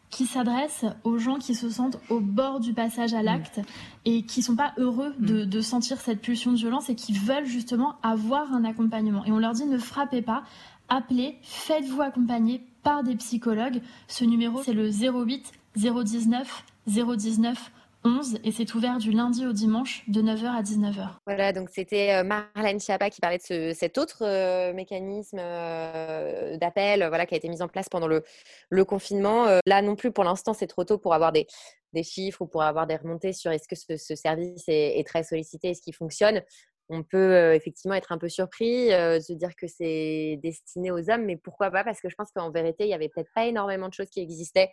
qui 0.09 0.25
s'adresse 0.25 0.85
aux 1.03 1.17
gens 1.17 1.37
qui 1.37 1.55
se 1.55 1.69
sentent 1.69 1.97
au 2.09 2.19
bord 2.19 2.59
du 2.59 2.73
passage 2.73 3.13
à 3.13 3.23
l'acte 3.23 3.61
et 4.03 4.23
qui 4.23 4.43
sont 4.43 4.57
pas 4.57 4.73
heureux 4.77 5.13
de, 5.19 5.45
de, 5.45 5.61
sentir 5.61 6.01
cette 6.01 6.21
pulsion 6.21 6.51
de 6.51 6.57
violence 6.57 6.89
et 6.89 6.95
qui 6.95 7.13
veulent 7.13 7.45
justement 7.45 7.95
avoir 8.03 8.53
un 8.53 8.65
accompagnement. 8.65 9.23
Et 9.25 9.31
on 9.31 9.39
leur 9.39 9.53
dit 9.53 9.65
ne 9.65 9.77
frappez 9.77 10.21
pas, 10.21 10.43
appelez, 10.89 11.37
faites-vous 11.41 12.01
accompagner 12.01 12.61
par 12.83 13.03
des 13.03 13.15
psychologues. 13.15 13.81
Ce 14.07 14.25
numéro, 14.25 14.61
c'est 14.63 14.73
le 14.73 14.89
08 14.89 15.51
019 15.77 16.65
019 16.87 17.71
11 18.03 18.39
et 18.43 18.51
c'est 18.51 18.73
ouvert 18.73 18.97
du 18.97 19.11
lundi 19.11 19.45
au 19.45 19.53
dimanche 19.53 20.03
de 20.07 20.21
9h 20.21 20.45
à 20.45 20.61
19h. 20.61 21.17
Voilà, 21.25 21.53
donc 21.53 21.69
c'était 21.69 22.13
euh, 22.13 22.23
Marlène 22.23 22.79
Schiappa 22.79 23.09
qui 23.09 23.21
parlait 23.21 23.37
de 23.37 23.43
ce, 23.43 23.73
cet 23.73 23.97
autre 23.97 24.23
euh, 24.25 24.73
mécanisme 24.73 25.37
euh, 25.39 26.57
d'appel 26.57 27.05
voilà, 27.07 27.25
qui 27.25 27.35
a 27.35 27.37
été 27.37 27.49
mis 27.49 27.61
en 27.61 27.67
place 27.67 27.89
pendant 27.89 28.07
le, 28.07 28.23
le 28.69 28.85
confinement. 28.85 29.45
là 29.65 29.81
non 29.81 29.95
plus, 29.95 30.11
pour 30.11 30.23
l'instant, 30.23 30.53
c'est 30.53 30.67
trop 30.67 30.83
tôt 30.83 30.97
pour 30.97 31.13
avoir 31.13 31.31
des, 31.31 31.47
des, 31.93 32.03
chiffres 32.03 32.41
ou 32.41 32.47
pour 32.47 32.63
avoir 32.63 32.87
des 32.87 32.95
remontées 32.95 33.33
sur 33.33 33.51
est-ce 33.51 33.67
que 33.67 33.75
ce, 33.97 34.15
service 34.15 34.63
est, 34.67 34.99
est, 34.99 35.07
très 35.07 35.23
sollicité, 35.23 35.69
est-ce 35.69 35.81
qu'il 35.81 35.95
fonctionne. 35.95 36.41
On 36.89 37.03
peut 37.03 37.53
effectivement 37.53 37.95
être 37.95 38.11
un 38.11 38.17
peu 38.17 38.27
surpris, 38.27 38.89
se 38.89 39.31
dire 39.31 39.55
que 39.55 39.65
c'est 39.67 40.39
destiné 40.43 40.91
aux 40.91 41.09
hommes, 41.09 41.23
mais 41.23 41.37
pourquoi 41.37 41.71
pas 41.71 41.85
Parce 41.85 42.01
que 42.01 42.09
je 42.09 42.15
pense 42.15 42.31
qu'en 42.35 42.51
vérité, 42.51 42.83
il 42.83 42.87
n'y 42.87 42.93
avait 42.93 43.07
peut-être 43.07 43.31
pas 43.33 43.45
énormément 43.45 43.87
de 43.87 43.93
choses 43.93 44.09
qui 44.09 44.19
existaient 44.19 44.69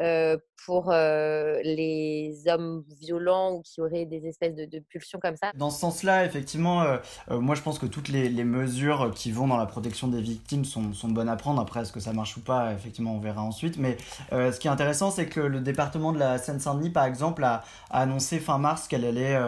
euh, 0.00 0.36
pour 0.66 0.90
euh, 0.90 1.60
les 1.62 2.34
hommes 2.48 2.82
violents 3.00 3.52
ou 3.52 3.62
qui 3.62 3.80
auraient 3.80 4.06
des 4.06 4.26
espèces 4.26 4.54
de, 4.56 4.78
pulsions 4.88 5.20
comme 5.20 5.36
ça? 5.36 5.52
Dans 5.54 5.70
ce 5.70 5.78
sens-là, 5.78 6.24
effectivement, 6.24 6.82
euh, 6.82 6.98
moi 7.28 7.54
je 7.54 7.62
pense 7.62 7.78
que 7.78 7.86
toutes 7.86 8.08
les, 8.08 8.44
mesures 8.44 9.12
qui 9.14 9.30
vont 9.30 9.46
dans 9.46 9.56
la 9.56 9.66
protection 9.66 10.08
des 10.08 10.20
victimes 10.20 10.64
sont, 10.64 10.90
bonnes 11.08 11.28
à 11.28 11.36
prendre. 11.36 11.60
Après, 11.60 11.80
est-ce 11.80 11.92
que 11.92 12.00
ça 12.00 12.12
marche 12.12 12.36
ou 12.36 12.40
pas, 12.40 12.72
effectivement, 12.72 13.14
on 13.14 13.20
verra 13.20 13.42
ensuite. 13.42 13.78
Mais 13.78 13.96
ce 14.32 14.58
qui 14.58 14.66
est 14.66 14.70
intéressant, 14.70 15.10
c'est 15.10 15.26
que 15.26 15.40
le 15.40 15.60
département 15.60 16.12
de 16.12 16.18
la 16.18 16.38
Seine-Saint-Denis, 16.38 16.90
par 16.90 17.04
exemple, 17.04 17.44
a, 17.44 17.62
a, 17.90 18.00
annoncé 18.00 18.38
fin 18.38 18.58
mars 18.58 18.88
qu'elle 18.88 19.04
allait, 19.04 19.38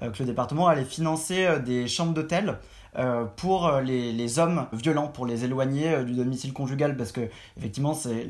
que 0.00 0.18
le 0.20 0.26
département 0.26 0.68
allait 0.68 0.84
financer 0.84 1.58
des 1.64 1.88
chambres 1.88 2.14
d'hôtel 2.14 2.58
pour 3.36 3.66
euh, 3.66 3.82
les, 3.82 4.38
hommes 4.38 4.66
violents, 4.72 5.08
pour 5.08 5.26
les 5.26 5.44
éloigner 5.44 5.88
euh, 5.88 6.04
du 6.04 6.14
domicile 6.14 6.52
conjugal, 6.52 6.96
parce 6.96 7.12
que 7.12 7.28
effectivement, 7.56 7.94
c'est 7.94 8.26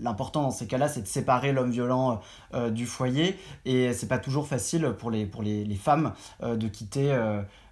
l'important 0.00 0.42
dans 0.42 0.50
ces 0.50 0.66
cas-là, 0.66 0.88
c'est 0.88 1.02
de 1.02 1.06
séparer 1.06 1.52
l'homme 1.52 1.70
violent 1.70 2.20
du 2.70 2.86
foyer, 2.86 3.38
et 3.64 3.92
c'est 3.92 4.08
pas 4.08 4.18
toujours 4.18 4.46
facile 4.46 4.94
pour 4.98 5.10
les, 5.10 5.26
pour 5.26 5.42
les, 5.42 5.66
femmes 5.74 6.12
de 6.42 6.68
quitter 6.68 7.16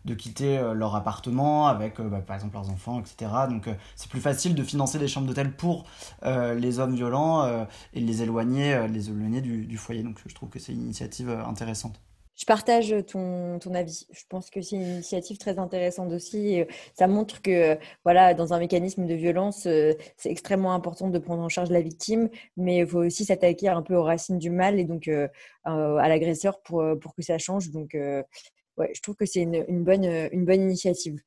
de 0.05 0.15
quitter 0.15 0.61
leur 0.75 0.95
appartement 0.95 1.67
avec 1.67 2.01
bah, 2.01 2.21
par 2.21 2.37
exemple 2.37 2.55
leurs 2.55 2.71
enfants, 2.71 3.01
etc. 3.01 3.31
Donc 3.49 3.69
c'est 3.97 4.09
plus 4.11 4.21
facile 4.21 4.55
de 4.55 4.63
financer 4.63 4.99
des 4.99 5.09
chambres 5.09 5.27
d'hôtel 5.27 5.53
pour 5.53 5.85
les 6.25 6.79
hommes 6.79 6.95
violents 6.95 7.67
et 7.95 8.01
les 8.01 8.23
éloigner, 8.23 8.87
les 8.89 9.09
éloigner 9.09 9.41
du, 9.41 9.77
foyer. 9.77 10.03
Donc 10.03 10.21
je 10.27 10.35
trouve 10.35 10.51
que 10.51 10.59
c'est 10.59 10.73
une 10.73 10.83
initiative 10.83 11.31
intéressante. 11.31 11.99
Je 12.37 12.45
partage 12.45 12.95
ton, 13.07 13.59
ton, 13.59 13.75
avis. 13.75 14.07
Je 14.13 14.23
pense 14.29 14.51
que 14.51 14.61
c'est 14.61 14.77
une 14.77 14.83
initiative 14.83 15.39
très 15.39 15.59
intéressante 15.59 16.13
aussi. 16.13 16.63
Ça 16.95 17.07
montre 17.07 17.41
que, 17.43 17.79
voilà, 18.05 18.35
dans 18.35 18.53
un 18.53 18.59
mécanisme 18.59 19.07
de 19.07 19.15
violence, 19.15 19.67
euh, 19.67 19.95
c'est 20.17 20.31
extrêmement 20.31 20.75
important 20.75 21.09
de 21.09 21.19
prendre 21.19 21.43
en 21.43 21.49
charge 21.49 21.71
la 21.71 21.81
victime, 21.81 22.29
mais 22.57 22.79
il 22.79 22.87
faut 22.87 22.99
aussi 22.99 23.25
s'attaquer 23.25 23.69
un 23.69 23.83
peu 23.83 23.95
aux 23.97 24.05
racines 24.05 24.39
du 24.39 24.51
mal 24.51 24.79
et 24.79 24.85
donc 24.85 25.09
euh, 25.09 25.29
à 25.65 26.09
l'agresseur 26.09 26.61
pour, 26.63 26.85
pour 27.01 27.15
que 27.15 27.23
ça 27.23 27.39
change. 27.39 27.71
Donc, 27.71 27.95
ouais, 27.95 28.91
je 28.95 29.01
trouve 29.01 29.17
que 29.17 29.27
c'est 29.27 29.41
une, 29.41 29.65
une, 29.69 29.83
bonne, 29.85 30.05
une 30.05 30.45
bonne 30.45 30.63
initiative. 30.63 31.21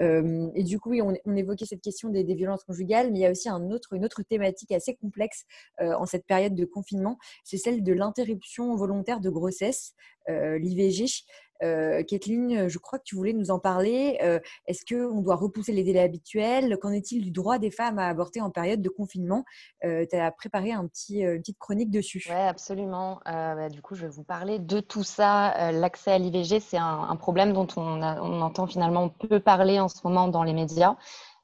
Et 0.00 0.62
du 0.62 0.78
coup, 0.78 0.90
oui, 0.90 1.00
on, 1.02 1.36
évoquait 1.36 1.64
cette 1.64 1.80
question 1.80 2.10
des, 2.10 2.22
violences 2.34 2.64
conjugales, 2.64 3.10
mais 3.10 3.18
il 3.18 3.22
y 3.22 3.26
a 3.26 3.30
aussi 3.30 3.48
un 3.48 3.70
autre, 3.70 3.94
une 3.94 4.04
autre 4.04 4.22
thématique 4.22 4.72
assez 4.72 4.94
complexe 4.94 5.44
en 5.80 6.04
cette 6.06 6.26
période 6.26 6.54
de 6.54 6.64
confinement, 6.64 7.18
c'est 7.44 7.56
celle 7.56 7.82
de 7.82 7.92
l'interruption 7.92 8.74
volontaire 8.76 9.20
de 9.20 9.30
grossesse, 9.30 9.94
l'IVG. 10.28 11.24
Euh, 11.62 12.02
Kathleen, 12.02 12.68
je 12.68 12.78
crois 12.78 12.98
que 12.98 13.04
tu 13.04 13.16
voulais 13.16 13.32
nous 13.32 13.50
en 13.50 13.58
parler. 13.58 14.18
Euh, 14.22 14.38
est-ce 14.66 14.84
qu'on 14.84 15.20
doit 15.20 15.36
repousser 15.36 15.72
les 15.72 15.84
délais 15.84 16.00
habituels? 16.00 16.76
Qu'en 16.80 16.92
est-il 16.92 17.24
du 17.24 17.30
droit 17.30 17.58
des 17.58 17.70
femmes 17.70 17.98
à 17.98 18.08
avorter 18.08 18.40
en 18.40 18.50
période 18.50 18.82
de 18.82 18.88
confinement? 18.88 19.44
Euh, 19.84 20.04
Tu 20.10 20.16
as 20.16 20.30
préparé 20.30 20.72
un 20.72 20.86
petit, 20.86 21.20
une 21.20 21.40
petite 21.40 21.58
chronique 21.58 21.90
dessus. 21.90 22.22
Oui, 22.28 22.34
absolument. 22.34 23.20
Bah, 23.24 23.68
du 23.68 23.82
coup, 23.82 23.94
je 23.94 24.02
vais 24.02 24.12
vous 24.12 24.24
parler 24.24 24.58
de 24.58 24.80
tout 24.80 25.04
ça. 25.04 25.72
L'accès 25.72 26.12
à 26.12 26.18
l'IVG, 26.18 26.60
c'est 26.60 26.78
un, 26.78 27.16
problème 27.16 27.52
dont 27.52 27.66
on, 27.76 28.02
on 28.02 28.40
entend 28.42 28.66
finalement 28.66 29.08
peu 29.08 29.40
parler 29.40 29.80
en 29.80 29.88
ce 29.88 30.00
moment 30.04 30.28
dans 30.28 30.42
les 30.42 30.52
médias. 30.52 30.96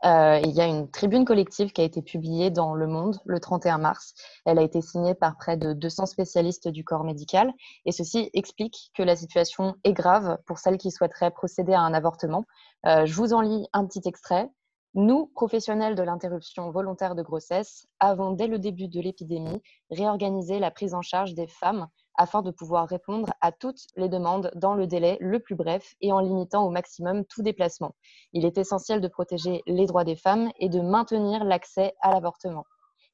Euh, 0.05 0.41
il 0.43 0.51
y 0.51 0.61
a 0.61 0.67
une 0.67 0.91
tribune 0.91 1.25
collective 1.25 1.73
qui 1.73 1.81
a 1.81 1.85
été 1.85 2.03
publiée 2.03 2.51
dans 2.51 2.75
Le 2.75 2.87
Monde 2.87 3.19
le 3.25 3.39
31 3.39 3.79
mars. 3.79 4.15
Elle 4.45 4.59
a 4.59 4.63
été 4.63 4.81
signée 4.81 5.15
par 5.15 5.37
près 5.37 5.57
de 5.57 5.73
200 5.73 6.07
spécialistes 6.07 6.69
du 6.69 6.85
corps 6.85 7.05
médical 7.05 7.53
et 7.87 7.93
ceci 7.93 8.31
explique 8.35 8.91
que 8.95 9.03
la 9.03 9.15
situation 9.15 9.77
est 9.85 9.93
grave 9.93 10.39
pour 10.47 10.59
celles 10.59 10.79
qui 10.79 10.91
souhaiteraient 10.91 11.31
procéder 11.31 11.73
à 11.73 11.81
un 11.81 11.95
avortement. 11.95 12.45
Euh, 12.87 13.07
je 13.07 13.15
vous 13.15 13.33
en 13.33 13.41
lis 13.41 13.67
un 13.73 13.87
petit 13.87 14.03
extrait. 14.07 14.51
Nous, 14.95 15.25
professionnels 15.35 15.95
de 15.95 16.03
l'interruption 16.03 16.71
volontaire 16.71 17.15
de 17.15 17.23
grossesse, 17.23 17.87
avons 17.99 18.33
dès 18.33 18.47
le 18.47 18.59
début 18.59 18.89
de 18.89 19.01
l'épidémie 19.01 19.63
réorganisé 19.91 20.59
la 20.59 20.71
prise 20.71 20.93
en 20.93 21.01
charge 21.01 21.33
des 21.33 21.47
femmes 21.47 21.89
afin 22.15 22.43
de 22.43 22.51
pouvoir 22.51 22.89
répondre 22.89 23.33
à 23.41 23.53
toutes 23.53 23.87
les 23.97 24.11
demandes 24.11 24.51
dans 24.55 24.75
le 24.75 24.87
délai 24.87 25.17
le 25.19 25.41
plus 25.41 25.55
bref 25.55 25.95
et 26.03 26.13
en 26.13 26.21
limitant 26.21 26.67
au 26.67 26.71
maximum 26.71 27.25
tout 27.25 27.43
déplacement. 27.43 27.95
Il 28.35 28.45
est 28.45 28.59
essentiel 28.59 29.01
de 29.01 29.09
protéger 29.09 29.63
les 29.67 29.87
droits 29.87 30.05
des 30.05 30.15
femmes 30.15 30.51
et 30.59 30.69
de 30.69 30.83
maintenir 30.83 31.43
l'accès 31.43 31.95
à 32.03 32.13
l'avortement. 32.13 32.67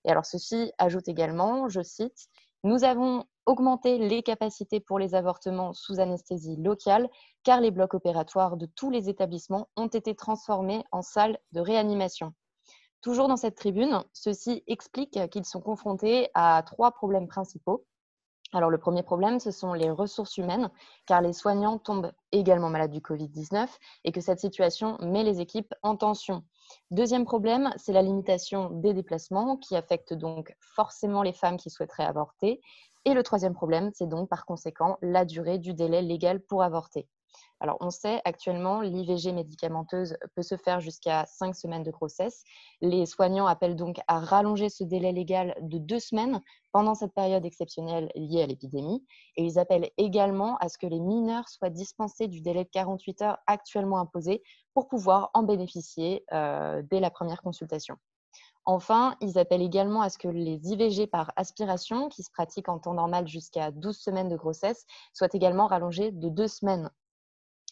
Et 0.05 0.11
alors 0.11 0.27
ceci 0.27 0.73
ajoute 0.79 1.07
également, 1.07 1.69
je 1.69 1.83
cite, 1.83 2.27
nous 2.65 2.83
avons 2.83 3.23
augmenté 3.49 3.97
les 3.97 4.23
capacités 4.23 4.79
pour 4.79 4.99
les 4.99 5.15
avortements 5.15 5.73
sous 5.73 6.01
anesthésie 6.01 6.57
locale 6.57 7.09
car 7.45 7.63
les 7.63 7.71
blocs 7.71 7.95
opératoires 7.95 8.59
de 8.59 8.67
tous 8.67 8.91
les 8.91 9.09
établissements 9.09 9.69
ont 9.75 9.87
été 9.87 10.15
transformés 10.15 10.85
en 10.93 11.01
salles 11.01 11.39
de 11.53 11.61
réanimation. 11.61 12.35
Toujours 13.01 13.27
dans 13.27 13.39
cette 13.39 13.57
tribune, 13.57 14.05
ceci 14.13 14.63
explique 14.67 15.19
qu'ils 15.31 15.47
sont 15.47 15.63
confrontés 15.63 16.29
à 16.35 16.63
trois 16.67 16.93
problèmes 16.93 17.27
principaux. 17.27 17.87
Alors 18.53 18.71
le 18.71 18.79
premier 18.79 19.03
problème, 19.03 19.41
ce 19.41 19.51
sont 19.51 19.75
les 19.75 19.91
ressources 19.91 20.39
humaines, 20.39 20.71
car 21.07 21.21
les 21.21 21.35
soignants 21.35 21.79
tombent 21.79 22.13
également 22.33 22.71
malades 22.71 22.91
du 22.91 23.01
Covid-19 23.01 23.69
et 24.05 24.13
que 24.13 24.23
cette 24.23 24.41
situation 24.41 24.97
met 25.01 25.23
les 25.23 25.41
équipes 25.41 25.75
en 25.83 25.97
tension. 25.97 26.45
Deuxième 26.91 27.27
problème, 27.27 27.71
c'est 27.77 27.93
la 27.93 28.03
limitation 28.03 28.71
des 28.71 28.95
déplacements 28.95 29.59
qui 29.59 29.77
affecte 29.77 30.15
donc 30.15 30.55
forcément 30.61 31.23
les 31.23 31.35
femmes 31.35 31.59
qui 31.59 31.69
souhaiteraient 31.69 32.05
avorter. 32.05 32.61
Et 33.05 33.15
le 33.15 33.23
troisième 33.23 33.55
problème, 33.55 33.91
c'est 33.95 34.09
donc 34.09 34.29
par 34.29 34.45
conséquent 34.45 34.99
la 35.03 35.25
durée 35.25 35.59
du 35.59 35.75
délai 35.75 36.03
légal 36.03 36.41
pour 36.41 36.63
avorter. 36.63 37.09
Alors, 37.61 37.77
on 37.81 37.91
sait 37.91 38.21
actuellement, 38.25 38.81
l'IVG 38.81 39.33
médicamenteuse 39.33 40.17
peut 40.37 40.43
se 40.43 40.57
faire 40.57 40.81
jusqu'à 40.81 41.27
cinq 41.27 41.57
semaines 41.57 41.83
de 41.83 41.91
grossesse. 41.91 42.45
Les 42.81 43.05
soignants 43.05 43.47
appellent 43.47 43.77
donc 43.77 43.99
à 44.07 44.21
rallonger 44.21 44.69
ce 44.69 44.85
délai 44.85 45.13
légal 45.13 45.57
de 45.63 45.79
deux 45.79 45.99
semaines 45.99 46.41
pendant 46.73 46.95
cette 46.95 47.15
période 47.15 47.45
exceptionnelle 47.45 48.11
liée 48.15 48.43
à 48.43 48.47
l'épidémie. 48.47 49.05
Et 49.37 49.45
ils 49.45 49.59
appellent 49.59 49.91
également 49.97 50.57
à 50.59 50.69
ce 50.69 50.79
que 50.79 50.87
les 50.87 51.01
mineurs 51.01 51.49
soient 51.49 51.71
dispensés 51.71 52.29
du 52.29 52.41
délai 52.41 52.65
de 52.65 52.71
48 52.71 53.23
heures 53.23 53.39
actuellement 53.47 53.99
imposé 53.99 54.43
pour 54.73 54.87
pouvoir 54.87 55.31
en 55.35 55.43
bénéficier 55.43 56.25
euh, 56.33 56.83
dès 56.89 57.01
la 57.01 57.11
première 57.11 57.43
consultation. 57.43 57.97
Enfin, 58.71 59.17
ils 59.23 59.39
appellent 59.39 59.63
également 59.63 60.03
à 60.03 60.11
ce 60.11 60.19
que 60.19 60.29
les 60.29 60.61
IVG 60.71 61.07
par 61.07 61.33
aspiration, 61.37 62.11
qui 62.11 62.23
se 62.23 62.31
pratiquent 62.31 62.69
en 62.69 62.79
temps 62.79 62.93
normal 62.93 63.27
jusqu'à 63.27 63.71
12 63.71 63.97
semaines 63.97 64.29
de 64.29 64.37
grossesse, 64.37 64.85
soient 65.15 65.33
également 65.33 65.67
rallongées 65.67 66.13
de 66.13 66.29
deux 66.29 66.49
semaines 66.49 66.91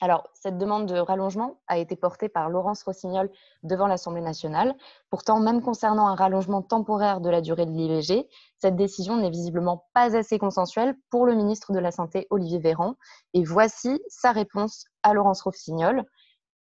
alors, 0.03 0.25
cette 0.35 0.59
demande 0.59 0.85
de 0.87 0.99
rallongement 0.99 1.59
a 1.69 1.79
été 1.79 1.97
portée 1.97 2.29
par 2.29 2.51
Laurence 2.51 2.83
Rossignol 2.83 3.31
devant 3.63 3.87
l'Assemblée 3.87 4.21
nationale. 4.21 4.75
Pourtant, 5.09 5.41
même 5.41 5.63
concernant 5.63 6.07
un 6.07 6.15
rallongement 6.15 6.61
temporaire 6.61 7.23
de 7.23 7.31
la 7.31 7.41
durée 7.41 7.65
de 7.65 7.71
l'IVG, 7.71 8.29
cette 8.59 8.77
décision 8.77 9.17
n'est 9.17 9.31
visiblement 9.31 9.89
pas 9.95 10.15
assez 10.15 10.39
consensuelle 10.39 10.97
pour 11.09 11.25
le 11.25 11.35
ministre 11.35 11.73
de 11.73 11.79
la 11.79 11.93
Santé, 11.93 12.27
Olivier 12.29 12.59
Véran. 12.59 12.97
Et 13.33 13.43
voici 13.43 13.99
sa 14.09 14.33
réponse 14.33 14.85
à 15.03 15.15
Laurence 15.15 15.41
Rossignol. 15.41 16.05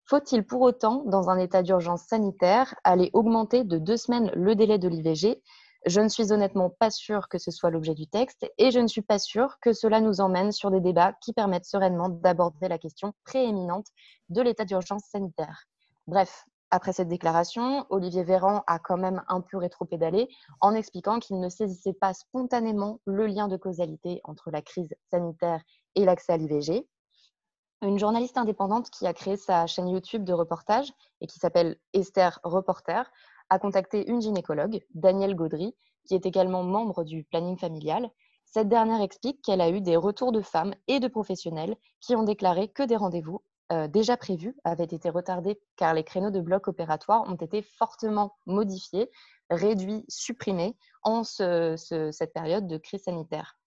Faut-il 0.08 0.46
pour 0.46 0.62
autant, 0.62 1.04
dans 1.06 1.30
un 1.30 1.38
état 1.38 1.64
d'urgence 1.64 2.04
sanitaire, 2.04 2.76
aller 2.84 3.10
augmenter 3.14 3.64
de 3.64 3.78
deux 3.78 3.98
semaines 3.98 4.32
le 4.36 4.56
délai 4.56 4.78
de 4.78 4.88
l'IVG 4.88 5.42
je 5.86 6.02
ne 6.02 6.08
suis 6.08 6.34
honnêtement 6.34 6.72
pas 6.72 6.90
sûre 6.90 7.30
que 7.30 7.38
ce 7.38 7.52
soit 7.52 7.70
l'objet 7.70 7.94
du 7.94 8.08
texte 8.08 8.52
et 8.58 8.72
je 8.72 8.80
ne 8.80 8.88
suis 8.88 9.04
pas 9.04 9.20
sûre 9.20 9.60
que 9.62 9.72
cela 9.72 10.02
nous 10.02 10.20
emmène 10.20 10.52
sur 10.52 10.72
des 10.72 10.82
débats 10.82 11.14
qui 11.22 11.32
permettent 11.32 11.66
sereinement 11.66 12.10
d'aborder 12.10 12.68
la 12.68 12.80
question 12.80 13.14
prééminente 13.24 13.86
de 14.30 14.42
l'état 14.42 14.66
d'urgence 14.66 15.04
sanitaire. 15.04 15.66
Bref, 16.08 16.46
après 16.72 16.92
cette 16.92 17.08
déclaration, 17.08 17.86
Olivier 17.92 18.24
Véran 18.24 18.64
a 18.66 18.80
quand 18.80 18.98
même 18.98 19.24
un 19.28 19.42
peu 19.42 19.58
rétropédalé 19.58 20.28
en 20.60 20.74
expliquant 20.74 21.20
qu'il 21.20 21.40
ne 21.40 21.50
saisissait 21.50 21.94
pas 21.94 22.16
spontanément 22.16 23.00
le 23.06 23.28
lien 23.28 23.48
de 23.48 23.56
causalité 23.56 24.22
entre 24.24 24.50
la 24.50 24.64
crise 24.64 24.96
sanitaire 25.12 25.62
et 25.94 26.04
l'accès 26.04 26.34
à 26.34 26.38
l'IVG. 26.38 26.88
Une 27.82 28.00
journaliste 28.00 28.38
indépendante 28.38 28.90
qui 28.90 29.06
a 29.06 29.14
créé 29.14 29.38
sa 29.38 29.68
chaîne 29.68 29.90
YouTube 29.90 30.24
de 30.24 30.34
reportage 30.34 30.92
et 31.22 31.28
qui 31.28 31.40
s'appelle 31.40 31.78
Esther 31.94 32.40
Reporter 32.44 33.12
a 33.50 33.60
contacté 33.60 34.10
une 34.10 34.22
gynécologue, 34.22 34.82
Danielle 34.94 35.36
Gaudry, 35.36 35.76
qui 36.06 36.16
est 36.16 36.26
également 36.26 36.64
membre 36.64 37.04
du 37.04 37.24
planning 37.26 37.58
familial. 37.58 38.10
Cette 38.46 38.70
dernière 38.70 39.02
explique 39.02 39.42
qu'elle 39.42 39.62
a 39.62 39.70
eu 39.70 39.82
des 39.82 39.98
retours 39.98 40.32
de 40.32 40.42
femmes 40.42 40.74
et 40.88 41.00
de 41.00 41.08
professionnels 41.08 41.76
qui 42.00 42.16
ont 42.16 42.24
déclaré 42.24 42.70
que 42.70 42.84
des 42.84 42.96
rendez-vous 42.96 43.42
euh, 43.72 43.88
déjà 43.88 44.16
prévus 44.16 44.56
avaient 44.64 44.84
été 44.84 45.10
retardés 45.10 45.60
car 45.76 45.94
les 45.94 46.04
créneaux 46.04 46.32
de 46.32 46.40
bloc 46.40 46.68
opératoire 46.68 47.24
ont 47.28 47.36
été 47.36 47.62
fortement 47.62 48.38
modifiés, 48.46 49.10
réduits, 49.50 50.06
supprimés 50.08 50.78
en 51.04 51.24
cette 51.24 52.34
période 52.34 52.68
de 52.68 52.78
crise 52.78 53.04
sanitaire. 53.04 53.58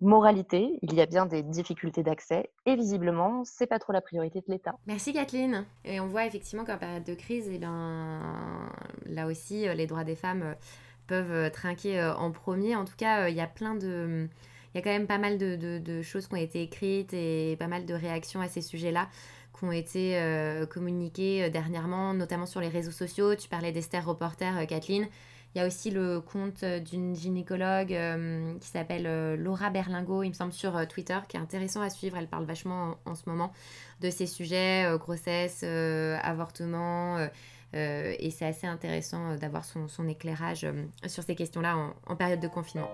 Moralité, 0.00 0.78
il 0.82 0.94
y 0.94 1.00
a 1.00 1.06
bien 1.06 1.26
des 1.26 1.42
difficultés 1.42 2.04
d'accès 2.04 2.50
et 2.66 2.76
visiblement, 2.76 3.42
c'est 3.44 3.66
pas 3.66 3.80
trop 3.80 3.92
la 3.92 4.00
priorité 4.00 4.40
de 4.40 4.52
l'État. 4.52 4.76
Merci 4.86 5.12
Kathleen. 5.12 5.64
Et 5.84 5.98
on 5.98 6.06
voit 6.06 6.24
effectivement 6.24 6.64
qu'en 6.64 6.78
période 6.78 7.02
de 7.02 7.14
crise, 7.14 7.50
eh 7.52 7.58
ben, 7.58 8.70
là 9.06 9.26
aussi, 9.26 9.66
euh, 9.66 9.74
les 9.74 9.88
droits 9.88 10.04
des 10.04 10.14
femmes 10.14 10.42
euh, 10.42 10.54
peuvent 11.08 11.32
euh, 11.32 11.50
trinquer 11.50 12.00
en 12.16 12.30
premier. 12.30 12.76
En 12.76 12.84
tout 12.84 12.96
cas, 12.96 13.28
il 13.28 13.34
y 13.34 13.40
a 13.40 13.48
plein 13.48 13.74
de... 13.74 14.28
Il 14.74 14.78
y 14.78 14.80
a 14.80 14.84
quand 14.84 14.90
même 14.90 15.06
pas 15.08 15.18
mal 15.18 15.38
de, 15.38 16.02
choses 16.02 16.28
qui 16.28 16.34
ont 16.34 16.36
été 16.36 16.62
écrites 16.62 17.12
et 17.14 17.56
pas 17.58 17.66
mal 17.66 17.86
de 17.86 17.94
réactions 17.94 18.40
à 18.40 18.48
ces 18.48 18.60
sujets-là 18.60 19.08
qui 19.58 19.64
ont 19.64 19.72
été 19.72 20.20
communiquées 20.70 21.48
dernièrement, 21.48 22.12
notamment 22.12 22.44
sur 22.44 22.60
les 22.60 22.68
réseaux 22.68 22.92
sociaux. 22.92 23.34
Tu 23.34 23.48
parlais 23.48 23.72
d'Esther 23.72 24.04
Reporter, 24.04 24.66
Kathleen. 24.68 25.08
Il 25.58 25.62
y 25.62 25.64
a 25.64 25.66
aussi 25.66 25.90
le 25.90 26.20
compte 26.20 26.62
euh, 26.62 26.78
d'une 26.78 27.16
gynécologue 27.16 27.92
euh, 27.92 28.56
qui 28.60 28.68
s'appelle 28.68 29.08
euh, 29.08 29.36
Laura 29.36 29.70
Berlingo, 29.70 30.22
il 30.22 30.28
me 30.28 30.32
semble, 30.32 30.52
sur 30.52 30.86
Twitter, 30.86 31.18
qui 31.26 31.36
est 31.36 31.40
intéressant 31.40 31.80
à 31.80 31.90
suivre. 31.90 32.16
Elle 32.16 32.28
parle 32.28 32.44
vachement 32.44 32.94
en, 33.04 33.16
ce 33.16 33.28
moment 33.28 33.52
de 34.00 34.08
ces 34.08 34.28
sujets, 34.28 34.88
grossesse, 35.00 35.64
avortement. 35.64 37.18
et 37.72 38.30
c'est 38.30 38.46
assez 38.46 38.68
intéressant 38.68 39.34
d'avoir 39.34 39.64
son, 39.64 40.08
éclairage 40.08 40.64
sur 41.08 41.24
ces 41.24 41.34
questions-là 41.34 41.92
en 42.06 42.14
période 42.14 42.38
de 42.38 42.46
confinement. 42.46 42.88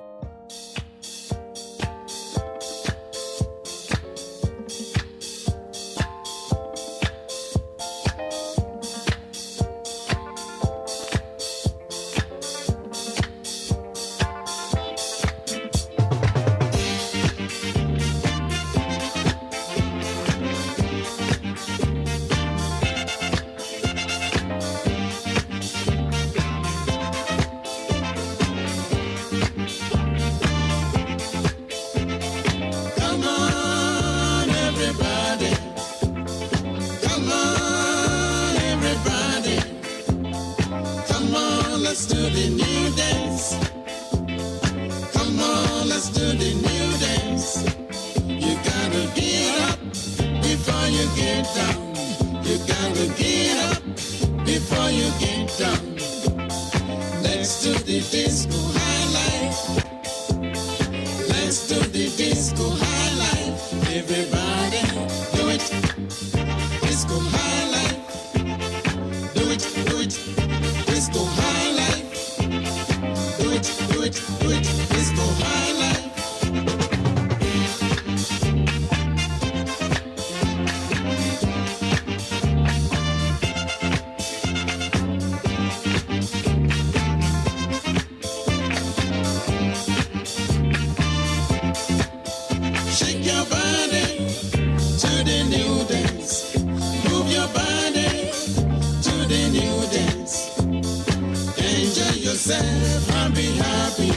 Yourself 102.35 103.15
and 103.15 103.33
be 103.33 103.47
happy. 103.63 104.11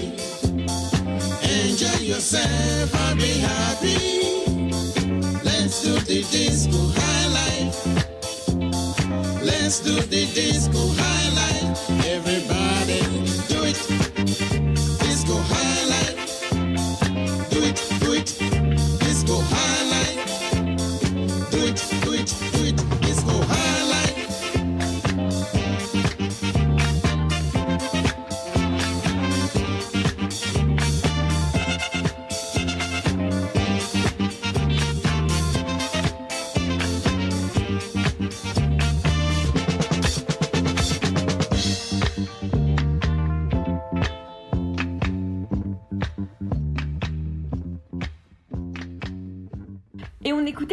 Enjoy 1.47 2.03
yourself 2.03 2.95
and 2.95 3.19
be 3.19 3.37
happy. 3.37 3.99
Let's 5.43 5.83
do 5.83 5.99
the 5.99 6.25
disco 6.31 6.79
high 6.95 7.27
life. 7.39 7.85
Let's 9.43 9.79
do 9.81 10.01
the 10.01 10.25
disco 10.33 10.79
high 10.97 11.29
life. 11.35 11.86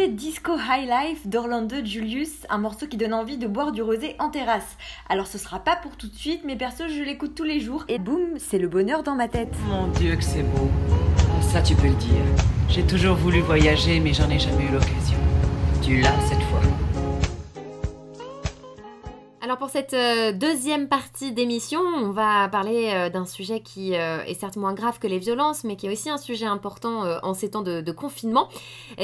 Disco 0.03 0.51
High 0.57 0.87
Life 0.87 1.25
d'Orlando 1.25 1.77
Julius, 1.83 2.45
un 2.49 2.57
morceau 2.57 2.85
qui 2.85 2.97
donne 2.97 3.13
envie 3.13 3.37
de 3.37 3.47
boire 3.47 3.71
du 3.71 3.81
rosé 3.81 4.15
en 4.19 4.29
terrasse. 4.29 4.77
Alors 5.09 5.25
ce 5.25 5.37
sera 5.37 5.59
pas 5.59 5.77
pour 5.77 5.95
tout 5.95 6.07
de 6.07 6.15
suite, 6.15 6.41
mais 6.45 6.55
perso 6.55 6.83
je 6.87 7.01
l'écoute 7.01 7.33
tous 7.33 7.43
les 7.43 7.59
jours 7.59 7.85
et 7.87 7.97
boum, 7.97 8.37
c'est 8.37 8.59
le 8.59 8.67
bonheur 8.67 9.03
dans 9.03 9.15
ma 9.15 9.27
tête. 9.27 9.55
Mon 9.67 9.87
Dieu 9.87 10.15
que 10.15 10.23
c'est 10.23 10.43
beau. 10.43 10.69
Ça 11.41 11.61
tu 11.61 11.75
peux 11.75 11.87
le 11.87 11.93
dire. 11.93 12.21
J'ai 12.69 12.83
toujours 12.83 13.15
voulu 13.15 13.39
voyager 13.39 13.99
mais 13.99 14.13
j'en 14.13 14.29
ai 14.29 14.37
jamais 14.37 14.65
eu 14.65 14.73
l'occasion. 14.73 15.17
Tu 15.81 16.01
l'as 16.01 16.19
cette 16.27 16.43
fois. 16.43 16.61
Alors 19.55 19.69
pour 19.69 19.69
cette 19.69 19.93
euh, 19.93 20.33
deuxième 20.33 20.89
partie 20.89 21.31
d'émission, 21.31 21.79
on 21.79 22.09
va 22.09 22.49
parler 22.49 22.91
euh, 22.93 23.09
d'un 23.09 23.25
sujet 23.25 23.61
qui 23.61 23.95
euh, 23.95 24.21
est 24.25 24.33
certes 24.33 24.57
moins 24.57 24.73
grave 24.73 24.99
que 24.99 25.07
les 25.07 25.17
violences, 25.17 25.63
mais 25.63 25.77
qui 25.77 25.87
est 25.87 25.91
aussi 25.93 26.09
un 26.09 26.17
sujet 26.17 26.45
important 26.45 27.03
en 27.23 27.33
ces 27.33 27.51
temps 27.51 27.61
de, 27.61 27.79
de 27.79 27.91
confinement. 27.93 28.49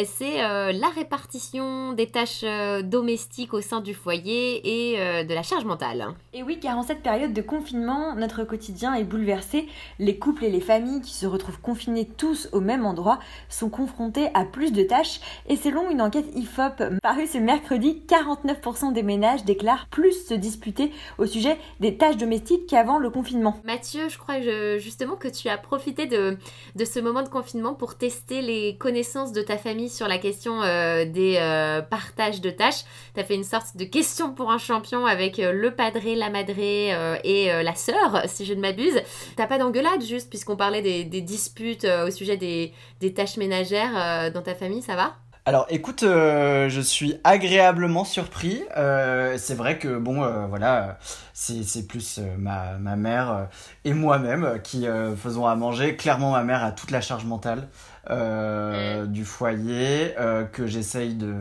C'est 0.04 0.40
la 0.40 0.90
répartition 0.90 1.94
des 1.94 2.08
tâches 2.08 2.44
domestiques 2.84 3.54
au 3.54 3.62
sein 3.62 3.80
du 3.80 3.94
foyer 3.94 4.92
et 4.92 5.24
de 5.24 5.34
la 5.34 5.44
charge 5.44 5.66
mentale. 5.66 6.08
Et 6.34 6.44
oui, 6.44 6.60
car 6.60 6.78
en 6.78 6.84
cette 6.84 7.02
période 7.02 7.34
de 7.34 7.42
confinement, 7.42 8.16
notre 8.16 8.44
quotidien 8.44 8.94
est 8.94 9.04
bouleversé. 9.04 9.68
Les 10.00 10.18
couples 10.18 10.46
et 10.46 10.50
les 10.50 10.62
familles 10.62 11.02
qui 11.02 11.14
se 11.14 11.26
retrouvent 11.26 11.62
confinés 11.62 12.06
tous 12.06 12.50
au 12.52 12.60
même 12.60 12.86
endroit 12.86 13.20
sont 13.50 13.70
confrontés 13.70 14.30
à 14.34 14.44
plus 14.46 14.74
de 14.74 14.84
tâches. 14.84 15.22
Et 15.48 15.56
selon 15.56 15.90
une 15.90 16.02
enquête 16.02 16.28
IFOP 16.36 17.00
parue 17.02 17.28
ce 17.28 17.38
mercredi, 17.38 18.02
49% 18.08 18.94
des 18.94 19.04
ménages 19.04 19.46
déclarent 19.46 19.88
plus 19.88 20.28
se 20.28 20.41
disputer 20.42 20.92
au 21.18 21.26
sujet 21.26 21.58
des 21.80 21.96
tâches 21.96 22.18
domestiques 22.18 22.68
qu'avant 22.68 23.00
le 23.00 23.10
confinement. 23.10 23.62
Mathieu, 23.64 24.10
je 24.10 24.18
crois 24.18 24.40
justement 24.78 25.16
que 25.16 25.28
tu 25.28 25.48
as 25.48 25.58
profité 25.58 26.08
de, 26.08 26.38
ce 26.84 27.00
moment 27.00 27.24
de 27.24 27.30
confinement 27.30 27.74
pour 27.74 27.96
tester 27.96 28.42
les 28.42 28.76
connaissances 28.78 29.32
de 29.32 29.42
ta 29.42 29.58
famille 29.58 29.90
sur 29.90 30.08
la 30.08 30.18
question 30.18 30.62
euh, 30.62 31.06
des 31.06 31.38
euh, 31.40 31.82
partages 31.82 32.42
de 32.42 32.50
tâches. 32.50 32.84
Tu 33.14 33.20
as 33.20 33.24
fait 33.24 33.36
une 33.36 33.44
sorte 33.44 33.78
de 33.78 33.86
question 33.86 34.34
pour 34.34 34.52
un 34.52 34.58
champion 34.58 35.06
avec 35.06 35.40
euh, 35.40 35.52
le 35.52 35.72
padré, 35.72 36.16
la 36.16 36.30
madré 36.30 36.92
et 37.24 37.52
la 37.64 37.76
sœur, 37.76 38.24
si 38.26 38.46
je 38.46 38.54
ne 38.54 38.62
m'abuse. 38.62 39.02
T'as 39.36 39.48
pas 39.48 39.58
d'engueulade 39.58 40.02
juste 40.02 40.30
puisqu'on 40.30 40.56
parlait 40.56 40.82
des, 40.82 41.22
disputes 41.22 41.86
au 41.86 42.10
sujet 42.10 42.38
des, 42.38 42.74
tâches 43.14 43.38
ménagères 43.38 44.32
dans 44.32 44.42
ta 44.42 44.56
famille, 44.56 44.82
ça 44.82 44.96
va? 44.96 45.16
Alors 45.44 45.66
écoute, 45.70 46.04
euh, 46.04 46.70
je 46.70 46.82
suis 46.82 47.16
agréablement 47.24 48.06
surpris. 48.06 48.62
Euh, 48.78 49.38
c'est 49.40 49.56
vrai 49.56 49.80
que 49.80 49.98
bon, 49.98 50.24
euh, 50.24 50.46
voilà, 50.46 51.00
c'est 51.34 51.64
c'est 51.64 51.88
plus 51.88 52.20
ma, 52.38 52.74
ma 52.78 52.96
mère 52.96 53.48
et 53.84 53.94
moi-même 53.94 54.60
qui 54.64 54.86
faisons 55.18 55.48
à 55.48 55.56
manger. 55.56 55.96
Clairement, 55.96 56.32
ma 56.34 56.44
mère 56.44 56.64
a 56.64 56.72
toute 56.72 56.92
la 56.92 57.02
charge 57.02 57.26
mentale 57.26 57.68
euh, 58.12 59.06
du 59.08 59.26
foyer 59.26 60.14
que 60.54 60.68
j'essaye 60.68 61.16
de 61.16 61.34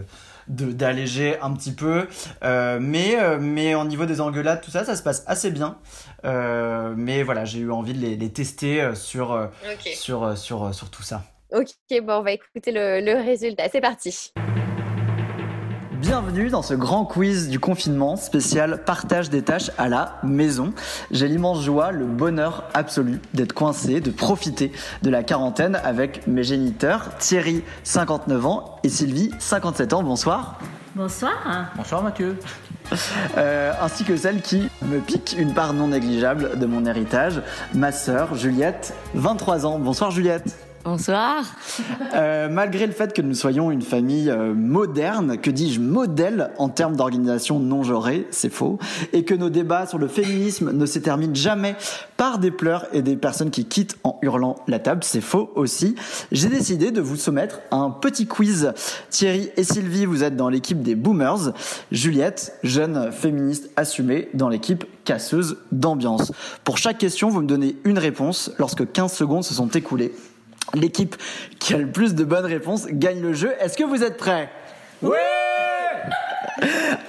de- 0.49 0.73
d'alléger 0.73 1.39
un 1.43 1.53
petit 1.53 1.73
peu. 1.73 2.09
Mais 2.43 3.19
mais 3.39 3.75
au 3.75 3.85
niveau 3.85 4.07
des 4.07 4.23
engueulades 4.23 4.63
tout 4.63 4.71
ça 4.71 4.83
ça 4.87 4.97
se 4.97 5.03
passe 5.03 5.25
assez 5.27 5.51
bien. 5.51 5.77
Mais 6.25 7.23
voilà 7.23 7.45
j'ai 7.45 7.59
eu 7.59 7.71
envie 7.71 7.93
de 7.93 7.99
les, 7.99 8.17
les 8.17 8.33
tester 8.33 8.95
sur 8.95 9.51
sur 9.95 10.39
sur 10.39 10.75
sur 10.75 10.89
tout 10.91 11.03
ça 11.03 11.23
Ok, 11.53 11.69
bon, 12.03 12.15
on 12.15 12.23
va 12.23 12.33
écouter 12.33 12.71
le, 12.71 13.01
le 13.01 13.21
résultat. 13.21 13.65
C'est 13.71 13.81
parti. 13.81 14.33
Bienvenue 16.01 16.49
dans 16.49 16.63
ce 16.63 16.75
grand 16.75 17.05
quiz 17.05 17.49
du 17.49 17.59
confinement 17.59 18.17
spécial 18.17 18.85
partage 18.85 19.29
des 19.31 19.43
tâches 19.43 19.71
à 19.77 19.89
la 19.89 20.19
maison. 20.23 20.73
J'ai 21.11 21.29
l'immense 21.29 21.63
joie, 21.63 21.93
le 21.93 22.07
bonheur 22.07 22.65
absolu 22.73 23.21
d'être 23.35 23.53
coincé, 23.53 24.01
de 24.01 24.11
profiter 24.11 24.73
de 25.03 25.11
la 25.11 25.23
quarantaine 25.23 25.75
avec 25.85 26.27
mes 26.27 26.43
géniteurs 26.43 27.17
Thierry, 27.19 27.63
59 27.83 28.47
ans, 28.47 28.79
et 28.83 28.89
Sylvie, 28.89 29.31
57 29.39 29.93
ans. 29.93 30.03
Bonsoir. 30.03 30.59
Bonsoir. 30.95 31.73
Bonsoir 31.77 32.03
Mathieu. 32.03 32.39
Euh, 33.37 33.73
ainsi 33.81 34.05
que 34.05 34.17
celle 34.17 34.41
qui 34.41 34.69
me 34.83 35.01
pique 35.01 35.37
une 35.39 35.53
part 35.53 35.75
non 35.75 35.89
négligeable 35.89 36.59
de 36.59 36.67
mon 36.67 36.87
héritage, 36.87 37.43
ma 37.75 37.93
sœur 37.93 38.35
Juliette, 38.37 38.95
23 39.15 39.67
ans. 39.67 39.79
Bonsoir 39.79 40.11
Juliette. 40.11 40.70
Bonsoir. 40.83 41.45
Euh, 42.15 42.49
malgré 42.49 42.87
le 42.87 42.93
fait 42.93 43.13
que 43.13 43.21
nous 43.21 43.35
soyons 43.35 43.71
une 43.71 43.83
famille 43.83 44.31
euh, 44.31 44.55
moderne, 44.55 45.37
que 45.37 45.51
dis-je 45.51 45.79
modèle 45.79 46.53
en 46.57 46.71
termes 46.71 46.97
d'organisation 46.97 47.61
non 47.61 47.83
genrée, 47.83 48.27
c'est 48.31 48.51
faux, 48.51 48.79
et 49.13 49.25
que 49.25 49.35
nos 49.35 49.51
débats 49.51 49.87
sur 49.87 49.99
le 49.99 50.09
féminisme 50.09 50.73
ne 50.73 50.87
se 50.87 50.99
terminent 50.99 51.35
jamais 51.35 51.77
par 52.17 52.39
des 52.39 52.51
pleurs 52.51 52.87
et 52.95 53.03
des 53.03 53.17
personnes 53.17 53.51
qui 53.51 53.67
quittent 53.67 53.99
en 54.05 54.19
hurlant 54.23 54.57
la 54.69 54.79
table, 54.79 55.05
c'est 55.05 55.21
faux 55.21 55.53
aussi, 55.55 55.97
j'ai 56.33 56.49
décidé 56.49 56.93
de 56.93 57.03
vous 57.03 57.17
soumettre 57.17 57.61
un 57.71 57.91
petit 57.91 58.27
quiz. 58.27 58.73
Thierry 59.11 59.51
et 59.59 59.65
Sylvie, 59.65 60.07
vous 60.07 60.25
êtes 60.25 60.37
dans 60.37 60.49
l'équipe 60.49 60.81
des 60.81 60.95
Boomers, 60.95 61.53
Juliette, 61.93 62.55
jeune 62.63 63.13
féministe 63.13 63.69
assumée, 63.77 64.31
dans 64.33 64.49
l'équipe 64.49 64.87
casseuse 65.05 65.59
d'ambiance. 65.73 66.33
Pour 66.65 66.79
chaque 66.79 66.97
question, 66.97 67.29
vous 67.29 67.43
me 67.43 67.47
donnez 67.47 67.77
une 67.85 67.99
réponse 67.99 68.51
lorsque 68.59 68.91
15 68.91 69.13
secondes 69.13 69.45
se 69.45 69.53
sont 69.53 69.69
écoulées. 69.69 70.13
L'équipe 70.75 71.17
qui 71.59 71.75
a 71.75 71.79
le 71.79 71.87
plus 71.87 72.15
de 72.15 72.25
bonnes 72.25 72.47
réponses 72.47 72.87
gagne 72.89 73.21
le 73.21 73.33
jeu. 73.33 73.53
Est-ce 73.61 73.77
que 73.77 73.85
vous 73.85 74.03
êtes 74.03 74.17
prêts? 74.17 74.51
Oui 75.03 75.17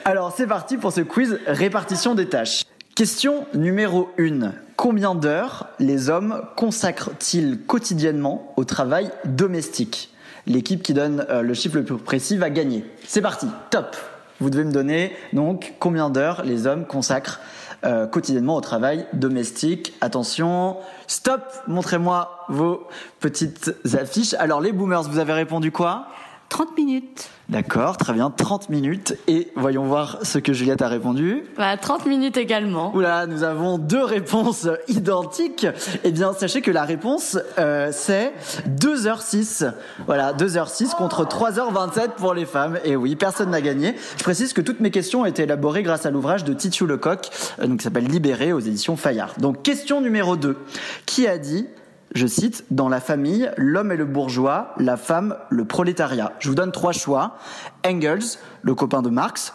Alors 0.06 0.34
c'est 0.36 0.48
parti 0.48 0.78
pour 0.78 0.92
ce 0.92 1.02
quiz 1.02 1.40
répartition 1.46 2.16
des 2.16 2.28
tâches. 2.28 2.64
Question 2.96 3.46
numéro 3.54 4.10
1. 4.20 4.52
Combien 4.76 5.16
d'heures 5.16 5.68
les 5.80 6.10
hommes 6.10 6.42
consacrent-ils 6.56 7.60
quotidiennement 7.60 8.54
au 8.58 8.64
travail 8.64 9.12
domestique? 9.26 10.14
L'équipe 10.48 10.82
qui 10.82 10.94
donne 10.94 11.26
euh, 11.30 11.42
le 11.42 11.54
chiffre 11.54 11.78
le 11.78 11.84
plus 11.84 11.98
précis 11.98 12.38
va 12.38 12.50
gagner. 12.50 12.84
C'est 13.06 13.22
parti, 13.22 13.48
top 13.70 13.96
Vous 14.42 14.50
devez 14.50 14.64
me 14.64 14.72
donner 14.72 15.14
donc 15.34 15.76
combien 15.80 16.10
d'heures 16.10 16.42
les 16.44 16.66
hommes 16.66 16.86
consacrent 16.86 17.40
euh, 17.86 18.08
quotidiennement 18.08 18.56
au 18.56 18.62
travail 18.62 19.06
domestique. 19.14 19.94
Attention, 20.02 20.78
stop 21.06 21.42
Montrez-moi 21.68 22.46
vos 22.50 22.88
petites 23.20 23.72
affiches. 23.94 24.34
Alors 24.34 24.60
les 24.60 24.72
boomers, 24.72 25.04
vous 25.04 25.20
avez 25.20 25.34
répondu 25.34 25.72
quoi? 25.72 26.08
30 26.52 26.78
minutes. 26.78 27.30
D'accord, 27.48 27.96
très 27.96 28.12
bien, 28.12 28.30
30 28.30 28.68
minutes. 28.70 29.16
Et 29.30 29.54
voyons 29.56 29.86
voir 29.86 30.20
ce 30.24 30.38
que 30.38 30.52
Juliette 30.52 30.82
a 30.82 30.90
répondu. 30.90 31.46
Bah, 31.58 31.78
30 31.78 32.06
minutes 32.08 32.36
également. 32.36 32.94
Oula, 32.94 33.26
nous 33.26 33.44
avons 33.44 33.78
deux 33.78 34.04
réponses 34.04 34.68
identiques. 34.90 35.66
Eh 36.04 36.12
bien, 36.12 36.34
sachez 36.34 36.62
que 36.62 36.70
la 36.70 36.84
réponse, 36.84 37.40
euh, 37.58 37.90
c'est 37.94 38.34
2h06. 38.68 39.72
Voilà, 40.06 40.34
2h06 40.34 40.94
contre 40.94 41.24
3h27 41.24 42.16
pour 42.18 42.34
les 42.34 42.46
femmes. 42.46 42.80
Et 42.84 42.98
oui, 42.98 43.16
personne 43.16 43.52
n'a 43.52 43.62
gagné. 43.62 43.96
Je 44.18 44.24
précise 44.24 44.52
que 44.52 44.62
toutes 44.62 44.82
mes 44.82 44.92
questions 44.92 45.22
ont 45.22 45.26
été 45.26 45.44
élaborées 45.44 45.84
grâce 45.84 46.06
à 46.06 46.12
l'ouvrage 46.12 46.44
de 46.44 46.54
Titiou 46.54 46.86
Lecoq, 46.86 47.30
euh, 47.60 47.68
donc 47.68 47.78
qui 47.78 47.84
s'appelle 47.86 48.08
Libéré 48.08 48.52
aux 48.52 48.60
éditions 48.60 48.98
Fayard. 48.98 49.36
Donc, 49.38 49.64
question 49.64 50.02
numéro 50.02 50.36
2. 50.36 50.58
Qui 51.06 51.28
a 51.28 51.38
dit 51.38 51.66
je 52.14 52.28
cite, 52.28 52.66
dans 52.72 52.90
la 52.90 53.00
famille, 53.00 53.50
l'homme 53.58 53.92
est 53.92 53.98
le 53.98 54.06
bourgeois, 54.06 54.74
la 54.78 54.98
femme 54.98 55.38
le 55.50 55.66
prolétariat. 55.66 56.34
Je 56.40 56.50
vous 56.50 56.56
donne 56.56 56.72
trois 56.72 56.92
choix. 56.92 57.38
Engels, 57.86 58.38
le 58.62 58.76
copain 58.76 59.02
de 59.02 59.10
Marx, 59.10 59.54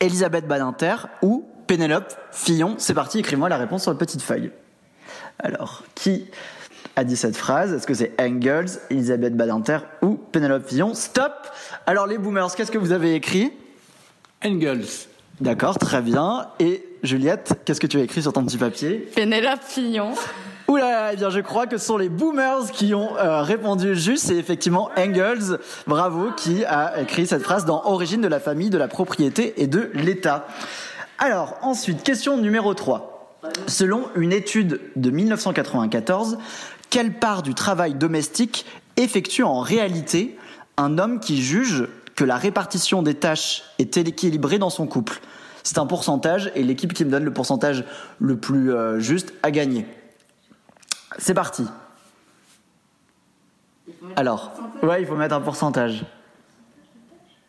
Elisabeth 0.00 0.46
Badinter 0.46 0.96
ou 1.22 1.48
Pénélope 1.66 2.12
Fillon. 2.32 2.74
C'est 2.78 2.94
parti, 2.94 3.20
écris-moi 3.20 3.48
la 3.48 3.56
réponse 3.56 3.82
sur 3.82 3.92
une 3.92 3.98
petite 3.98 4.22
feuille. 4.22 4.50
Alors, 5.38 5.84
qui 5.94 6.26
a 6.96 7.04
dit 7.04 7.16
cette 7.16 7.36
phrase? 7.36 7.72
Est-ce 7.72 7.86
que 7.86 7.94
c'est 7.94 8.12
Engels, 8.20 8.78
Elisabeth 8.90 9.34
Badinter 9.36 9.78
ou 10.02 10.16
Pénélope 10.16 10.68
Fillon? 10.68 10.92
Stop 10.92 11.32
Alors 11.86 12.06
les 12.06 12.18
boomers, 12.18 12.54
qu'est-ce 12.54 12.70
que 12.70 12.78
vous 12.78 12.92
avez 12.92 13.14
écrit? 13.14 13.52
Engels. 14.44 15.06
D'accord, 15.40 15.78
très 15.78 16.02
bien. 16.02 16.48
Et 16.58 16.84
Juliette, 17.02 17.58
qu'est-ce 17.64 17.80
que 17.80 17.86
tu 17.86 17.98
as 17.98 18.02
écrit 18.02 18.20
sur 18.20 18.34
ton 18.34 18.44
petit 18.44 18.58
papier? 18.58 19.08
Pénélope 19.14 19.62
Fillon. 19.62 20.12
Oula, 20.70 21.12
eh 21.12 21.16
bien 21.16 21.30
je 21.30 21.40
crois 21.40 21.66
que 21.66 21.78
ce 21.78 21.86
sont 21.86 21.96
les 21.96 22.08
boomers 22.08 22.70
qui 22.70 22.94
ont 22.94 23.16
euh, 23.16 23.42
répondu 23.42 23.96
juste. 23.96 24.26
C'est 24.28 24.36
effectivement 24.36 24.88
Engels, 24.96 25.58
bravo, 25.88 26.30
qui 26.36 26.64
a 26.64 27.00
écrit 27.00 27.26
cette 27.26 27.42
phrase 27.42 27.64
dans 27.64 27.82
Origine 27.86 28.20
de 28.20 28.28
la 28.28 28.38
famille, 28.38 28.70
de 28.70 28.78
la 28.78 28.86
propriété 28.86 29.60
et 29.60 29.66
de 29.66 29.90
l'État. 29.94 30.46
Alors 31.18 31.56
ensuite, 31.62 32.04
question 32.04 32.36
numéro 32.36 32.72
3. 32.72 33.40
Selon 33.66 34.10
une 34.14 34.32
étude 34.32 34.80
de 34.94 35.10
1994, 35.10 36.38
quelle 36.88 37.14
part 37.14 37.42
du 37.42 37.54
travail 37.54 37.94
domestique 37.94 38.64
effectue 38.96 39.42
en 39.42 39.58
réalité 39.58 40.38
un 40.76 40.98
homme 40.98 41.18
qui 41.18 41.42
juge 41.42 41.88
que 42.14 42.22
la 42.22 42.36
répartition 42.36 43.02
des 43.02 43.14
tâches 43.14 43.64
est 43.80 43.96
équilibrée 43.96 44.58
dans 44.60 44.70
son 44.70 44.86
couple? 44.86 45.20
C'est 45.64 45.78
un 45.78 45.86
pourcentage 45.86 46.52
et 46.54 46.62
l'équipe 46.62 46.92
qui 46.92 47.04
me 47.04 47.10
donne 47.10 47.24
le 47.24 47.32
pourcentage 47.32 47.84
le 48.20 48.36
plus 48.36 48.72
euh, 48.72 49.00
juste 49.00 49.32
a 49.42 49.50
gagné. 49.50 49.84
C'est 51.18 51.34
parti. 51.34 51.66
Alors, 54.16 54.52
ouais, 54.82 55.02
il 55.02 55.06
faut 55.06 55.16
mettre 55.16 55.34
un 55.34 55.40
pourcentage. 55.40 56.04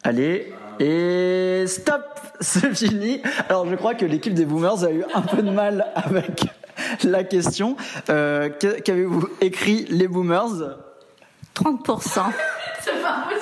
Allez, 0.03 0.53
et 0.79 1.65
stop, 1.67 2.19
c'est 2.39 2.73
fini. 2.75 3.21
Alors, 3.49 3.67
je 3.69 3.75
crois 3.75 3.93
que 3.93 4.05
l'équipe 4.05 4.33
des 4.33 4.45
Boomers 4.45 4.83
a 4.83 4.91
eu 4.91 5.03
un 5.13 5.21
peu 5.21 5.41
de 5.41 5.51
mal 5.51 5.91
avec 5.95 6.45
la 7.03 7.23
question. 7.23 7.75
Euh, 8.09 8.49
Qu'avez-vous 8.83 9.27
écrit, 9.41 9.85
les 9.89 10.07
Boomers? 10.07 10.77
30%. 11.55 12.23
C'est 12.81 13.01
pas 13.01 13.27
possible. 13.29 13.40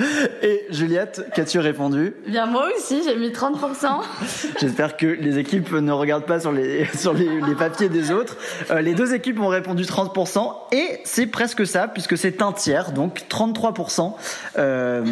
Et 0.42 0.66
Juliette, 0.70 1.26
qu'as-tu 1.34 1.58
répondu? 1.58 2.14
Bien, 2.26 2.46
moi 2.46 2.68
aussi, 2.76 3.02
j'ai 3.04 3.16
mis 3.16 3.28
30%. 3.28 4.02
J'espère 4.60 4.96
que 4.96 5.06
les 5.06 5.38
équipes 5.38 5.72
ne 5.72 5.92
regardent 5.92 6.26
pas 6.26 6.40
sur 6.40 6.52
les, 6.52 6.86
sur 6.96 7.12
les, 7.12 7.40
les 7.40 7.54
papiers 7.54 7.88
des 7.88 8.10
autres. 8.10 8.36
Euh, 8.70 8.80
les 8.80 8.94
deux 8.94 9.14
équipes 9.14 9.40
ont 9.40 9.48
répondu 9.48 9.84
30% 9.84 10.52
et 10.72 11.00
c'est 11.04 11.26
presque 11.26 11.66
ça 11.66 11.88
puisque 11.88 12.16
c'est 12.16 12.42
un 12.42 12.52
tiers, 12.52 12.92
donc 12.92 13.24
33%. 13.28 14.14
Euh, 14.58 15.04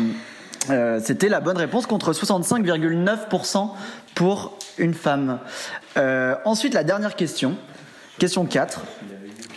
euh, 0.71 1.01
C'était 1.03 1.29
la 1.29 1.41
bonne 1.41 1.57
réponse 1.57 1.87
contre 1.87 2.13
65,9% 2.13 3.71
pour 4.15 4.59
une 4.79 4.95
femme. 4.95 5.39
Ensuite, 6.45 6.75
la 6.75 6.85
dernière 6.85 7.17
question, 7.17 7.57
question 8.19 8.45
4. 8.47 8.83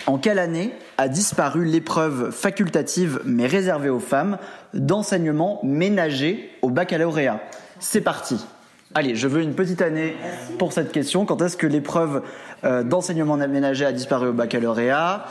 En 0.07 0.17
quelle 0.17 0.39
année 0.39 0.73
a 0.97 1.07
disparu 1.07 1.65
l'épreuve 1.65 2.31
facultative 2.31 3.21
mais 3.23 3.45
réservée 3.45 3.89
aux 3.89 3.99
femmes? 3.99 4.37
D'enseignement 4.73 5.59
ménager 5.63 6.49
au 6.61 6.69
baccalauréat 6.69 7.39
C'est 7.79 8.01
parti. 8.01 8.45
Allez, 8.93 9.15
je 9.15 9.27
veux 9.27 9.41
une 9.41 9.53
petite 9.53 9.81
année 9.81 10.15
pour 10.59 10.73
cette 10.73 10.91
question. 10.91 11.25
Quand 11.25 11.41
est-ce 11.41 11.55
que 11.55 11.67
l'épreuve 11.67 12.23
euh, 12.63 12.83
d'enseignement 12.83 13.37
ménager 13.37 13.85
a 13.85 13.93
disparu 13.93 14.27
au 14.29 14.33
baccalauréat? 14.33 15.25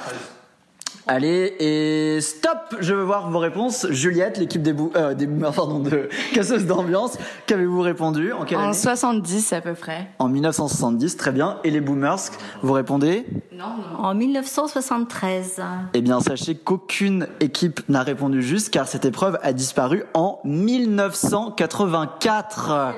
Allez, 1.12 1.56
et 1.58 2.20
stop 2.20 2.76
Je 2.78 2.94
veux 2.94 3.02
voir 3.02 3.32
vos 3.32 3.40
réponses. 3.40 3.88
Juliette, 3.90 4.38
l'équipe 4.38 4.62
des, 4.62 4.72
bou 4.72 4.92
euh, 4.94 5.12
des 5.12 5.26
boomers, 5.26 5.52
pardon, 5.52 5.80
de 5.80 6.08
casseuse 6.32 6.66
d'ambiance, 6.66 7.18
qu'avez-vous 7.46 7.80
répondu? 7.80 8.32
En 8.32 8.44
quelle 8.44 8.58
En 8.58 8.66
année? 8.66 8.74
70 8.74 9.52
à 9.52 9.60
peu 9.60 9.74
près. 9.74 10.08
En 10.20 10.28
1970, 10.28 11.16
très 11.16 11.32
bien. 11.32 11.58
Et 11.64 11.72
les 11.72 11.80
boomers, 11.80 12.20
vous 12.62 12.72
répondez? 12.72 13.26
Non, 13.52 13.74
non. 13.76 14.04
En 14.04 14.14
1973. 14.14 15.60
Eh 15.94 16.00
bien, 16.00 16.20
sachez 16.20 16.54
qu'aucune 16.54 17.26
équipe 17.40 17.80
n'a 17.88 18.04
répondu 18.04 18.40
juste, 18.40 18.70
car 18.70 18.86
cette 18.86 19.04
épreuve 19.04 19.36
a 19.42 19.52
disparu 19.52 20.04
en 20.14 20.38
1984. 20.44 22.94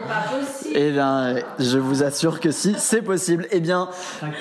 Eh 0.75 0.91
bien, 0.91 1.37
je 1.59 1.79
vous 1.79 2.03
assure 2.03 2.41
que 2.41 2.51
si, 2.51 2.75
c'est 2.77 3.01
possible. 3.01 3.47
Eh 3.53 3.61
bien, 3.61 3.89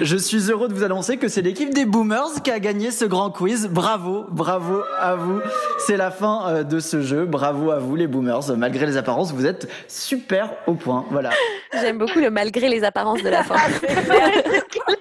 je 0.01 0.17
suis 0.17 0.51
heureux 0.51 0.67
de 0.67 0.73
vous 0.73 0.83
annoncer 0.83 1.15
que 1.15 1.29
c'est 1.29 1.41
l'équipe 1.41 1.73
des 1.73 1.85
boomers 1.85 2.43
qui 2.43 2.51
a 2.51 2.59
gagné 2.59 2.91
ce 2.91 3.05
grand 3.05 3.31
quiz. 3.31 3.60
Bravo, 3.69 4.25
bravo 4.29 4.83
à 4.99 5.15
vous. 5.15 5.41
C'est 5.79 5.97
la 5.97 6.11
fin 6.11 6.47
euh, 6.47 6.63
de 6.63 6.79
ce 6.79 7.01
jeu. 7.01 7.25
Bravo 7.25 7.71
à 7.71 7.79
vous, 7.79 7.95
les 7.95 8.07
boomers. 8.07 8.55
Malgré 8.57 8.85
les 8.85 8.97
apparences, 8.97 9.33
vous 9.33 9.45
êtes 9.45 9.69
super 9.87 10.53
au 10.67 10.73
point. 10.73 11.05
Voilà. 11.11 11.31
J'aime 11.73 11.97
beaucoup 11.97 12.19
le 12.19 12.29
malgré 12.29 12.69
les 12.69 12.83
apparences 12.83 13.23
de 13.23 13.29
la 13.29 13.43
fin. 13.43 13.55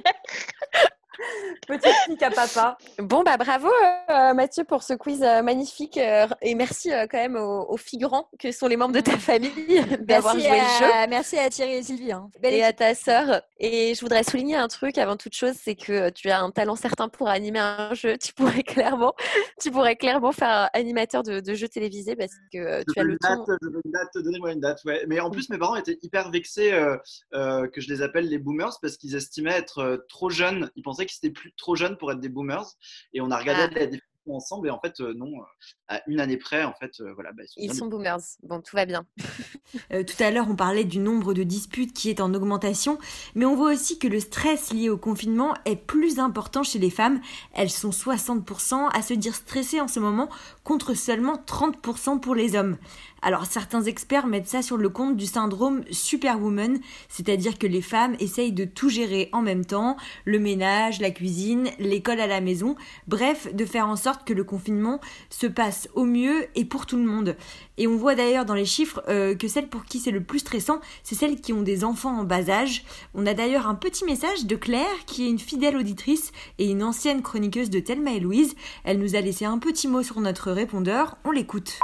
Petite 1.66 1.94
pique 2.06 2.22
à 2.22 2.30
papa. 2.30 2.76
Bon, 2.98 3.22
bah 3.22 3.36
bravo 3.36 3.68
euh, 4.10 4.34
Mathieu 4.34 4.64
pour 4.64 4.82
ce 4.82 4.94
quiz 4.94 5.22
euh, 5.22 5.42
magnifique 5.42 5.96
euh, 5.98 6.26
et 6.42 6.54
merci 6.54 6.92
euh, 6.92 7.06
quand 7.10 7.18
même 7.18 7.36
aux, 7.36 7.66
aux 7.68 7.76
figurants 7.76 8.28
que 8.38 8.50
sont 8.50 8.66
les 8.66 8.76
membres 8.76 8.94
de 8.94 9.00
ta 9.00 9.16
famille 9.18 9.50
d'avoir 10.00 10.34
Merci 10.34 10.48
joué 10.48 10.58
le 10.58 10.64
jeu. 10.86 10.92
à- 10.92 11.06
Merci 11.06 11.38
à 11.38 11.48
Thierry 11.50 11.74
et 11.74 11.82
Sylvie. 11.82 12.12
hein. 12.12 12.28
Belle 12.40 12.54
et 12.54 12.62
à 12.62 12.72
ta 12.72 12.94
sœur. 12.94 13.42
Et 13.58 13.94
je 13.94 14.00
voudrais 14.00 14.24
souligner 14.24 14.56
un 14.56 14.68
truc 14.68 14.98
avant 14.98 15.16
toute 15.16 15.34
chose, 15.34 15.54
c'est 15.62 15.74
que 15.76 16.10
tu 16.10 16.30
as 16.30 16.40
un 16.40 16.50
talent 16.50 16.76
certain 16.76 17.08
pour 17.08 17.28
animer 17.28 17.58
un 17.60 17.94
jeu. 17.94 18.16
Tu 18.18 18.32
pourrais 18.32 18.62
clairement, 18.62 19.14
tu 19.60 19.70
pourrais 19.70 19.96
clairement 19.96 20.32
faire 20.32 20.70
animateur 20.72 21.22
de, 21.22 21.40
de 21.40 21.54
jeux 21.54 21.68
télévisés 21.68 22.16
parce 22.16 22.32
que 22.52 22.58
euh, 22.58 22.82
tu 22.92 22.98
as 23.00 23.04
le 23.04 23.16
ton. 23.18 23.44
je 23.62 23.68
veux 23.68 23.80
une 23.84 23.92
date, 23.92 24.08
donnez-moi 24.14 24.52
une 24.52 24.60
date. 24.60 24.80
Ouais. 24.84 25.04
Mais 25.08 25.20
en 25.20 25.30
plus, 25.30 25.48
mes 25.50 25.58
parents 25.58 25.76
étaient 25.76 25.98
hyper 26.02 26.30
vexés 26.30 26.72
euh, 26.72 26.96
euh, 27.34 27.68
que 27.68 27.80
je 27.80 27.88
les 27.92 28.02
appelle 28.02 28.28
les 28.28 28.38
boomers 28.38 28.78
parce 28.82 28.96
qu'ils 28.96 29.14
estimaient 29.14 29.56
être 29.56 29.78
euh, 29.78 29.96
trop 30.08 30.30
jeunes. 30.30 30.70
Ils 30.76 30.82
pensaient 30.82 31.06
qu'ils 31.06 31.18
étaient 31.28 31.32
plus 31.32 31.49
trop 31.56 31.76
jeunes 31.76 31.96
pour 31.96 32.10
être 32.12 32.20
des 32.20 32.28
boomers. 32.28 32.66
Et 33.12 33.20
on 33.20 33.30
a 33.30 33.38
regardé 33.38 33.62
Ah. 33.62 33.78
la 33.78 33.86
définition 33.86 34.06
ensemble 34.32 34.68
et 34.68 34.70
en 34.70 34.78
fait, 34.80 35.00
euh, 35.00 35.14
non, 35.14 35.26
euh, 35.40 35.44
à 35.88 36.02
une 36.06 36.20
année 36.20 36.36
près, 36.36 36.62
en 36.62 36.74
fait, 36.74 36.92
euh, 37.00 37.12
voilà. 37.14 37.32
bah, 37.32 37.42
Ils 37.56 37.70
bien 37.70 37.74
sont 37.74 37.86
boomers. 37.86 38.20
Bon, 38.42 38.60
tout 38.60 38.76
va 38.76 38.84
bien. 38.86 39.06
Euh, 39.92 40.02
tout 40.02 40.20
à 40.20 40.32
l'heure, 40.32 40.46
on 40.50 40.56
parlait 40.56 40.82
du 40.84 40.98
nombre 40.98 41.32
de 41.32 41.44
disputes 41.44 41.92
qui 41.92 42.10
est 42.10 42.20
en 42.20 42.34
augmentation, 42.34 42.98
mais 43.36 43.44
on 43.44 43.54
voit 43.54 43.72
aussi 43.72 44.00
que 44.00 44.08
le 44.08 44.18
stress 44.18 44.72
lié 44.72 44.88
au 44.88 44.98
confinement 44.98 45.54
est 45.64 45.76
plus 45.76 46.18
important 46.18 46.64
chez 46.64 46.80
les 46.80 46.90
femmes. 46.90 47.20
Elles 47.54 47.70
sont 47.70 47.90
60% 47.92 48.88
à 48.92 49.02
se 49.02 49.14
dire 49.14 49.34
stressées 49.36 49.80
en 49.80 49.86
ce 49.86 50.00
moment, 50.00 50.28
contre 50.64 50.94
seulement 50.94 51.36
30% 51.36 52.18
pour 52.18 52.34
les 52.34 52.56
hommes. 52.56 52.78
Alors 53.22 53.44
certains 53.44 53.82
experts 53.82 54.26
mettent 54.26 54.48
ça 54.48 54.62
sur 54.62 54.78
le 54.78 54.88
compte 54.88 55.16
du 55.16 55.26
syndrome 55.26 55.82
superwoman, 55.90 56.78
c'est-à-dire 57.08 57.58
que 57.58 57.66
les 57.66 57.82
femmes 57.82 58.16
essayent 58.18 58.52
de 58.52 58.64
tout 58.64 58.88
gérer 58.88 59.28
en 59.32 59.42
même 59.42 59.64
temps, 59.66 59.96
le 60.24 60.38
ménage, 60.38 61.00
la 61.00 61.10
cuisine, 61.10 61.68
l'école 61.78 62.20
à 62.20 62.26
la 62.26 62.40
maison, 62.40 62.76
bref, 63.08 63.54
de 63.54 63.64
faire 63.66 63.88
en 63.88 63.96
sorte 63.96 64.26
que 64.26 64.32
le 64.32 64.44
confinement 64.44 65.00
se 65.28 65.46
passe 65.46 65.88
au 65.94 66.04
mieux 66.04 66.46
et 66.54 66.64
pour 66.64 66.86
tout 66.86 66.96
le 66.96 67.04
monde. 67.04 67.36
Et 67.76 67.86
on 67.86 67.96
voit 67.96 68.14
d'ailleurs 68.14 68.46
dans 68.46 68.54
les 68.54 68.64
chiffres 68.64 69.02
euh, 69.08 69.34
que 69.34 69.48
celles 69.48 69.68
pour 69.68 69.84
qui 69.84 69.98
c'est 69.98 70.10
le 70.10 70.22
plus 70.22 70.38
stressant, 70.38 70.80
c'est 71.02 71.14
celles 71.14 71.40
qui 71.40 71.52
ont 71.52 71.62
des 71.62 71.84
enfants 71.84 72.18
en 72.18 72.24
bas 72.24 72.48
âge. 72.48 72.84
On 73.14 73.26
a 73.26 73.34
d'ailleurs 73.34 73.66
un 73.66 73.74
petit 73.74 74.04
message 74.04 74.46
de 74.46 74.56
Claire, 74.56 74.86
qui 75.06 75.26
est 75.26 75.30
une 75.30 75.38
fidèle 75.38 75.76
auditrice 75.76 76.32
et 76.58 76.70
une 76.70 76.82
ancienne 76.82 77.22
chroniqueuse 77.22 77.70
de 77.70 77.80
Thelma 77.80 78.12
et 78.12 78.20
Louise. 78.20 78.56
Elle 78.84 78.98
nous 78.98 79.14
a 79.14 79.20
laissé 79.20 79.44
un 79.44 79.58
petit 79.58 79.88
mot 79.88 80.02
sur 80.02 80.20
notre 80.20 80.52
répondeur, 80.52 81.18
on 81.24 81.30
l'écoute. 81.30 81.78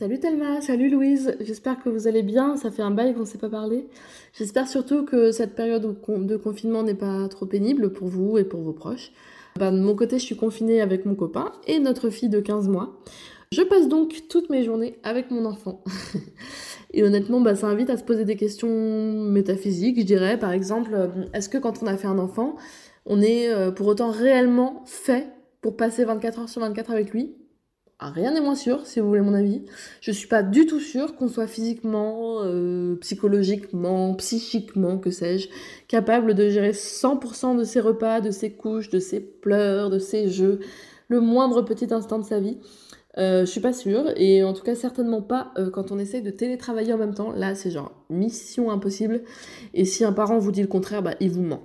Salut 0.00 0.18
Thelma, 0.18 0.62
salut 0.62 0.88
Louise, 0.88 1.36
j'espère 1.40 1.78
que 1.78 1.90
vous 1.90 2.08
allez 2.08 2.22
bien, 2.22 2.56
ça 2.56 2.70
fait 2.70 2.80
un 2.80 2.90
bail 2.90 3.12
qu'on 3.12 3.20
ne 3.20 3.24
s'est 3.26 3.36
pas 3.36 3.50
parlé. 3.50 3.86
J'espère 4.32 4.66
surtout 4.66 5.04
que 5.04 5.30
cette 5.30 5.54
période 5.54 5.82
de 5.82 5.92
con- 5.92 6.22
de 6.22 6.38
confinement 6.38 6.82
n'est 6.82 6.94
pas 6.94 7.28
trop 7.28 7.44
pénible 7.44 7.92
pour 7.92 8.08
vous 8.08 8.38
et 8.38 8.44
pour 8.44 8.62
vos 8.62 8.72
proches. 8.72 9.12
Bah, 9.58 9.70
de 9.70 9.78
mon 9.78 9.94
côté, 9.94 10.18
je 10.18 10.24
suis 10.24 10.38
confinée 10.38 10.80
avec 10.80 11.04
mon 11.04 11.14
copain 11.14 11.52
et 11.66 11.80
notre 11.80 12.08
fille 12.08 12.30
de 12.30 12.40
15 12.40 12.66
mois. 12.66 12.98
Je 13.52 13.60
passe 13.60 13.88
donc 13.88 14.26
toutes 14.30 14.48
mes 14.48 14.64
journées 14.64 14.98
avec 15.02 15.30
mon 15.30 15.44
enfant. 15.44 15.84
et 16.94 17.02
honnêtement, 17.02 17.42
bah, 17.42 17.54
ça 17.54 17.66
invite 17.66 17.90
à 17.90 17.98
se 17.98 18.02
poser 18.02 18.24
des 18.24 18.36
questions 18.36 18.70
métaphysiques, 18.70 20.00
je 20.00 20.06
dirais. 20.06 20.38
Par 20.38 20.52
exemple, 20.52 20.92
euh, 20.94 21.08
est-ce 21.34 21.50
que 21.50 21.58
quand 21.58 21.82
on 21.82 21.86
a 21.86 21.98
fait 21.98 22.08
un 22.08 22.18
enfant, 22.18 22.56
on 23.04 23.20
est 23.20 23.50
euh, 23.50 23.70
pour 23.70 23.86
autant 23.86 24.10
réellement 24.10 24.82
fait 24.86 25.26
pour 25.60 25.76
passer 25.76 26.06
24 26.06 26.38
heures 26.38 26.48
sur 26.48 26.62
24 26.62 26.90
avec 26.90 27.10
lui? 27.10 27.34
Rien 28.08 28.32
n'est 28.32 28.40
moins 28.40 28.54
sûr, 28.54 28.86
si 28.86 28.98
vous 28.98 29.08
voulez 29.08 29.20
mon 29.20 29.34
avis. 29.34 29.62
Je 30.00 30.10
suis 30.10 30.26
pas 30.26 30.42
du 30.42 30.64
tout 30.64 30.80
sûre 30.80 31.16
qu'on 31.16 31.28
soit 31.28 31.46
physiquement, 31.46 32.42
euh, 32.42 32.96
psychologiquement, 32.96 34.14
psychiquement, 34.14 34.98
que 34.98 35.10
sais-je, 35.10 35.48
capable 35.86 36.34
de 36.34 36.48
gérer 36.48 36.72
100% 36.72 37.58
de 37.58 37.64
ses 37.64 37.80
repas, 37.80 38.20
de 38.20 38.30
ses 38.30 38.50
couches, 38.52 38.88
de 38.88 38.98
ses 38.98 39.20
pleurs, 39.20 39.90
de 39.90 39.98
ses 39.98 40.28
jeux, 40.28 40.60
le 41.08 41.20
moindre 41.20 41.62
petit 41.62 41.92
instant 41.92 42.18
de 42.18 42.24
sa 42.24 42.40
vie. 42.40 42.56
Euh, 43.18 43.40
je 43.40 43.46
suis 43.50 43.60
pas 43.60 43.72
sûre, 43.72 44.04
et 44.16 44.44
en 44.44 44.52
tout 44.52 44.62
cas 44.62 44.76
certainement 44.76 45.20
pas 45.20 45.50
euh, 45.58 45.68
quand 45.68 45.90
on 45.90 45.98
essaye 45.98 46.22
de 46.22 46.30
télétravailler 46.30 46.92
en 46.92 46.98
même 46.98 47.12
temps. 47.14 47.32
Là, 47.32 47.56
c'est 47.56 47.70
genre 47.72 47.90
mission 48.08 48.70
impossible. 48.70 49.22
Et 49.74 49.84
si 49.84 50.04
un 50.04 50.12
parent 50.12 50.38
vous 50.38 50.52
dit 50.52 50.60
le 50.62 50.68
contraire, 50.68 51.02
bah 51.02 51.14
il 51.18 51.30
vous 51.30 51.42
ment. 51.42 51.60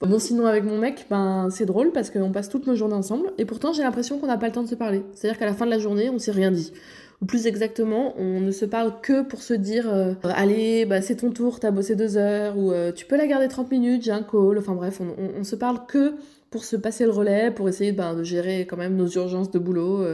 Bon, 0.00 0.18
sinon 0.18 0.46
avec 0.46 0.64
mon 0.64 0.76
mec, 0.76 1.06
ben 1.08 1.48
c'est 1.50 1.66
drôle 1.66 1.92
parce 1.92 2.10
qu'on 2.10 2.32
passe 2.32 2.48
toutes 2.48 2.66
nos 2.66 2.74
journées 2.74 2.94
ensemble, 2.94 3.30
et 3.38 3.44
pourtant 3.44 3.72
j'ai 3.72 3.82
l'impression 3.84 4.18
qu'on 4.18 4.26
n'a 4.26 4.38
pas 4.38 4.46
le 4.46 4.52
temps 4.52 4.64
de 4.64 4.68
se 4.68 4.74
parler. 4.74 5.02
C'est-à-dire 5.14 5.38
qu'à 5.38 5.46
la 5.46 5.54
fin 5.54 5.66
de 5.66 5.70
la 5.70 5.78
journée, 5.78 6.10
on 6.10 6.18
s'est 6.18 6.32
rien 6.32 6.50
dit. 6.50 6.72
Ou 7.22 7.26
plus 7.26 7.46
exactement, 7.46 8.14
on 8.18 8.40
ne 8.40 8.50
se 8.50 8.64
parle 8.64 9.00
que 9.00 9.22
pour 9.22 9.42
se 9.42 9.54
dire 9.54 9.88
euh, 9.92 10.14
Allez, 10.24 10.84
bah, 10.84 11.00
c'est 11.00 11.16
ton 11.16 11.30
tour, 11.30 11.60
t'as 11.60 11.70
bossé 11.70 11.94
deux 11.94 12.16
heures, 12.16 12.56
ou 12.58 12.72
tu 12.96 13.06
peux 13.06 13.16
la 13.16 13.26
garder 13.28 13.46
30 13.46 13.70
minutes, 13.70 14.02
j'ai 14.02 14.10
un 14.12 14.22
call. 14.24 14.58
Enfin 14.58 14.74
bref, 14.74 15.00
on, 15.00 15.10
on- 15.20 15.40
on 15.40 15.44
se 15.44 15.54
parle 15.56 15.86
que 15.86 16.14
pour 16.50 16.64
se 16.64 16.74
passer 16.76 17.04
le 17.04 17.10
relais, 17.12 17.52
pour 17.52 17.68
essayer 17.68 17.92
ben, 17.92 18.14
de 18.14 18.24
gérer 18.24 18.66
quand 18.66 18.76
même 18.76 18.96
nos 18.96 19.06
urgences 19.08 19.50
de 19.52 19.58
boulot. 19.60 20.04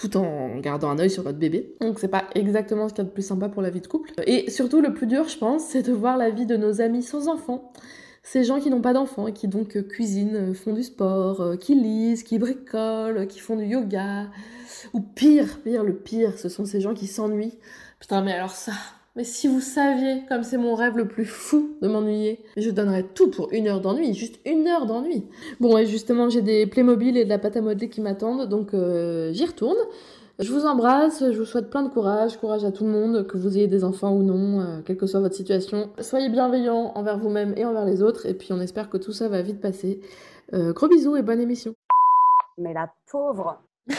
Tout 0.00 0.16
en 0.16 0.58
gardant 0.60 0.88
un 0.88 0.98
œil 0.98 1.10
sur 1.10 1.24
notre 1.24 1.38
bébé. 1.38 1.74
Donc 1.80 1.98
c'est 1.98 2.08
pas 2.08 2.24
exactement 2.34 2.88
ce 2.88 2.94
qu'il 2.94 3.04
y 3.04 3.06
a 3.06 3.08
de 3.08 3.12
plus 3.12 3.26
sympa 3.26 3.48
pour 3.48 3.60
la 3.60 3.70
vie 3.70 3.82
de 3.82 3.86
couple. 3.86 4.12
Et 4.26 4.50
surtout 4.50 4.80
le 4.80 4.94
plus 4.94 5.06
dur, 5.06 5.28
je 5.28 5.36
pense, 5.36 5.64
c'est 5.66 5.82
de 5.82 5.92
voir 5.92 6.16
la 6.16 6.30
vie 6.30 6.46
de 6.46 6.56
nos 6.56 6.80
amis 6.80 7.02
sans 7.02 7.28
enfants. 7.28 7.72
Ces 8.22 8.44
gens 8.44 8.60
qui 8.60 8.70
n'ont 8.70 8.80
pas 8.80 8.92
d'enfants 8.92 9.26
et 9.26 9.32
qui 9.32 9.48
donc 9.48 9.76
euh, 9.76 9.82
cuisinent, 9.82 10.50
euh, 10.50 10.54
font 10.54 10.72
du 10.72 10.82
sport, 10.82 11.40
euh, 11.40 11.56
qui 11.56 11.74
lisent, 11.74 12.22
qui 12.22 12.38
bricolent, 12.38 13.26
qui 13.26 13.40
font 13.40 13.56
du 13.56 13.64
yoga. 13.64 14.26
Ou 14.92 15.00
pire, 15.00 15.60
pire, 15.62 15.84
le 15.84 15.94
pire, 15.94 16.38
ce 16.38 16.48
sont 16.48 16.64
ces 16.64 16.80
gens 16.80 16.94
qui 16.94 17.06
s'ennuient. 17.06 17.58
Putain, 17.98 18.22
mais 18.22 18.32
alors 18.32 18.50
ça, 18.50 18.72
mais 19.16 19.24
si 19.24 19.48
vous 19.48 19.60
saviez 19.60 20.22
comme 20.28 20.42
c'est 20.44 20.56
mon 20.56 20.74
rêve 20.74 20.96
le 20.96 21.08
plus 21.08 21.24
fou 21.24 21.76
de 21.82 21.88
m'ennuyer, 21.88 22.40
je 22.56 22.70
donnerais 22.70 23.04
tout 23.14 23.30
pour 23.30 23.52
une 23.52 23.68
heure 23.68 23.80
d'ennui, 23.80 24.14
juste 24.14 24.38
une 24.46 24.66
heure 24.68 24.86
d'ennui. 24.86 25.24
Bon, 25.58 25.76
et 25.76 25.86
justement, 25.86 26.28
j'ai 26.28 26.42
des 26.42 26.66
Playmobil 26.66 27.16
et 27.16 27.24
de 27.24 27.28
la 27.28 27.38
pâte 27.38 27.56
à 27.56 27.60
modeler 27.60 27.88
qui 27.88 28.00
m'attendent, 28.00 28.48
donc 28.48 28.72
euh, 28.74 29.32
j'y 29.32 29.44
retourne. 29.44 29.78
Je 30.38 30.50
vous 30.52 30.64
embrasse, 30.64 31.22
je 31.30 31.36
vous 31.36 31.44
souhaite 31.44 31.68
plein 31.68 31.82
de 31.82 31.90
courage, 31.90 32.38
courage 32.38 32.64
à 32.64 32.72
tout 32.72 32.84
le 32.84 32.90
monde, 32.90 33.26
que 33.26 33.36
vous 33.36 33.58
ayez 33.58 33.66
des 33.66 33.84
enfants 33.84 34.14
ou 34.14 34.22
non, 34.22 34.60
euh, 34.60 34.80
quelle 34.86 34.96
que 34.96 35.06
soit 35.06 35.20
votre 35.20 35.34
situation. 35.34 35.90
Soyez 35.98 36.30
bienveillants 36.30 36.92
envers 36.94 37.18
vous-même 37.18 37.52
et 37.58 37.66
envers 37.66 37.84
les 37.84 38.02
autres, 38.02 38.24
et 38.26 38.32
puis 38.32 38.52
on 38.52 38.60
espère 38.60 38.88
que 38.88 38.96
tout 38.96 39.12
ça 39.12 39.28
va 39.28 39.42
vite 39.42 39.60
passer. 39.60 40.00
Euh, 40.54 40.72
gros 40.72 40.88
bisous 40.88 41.16
et 41.16 41.22
bonne 41.22 41.40
émission. 41.40 41.74
Mais 42.56 42.72
la 42.72 42.90
pauvre. 43.10 43.60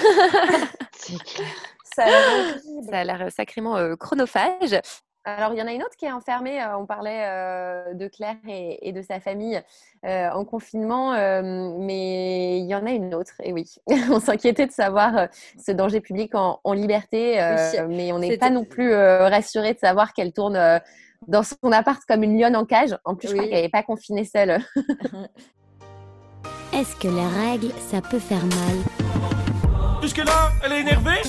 C'est 0.93 1.21
clair. 1.23 1.47
Ça 1.95 2.03
a 2.03 2.09
l'air 2.09 2.21
horrible. 2.29 2.89
Ça 2.89 2.97
a 2.99 3.03
l'air 3.03 3.31
sacrément 3.31 3.77
euh, 3.77 3.95
chronophage. 3.95 4.79
Alors, 5.23 5.53
il 5.53 5.59
y 5.59 5.61
en 5.61 5.67
a 5.67 5.71
une 5.71 5.83
autre 5.83 5.95
qui 5.99 6.05
est 6.05 6.11
enfermée. 6.11 6.59
euh, 6.63 6.77
on 6.79 6.87
parlait 6.87 7.25
euh, 7.27 7.93
de 7.93 8.07
Claire 8.07 8.37
et, 8.47 8.87
et 8.89 8.91
de 8.91 9.03
sa 9.03 9.19
famille 9.19 9.61
euh, 10.03 10.29
en 10.31 10.45
confinement, 10.45 11.13
euh, 11.13 11.75
mais 11.77 12.57
il 12.59 12.65
y 12.65 12.73
en 12.73 12.87
a 12.87 12.89
une 12.91 13.13
autre. 13.13 13.33
Et 13.43 13.53
oui, 13.53 13.71
on 14.09 14.19
s'inquiétait 14.19 14.65
de 14.65 14.71
savoir 14.71 15.15
euh, 15.17 15.27
ce 15.63 15.71
danger 15.73 16.01
public 16.01 16.33
en, 16.33 16.59
en 16.63 16.73
liberté, 16.73 17.39
euh, 17.39 17.55
Oui, 17.87 17.95
mais 17.95 18.11
on 18.13 18.17
n'est 18.19 18.37
pas 18.37 18.49
non 18.49 18.65
plus 18.65 18.93
euh, 18.93 19.27
rassuré 19.29 19.75
de 19.75 19.79
savoir 19.79 20.13
qu'elle 20.13 20.33
tourne 20.33 20.55
euh, 20.55 20.79
dans 21.27 21.43
son 21.43 21.71
appart 21.71 22.01
comme 22.07 22.23
une 22.23 22.39
lionne 22.39 22.55
en 22.55 22.65
cage. 22.65 22.97
En 23.05 23.13
plus, 23.13 23.27
je 23.27 23.33
crois 23.33 23.43
Oui. 23.45 23.51
qu'elle 23.51 23.61
n'est 23.61 23.69
pas 23.69 23.83
confinée 23.83 24.25
seule. 24.25 24.57
Est-ce 26.73 26.95
que 26.95 27.09
les 27.09 27.27
règles, 27.51 27.71
ça 27.79 28.01
peut 28.01 28.17
faire 28.17 28.43
mal? 28.43 30.01
Jusque-là, 30.01 30.49
elle 30.65 30.71
est 30.71 30.79
énervée? 30.81 31.21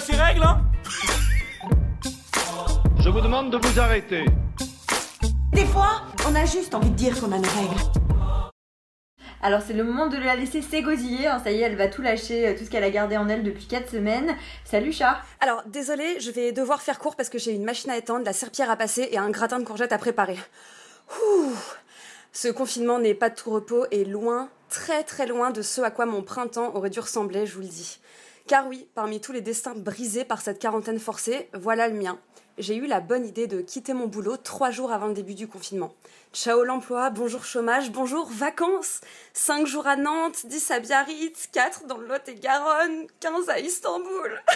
Ses 0.00 0.14
règles, 0.14 0.42
hein 0.42 0.60
Je 3.00 3.08
vous 3.08 3.20
demande 3.22 3.50
de 3.50 3.56
vous 3.56 3.80
arrêter. 3.80 4.26
Des 5.52 5.64
fois, 5.64 6.02
on 6.28 6.34
a 6.34 6.44
juste 6.44 6.74
envie 6.74 6.90
de 6.90 6.94
dire 6.94 7.18
qu'on 7.18 7.32
a 7.32 7.38
nos 7.38 7.48
règles. 7.48 7.80
Alors 9.40 9.62
c'est 9.66 9.72
le 9.72 9.84
moment 9.84 10.08
de 10.08 10.18
la 10.18 10.36
laisser 10.36 10.60
s'égosiller, 10.60 11.28
hein. 11.28 11.40
ça 11.42 11.50
y 11.50 11.60
est, 11.60 11.62
elle 11.62 11.76
va 11.76 11.88
tout 11.88 12.02
lâcher, 12.02 12.46
euh, 12.46 12.58
tout 12.58 12.64
ce 12.64 12.70
qu'elle 12.70 12.84
a 12.84 12.90
gardé 12.90 13.16
en 13.16 13.26
elle 13.28 13.42
depuis 13.42 13.66
4 13.66 13.90
semaines. 13.90 14.36
Salut 14.64 14.92
chat 14.92 15.22
Alors, 15.40 15.62
désolé, 15.66 16.20
je 16.20 16.30
vais 16.30 16.52
devoir 16.52 16.82
faire 16.82 16.98
court 16.98 17.16
parce 17.16 17.30
que 17.30 17.38
j'ai 17.38 17.52
une 17.52 17.64
machine 17.64 17.90
à 17.90 17.96
étendre, 17.96 18.24
la 18.26 18.34
serpillère 18.34 18.70
à 18.70 18.76
passer 18.76 19.08
et 19.10 19.16
un 19.16 19.30
gratin 19.30 19.58
de 19.60 19.64
courgettes 19.64 19.92
à 19.92 19.98
préparer. 19.98 20.38
Ouh. 21.22 21.52
Ce 22.32 22.48
confinement 22.48 22.98
n'est 22.98 23.14
pas 23.14 23.30
de 23.30 23.34
tout 23.34 23.50
repos 23.50 23.86
et 23.90 24.04
loin, 24.04 24.50
très 24.68 25.04
très 25.04 25.26
loin 25.26 25.52
de 25.52 25.62
ce 25.62 25.80
à 25.80 25.90
quoi 25.90 26.04
mon 26.04 26.22
printemps 26.22 26.74
aurait 26.74 26.90
dû 26.90 27.00
ressembler, 27.00 27.46
je 27.46 27.54
vous 27.54 27.62
le 27.62 27.68
dis. 27.68 27.98
Car 28.46 28.68
oui, 28.68 28.88
parmi 28.94 29.20
tous 29.20 29.32
les 29.32 29.40
destins 29.40 29.74
brisés 29.74 30.24
par 30.24 30.40
cette 30.40 30.60
quarantaine 30.60 31.00
forcée, 31.00 31.48
voilà 31.52 31.88
le 31.88 31.94
mien. 31.94 32.16
J'ai 32.58 32.76
eu 32.76 32.86
la 32.86 33.00
bonne 33.00 33.26
idée 33.26 33.48
de 33.48 33.60
quitter 33.60 33.92
mon 33.92 34.06
boulot 34.06 34.36
trois 34.36 34.70
jours 34.70 34.92
avant 34.92 35.08
le 35.08 35.14
début 35.14 35.34
du 35.34 35.48
confinement. 35.48 35.92
Ciao 36.32 36.62
l'emploi, 36.62 37.10
bonjour 37.10 37.44
chômage, 37.44 37.90
bonjour 37.90 38.28
vacances. 38.30 39.00
5 39.32 39.66
jours 39.66 39.88
à 39.88 39.96
Nantes, 39.96 40.46
10 40.46 40.70
à 40.70 40.78
Biarritz, 40.78 41.48
4 41.50 41.86
dans 41.86 41.96
le 41.98 42.06
Lot-et-Garonne, 42.06 43.08
15 43.18 43.48
à 43.48 43.58
Istanbul. 43.58 44.42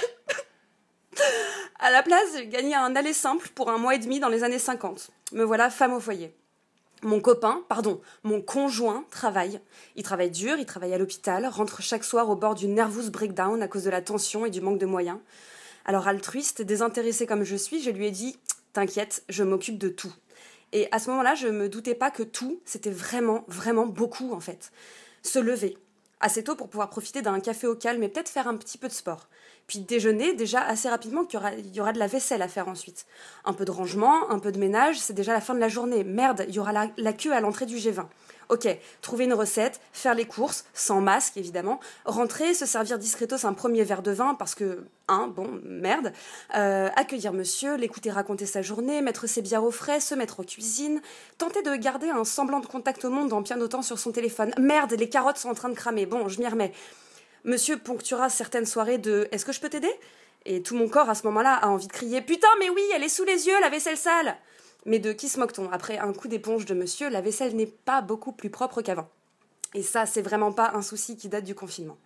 À 1.81 1.91
la 1.91 2.03
place, 2.03 2.37
j'ai 2.37 2.47
gagné 2.47 2.75
un 2.75 2.95
aller 2.95 3.13
simple 3.13 3.49
pour 3.55 3.71
un 3.71 3.79
mois 3.79 3.95
et 3.95 3.99
demi 3.99 4.21
dans 4.21 4.29
les 4.29 4.45
années 4.45 4.59
50. 4.59 5.11
Me 5.33 5.45
voilà 5.45 5.69
femme 5.71 5.93
au 5.93 6.01
foyer. 6.01 6.35
Mon 7.03 7.21
copain, 7.21 7.65
pardon, 7.69 8.01
mon 8.25 8.43
conjoint 8.43 9.05
travaille. 9.11 9.61
Il 9.97 10.03
travaille 10.03 10.31
dur, 10.31 10.59
il 10.59 10.67
travaille 10.67 10.93
à 10.93 10.99
l'hôpital, 10.99 11.47
rentre 11.47 11.81
chaque 11.81 12.05
soir 12.05 12.29
au 12.29 12.37
bord 12.37 12.55
d'une 12.55 12.75
nervous 12.75 13.11
breakdown 13.11 13.63
à 13.63 13.69
cause 13.69 13.85
de 13.85 13.91
la 13.91 14.03
tension 14.03 14.45
et 14.45 14.51
du 14.51 14.61
manque 14.61 14.79
de 14.79 14.85
moyens. 14.85 15.19
Alors 15.87 16.09
altruiste, 16.09 16.61
désintéressée 16.61 17.27
comme 17.27 17.43
je 17.43 17.57
suis, 17.57 17.83
je 17.83 17.91
lui 17.91 18.07
ai 18.07 18.11
dit 18.11 18.37
T'inquiète, 18.75 19.25
je 19.31 19.43
m'occupe 19.43 19.79
de 19.79 19.89
tout. 19.89 20.13
Et 20.73 20.89
à 20.93 20.99
ce 20.99 21.11
moment-là, 21.11 21.35
je 21.35 21.49
me 21.49 21.69
doutais 21.69 21.95
pas 21.95 22.11
que 22.11 22.23
tout, 22.23 22.61
c'était 22.65 22.91
vraiment, 22.91 23.45
vraiment 23.49 23.87
beaucoup 23.87 24.33
en 24.33 24.41
fait. 24.41 24.71
Se 25.23 25.39
lever, 25.39 25.79
assez 26.21 26.45
tôt 26.45 26.55
pour 26.55 26.69
pouvoir 26.69 26.91
profiter 26.91 27.23
d'un 27.23 27.41
café 27.41 27.67
au 27.67 27.75
calme 27.75 28.03
et 28.03 28.09
peut-être 28.09 28.29
faire 28.29 28.49
un 28.49 28.57
petit 28.57 28.79
peu 28.79 28.89
de 28.89 28.93
sport. 28.93 29.29
Puis 29.67 29.81
déjeuner 29.81 30.35
déjà 30.35 30.61
assez 30.61 30.89
rapidement 30.89 31.25
qu'il 31.25 31.39
y 31.39 31.43
aura, 31.43 31.53
il 31.55 31.75
y 31.75 31.81
aura 31.81 31.93
de 31.93 31.99
la 31.99 32.07
vaisselle 32.07 32.43
à 32.43 32.49
faire 32.49 32.69
ensuite. 32.69 33.07
Un 33.45 33.53
peu 33.53 33.65
de 33.65 33.71
rangement, 33.71 34.31
un 34.31 34.39
peu 34.39 34.53
de 34.53 34.59
ménage, 34.59 34.99
c'est 34.99 35.15
déjà 35.15 35.33
la 35.33 35.41
fin 35.41 35.55
de 35.55 35.61
la 35.61 35.69
journée. 35.69 36.05
Merde, 36.05 36.45
il 36.49 36.55
y 36.55 36.59
aura 36.59 36.73
la, 36.73 36.89
la 36.97 37.13
queue 37.13 37.33
à 37.33 37.41
l'entrée 37.41 37.67
du 37.67 37.77
G20. 37.77 38.07
Ok, 38.51 38.67
trouver 39.01 39.27
une 39.27 39.33
recette, 39.33 39.81
faire 39.93 40.17
les 40.17 40.25
courses, 40.25 40.65
sans 40.75 41.01
masque 41.01 41.37
évidemment, 41.37 41.79
rentrer, 42.05 42.53
se 42.53 42.67
servir 42.67 42.99
discretos 42.99 43.47
un 43.47 43.53
premier 43.53 43.85
verre 43.85 44.03
de 44.03 44.11
vin 44.11 44.35
parce 44.35 44.57
que, 44.57 44.85
hein, 45.07 45.33
bon, 45.33 45.61
merde, 45.65 46.13
euh, 46.57 46.89
accueillir 46.97 47.33
monsieur, 47.33 47.77
l'écouter 47.77 48.11
raconter 48.11 48.47
sa 48.47 48.61
journée, 48.61 49.03
mettre 49.03 49.29
ses 49.29 49.41
bières 49.41 49.63
au 49.63 49.71
frais, 49.71 50.01
se 50.01 50.17
mettre 50.17 50.41
aux 50.41 50.43
cuisines, 50.43 51.01
tenter 51.39 51.63
de 51.63 51.77
garder 51.77 52.11
un 52.11 52.25
semblant 52.25 52.59
de 52.59 52.67
contact 52.67 53.05
au 53.05 53.11
monde 53.11 53.33
en 53.33 53.45
pianotant 53.45 53.83
sur 53.83 54.01
son 54.01 54.11
téléphone. 54.11 54.51
Merde, 54.59 54.95
les 54.99 55.09
carottes 55.09 55.39
sont 55.39 55.51
en 55.51 55.55
train 55.55 55.69
de 55.69 55.75
cramer, 55.77 56.05
bon, 56.07 56.27
je 56.27 56.41
m'y 56.41 56.49
remets. 56.49 56.73
Monsieur 57.45 57.79
ponctuera 57.79 58.31
certaines 58.31 58.67
soirées 58.67 58.99
de 58.99 59.29
Est-ce 59.31 59.45
que 59.45 59.53
je 59.53 59.61
peux 59.61 59.69
t'aider? 59.69 59.95
Et 60.45 60.61
tout 60.61 60.75
mon 60.75 60.89
corps 60.89 61.09
à 61.09 61.15
ce 61.15 61.25
moment-là 61.27 61.55
a 61.55 61.69
envie 61.69 61.87
de 61.87 61.93
crier 61.93 62.21
Putain, 62.21 62.49
mais 62.59 62.69
oui, 62.69 62.83
elle 62.97 63.05
est 63.05 63.09
sous 63.09 63.25
les 63.25 63.47
yeux, 63.47 63.61
la 63.61 63.69
vaisselle 63.69 63.97
sale 63.97 64.37
Mais 64.87 64.99
de 64.99 65.13
qui 65.13 65.29
se 65.29 65.39
moque-t-on 65.39 65.71
Après 65.71 65.99
un 65.99 66.13
coup 66.13 66.29
d'éponge 66.29 66.65
de 66.65 66.75
monsieur, 66.75 67.11
la 67.11 67.21
vaisselle 67.21 67.55
n'est 67.55 67.67
pas 67.67 68.01
beaucoup 68.01 68.33
plus 68.33 68.51
propre 68.51 68.83
qu'avant. 68.83 69.09
Et 69.75 69.83
ça, 69.83 70.07
c'est 70.07 70.23
vraiment 70.23 70.53
pas 70.53 70.73
un 70.75 70.83
souci 70.83 71.17
qui 71.17 71.29
date 71.29 71.45
du 71.45 71.55
confinement. 71.55 71.99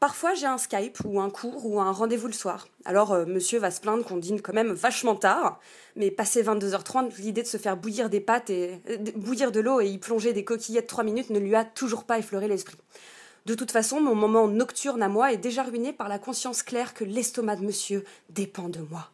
Parfois, 0.00 0.34
j'ai 0.34 0.46
un 0.46 0.58
Skype 0.58 0.98
ou 1.06 1.20
un 1.20 1.30
cours 1.30 1.64
ou 1.64 1.80
un 1.80 1.92
rendez-vous 1.92 2.26
le 2.26 2.34
soir. 2.34 2.68
Alors, 2.84 3.12
euh, 3.12 3.24
monsieur 3.24 3.58
va 3.58 3.70
se 3.70 3.80
plaindre 3.80 4.04
qu'on 4.04 4.18
dîne 4.18 4.42
quand 4.42 4.52
même 4.52 4.72
vachement 4.72 5.14
tard, 5.14 5.60
mais 5.96 6.10
passé 6.10 6.42
22h30, 6.42 7.16
l'idée 7.20 7.42
de 7.42 7.48
se 7.48 7.56
faire 7.56 7.76
bouillir 7.76 8.10
des 8.10 8.20
pâtes 8.20 8.50
et 8.50 8.82
euh, 8.90 8.98
bouillir 9.16 9.50
de 9.50 9.60
l'eau 9.60 9.80
et 9.80 9.86
y 9.86 9.96
plonger 9.96 10.32
des 10.32 10.44
coquillettes 10.44 10.88
3 10.88 11.04
minutes 11.04 11.30
ne 11.30 11.38
lui 11.38 11.54
a 11.54 11.64
toujours 11.64 12.04
pas 12.04 12.18
effleuré 12.18 12.48
l'esprit. 12.48 12.76
De 13.46 13.54
toute 13.54 13.70
façon, 13.70 14.00
mon 14.00 14.14
moment 14.14 14.48
nocturne 14.48 15.02
à 15.02 15.08
moi 15.08 15.32
est 15.32 15.38
déjà 15.38 15.62
ruiné 15.62 15.92
par 15.92 16.08
la 16.08 16.18
conscience 16.18 16.62
claire 16.62 16.92
que 16.92 17.04
l'estomac 17.04 17.56
de 17.56 17.64
monsieur 17.64 18.04
dépend 18.30 18.68
de 18.68 18.80
moi. 18.80 19.10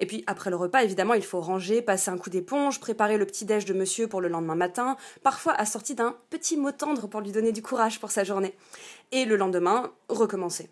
Et 0.00 0.06
puis 0.06 0.22
après 0.26 0.50
le 0.50 0.56
repas, 0.56 0.84
évidemment, 0.84 1.14
il 1.14 1.24
faut 1.24 1.40
ranger, 1.40 1.82
passer 1.82 2.10
un 2.10 2.18
coup 2.18 2.30
d'éponge, 2.30 2.80
préparer 2.80 3.16
le 3.16 3.26
petit 3.26 3.44
déj 3.44 3.64
de 3.64 3.74
monsieur 3.74 4.06
pour 4.06 4.20
le 4.20 4.28
lendemain 4.28 4.54
matin, 4.54 4.96
parfois 5.22 5.54
assorti 5.54 5.94
d'un 5.94 6.16
petit 6.30 6.56
mot 6.56 6.70
tendre 6.70 7.08
pour 7.08 7.20
lui 7.20 7.32
donner 7.32 7.52
du 7.52 7.62
courage 7.62 7.98
pour 7.98 8.10
sa 8.10 8.24
journée. 8.24 8.54
Et 9.10 9.24
le 9.24 9.36
lendemain, 9.36 9.92
recommencer. 10.08 10.70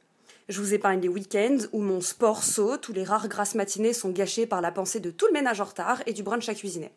Je 0.49 0.61
vous 0.61 0.75
épargne 0.75 1.01
les 1.01 1.09
week-ends 1.09 1.59
où 1.73 1.81
mon 1.81 2.01
sport 2.01 2.45
saute, 2.45 2.89
où 2.89 2.93
les 2.93 3.03
rares 3.03 3.27
grasses 3.27 3.57
matinées 3.57 3.93
sont 3.93 4.11
gâchées 4.11 4.47
par 4.47 4.61
la 4.61 4.71
pensée 4.71 5.01
de 5.01 5.11
tout 5.11 5.27
le 5.27 5.33
ménage 5.33 5.61
en 5.61 5.65
retard 5.65 6.03
et 6.07 6.13
du 6.13 6.23
brunch 6.23 6.49
à 6.49 6.55
cuisiner. 6.55 6.93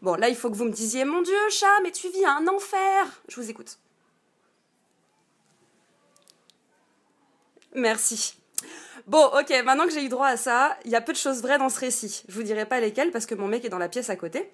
Bon, 0.00 0.14
là, 0.14 0.28
il 0.28 0.36
faut 0.36 0.48
que 0.48 0.56
vous 0.56 0.64
me 0.64 0.70
disiez 0.70 1.04
Mon 1.04 1.22
Dieu, 1.22 1.34
chat, 1.50 1.66
mais 1.82 1.90
tu 1.90 2.08
vis 2.08 2.24
un 2.24 2.46
enfer 2.46 3.22
Je 3.28 3.40
vous 3.40 3.50
écoute. 3.50 3.78
Merci. 7.74 8.36
Bon, 9.08 9.24
ok, 9.24 9.50
maintenant 9.64 9.86
que 9.86 9.90
j'ai 9.90 10.04
eu 10.04 10.10
droit 10.10 10.26
à 10.26 10.36
ça, 10.36 10.76
il 10.84 10.90
y 10.90 10.94
a 10.94 11.00
peu 11.00 11.14
de 11.14 11.16
choses 11.16 11.40
vraies 11.40 11.56
dans 11.56 11.70
ce 11.70 11.80
récit. 11.80 12.24
Je 12.28 12.34
vous 12.34 12.42
dirai 12.42 12.66
pas 12.66 12.78
lesquelles 12.78 13.10
parce 13.10 13.24
que 13.24 13.34
mon 13.34 13.48
mec 13.48 13.64
est 13.64 13.70
dans 13.70 13.78
la 13.78 13.88
pièce 13.88 14.10
à 14.10 14.16
côté. 14.16 14.52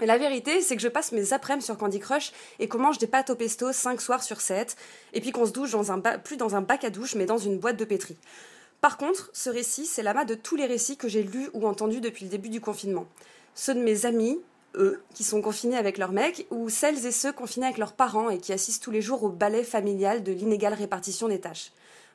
La 0.00 0.18
vérité, 0.18 0.62
c'est 0.62 0.74
que 0.74 0.82
je 0.82 0.88
passe 0.88 1.12
mes 1.12 1.32
après-midi 1.32 1.64
sur 1.64 1.78
Candy 1.78 2.00
Crush 2.00 2.32
et 2.58 2.66
qu'on 2.66 2.78
mange 2.78 2.98
des 2.98 3.06
pâtes 3.06 3.30
au 3.30 3.36
pesto 3.36 3.72
5 3.72 4.00
soirs 4.00 4.24
sur 4.24 4.40
7, 4.40 4.76
et 5.12 5.20
puis 5.20 5.30
qu'on 5.30 5.46
se 5.46 5.52
douche 5.52 5.70
dans 5.70 5.92
un 5.92 6.00
plus 6.00 6.36
dans 6.36 6.56
un 6.56 6.60
bac 6.60 6.82
à 6.82 6.90
douche, 6.90 7.14
mais 7.14 7.24
dans 7.24 7.38
une 7.38 7.58
boîte 7.58 7.76
de 7.76 7.84
pétri. 7.84 8.16
Par 8.80 8.96
contre, 8.96 9.30
ce 9.32 9.48
récit, 9.48 9.86
c'est 9.86 10.02
l'amas 10.02 10.24
de 10.24 10.34
tous 10.34 10.56
les 10.56 10.66
récits 10.66 10.96
que 10.96 11.06
j'ai 11.06 11.22
lus 11.22 11.48
ou 11.52 11.64
entendus 11.64 12.00
depuis 12.00 12.24
le 12.24 12.32
début 12.32 12.48
du 12.48 12.60
confinement. 12.60 13.06
Ceux 13.54 13.74
de 13.74 13.80
mes 13.80 14.06
amis, 14.06 14.40
eux, 14.74 15.04
qui 15.14 15.22
sont 15.22 15.40
confinés 15.40 15.76
avec 15.76 15.98
leurs 15.98 16.10
mecs, 16.10 16.48
ou 16.50 16.68
celles 16.68 17.06
et 17.06 17.12
ceux 17.12 17.32
confinés 17.32 17.66
avec 17.66 17.78
leurs 17.78 17.92
parents 17.92 18.28
et 18.28 18.38
qui 18.38 18.52
assistent 18.52 18.82
tous 18.82 18.90
les 18.90 19.02
jours 19.02 19.22
au 19.22 19.28
ballet 19.28 19.62
familial 19.62 20.24
de 20.24 20.32
l'inégale 20.32 20.74
répartition 20.74 21.28
des 21.28 21.38
tâches. 21.38 21.70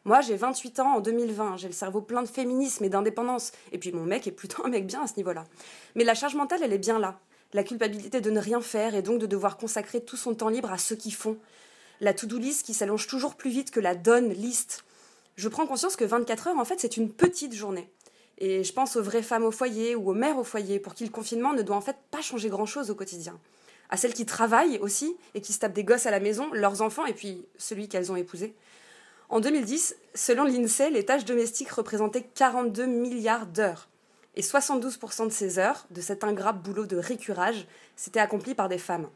Moi, 0.05 0.21
j'ai 0.21 0.35
28 0.35 0.79
ans 0.79 0.95
en 0.95 0.99
2020, 1.01 1.57
j'ai 1.57 1.67
le 1.67 1.73
cerveau 1.73 2.01
plein 2.01 2.21
de 2.21 2.27
féminisme 2.27 2.83
et 2.83 2.89
d'indépendance, 2.89 3.51
et 3.71 3.77
puis 3.77 3.91
mon 3.91 4.03
mec 4.03 4.27
est 4.27 4.31
plutôt 4.31 4.65
un 4.65 4.69
mec 4.69 4.87
bien 4.87 5.03
à 5.03 5.07
ce 5.07 5.17
niveau-là. 5.17 5.43
Mais 5.95 6.03
la 6.03 6.13
charge 6.13 6.35
mentale, 6.35 6.61
elle 6.63 6.73
est 6.73 6.77
bien 6.77 6.99
là. 6.99 7.19
La 7.53 7.63
culpabilité 7.63 8.21
de 8.21 8.29
ne 8.29 8.39
rien 8.39 8.61
faire 8.61 8.95
et 8.95 9.01
donc 9.01 9.19
de 9.19 9.25
devoir 9.25 9.57
consacrer 9.57 10.01
tout 10.01 10.17
son 10.17 10.35
temps 10.35 10.49
libre 10.49 10.71
à 10.71 10.77
ceux 10.77 10.95
qui 10.95 11.11
font. 11.11 11.37
La 11.99 12.13
to-do 12.13 12.37
list 12.37 12.65
qui 12.65 12.73
s'allonge 12.73 13.07
toujours 13.07 13.35
plus 13.35 13.49
vite 13.49 13.71
que 13.71 13.79
la 13.79 13.95
done 13.95 14.29
list. 14.29 14.85
Je 15.35 15.49
prends 15.49 15.65
conscience 15.65 15.95
que 15.95 16.05
24 16.05 16.47
heures, 16.49 16.59
en 16.59 16.65
fait, 16.65 16.79
c'est 16.79 16.97
une 16.97 17.11
petite 17.11 17.53
journée. 17.53 17.89
Et 18.37 18.63
je 18.63 18.71
pense 18.71 18.95
aux 18.95 19.03
vraies 19.03 19.21
femmes 19.21 19.43
au 19.43 19.51
foyer 19.51 19.95
ou 19.95 20.11
aux 20.11 20.13
mères 20.13 20.37
au 20.37 20.43
foyer 20.43 20.79
pour 20.79 20.93
qui 20.93 21.03
le 21.03 21.09
confinement 21.09 21.53
ne 21.53 21.61
doit 21.61 21.75
en 21.75 21.81
fait 21.81 21.97
pas 22.09 22.21
changer 22.21 22.49
grand-chose 22.49 22.89
au 22.89 22.95
quotidien. 22.95 23.37
À 23.89 23.97
celles 23.97 24.13
qui 24.13 24.25
travaillent 24.25 24.77
aussi 24.79 25.15
et 25.33 25.41
qui 25.41 25.51
se 25.51 25.59
tapent 25.59 25.73
des 25.73 25.83
gosses 25.83 26.05
à 26.05 26.11
la 26.11 26.19
maison, 26.19 26.47
leurs 26.53 26.81
enfants 26.81 27.05
et 27.05 27.13
puis 27.13 27.45
celui 27.57 27.89
qu'elles 27.89 28.11
ont 28.11 28.15
épousé. 28.15 28.55
En 29.29 29.39
2010, 29.41 29.95
selon 30.15 30.43
l'INSEE, 30.43 30.89
les 30.89 31.05
tâches 31.05 31.23
domestiques 31.23 31.69
représentaient 31.69 32.27
42 32.33 32.87
milliards 32.87 33.45
d'heures. 33.45 33.87
Et 34.35 34.41
72% 34.41 35.27
de 35.27 35.31
ces 35.31 35.59
heures, 35.59 35.85
de 35.91 36.01
cet 36.01 36.23
ingrat 36.23 36.51
boulot 36.51 36.87
de 36.87 36.97
récurage, 36.97 37.67
s'étaient 37.95 38.19
accomplies 38.19 38.55
par 38.55 38.69
des 38.69 38.79
femmes. 38.79 39.07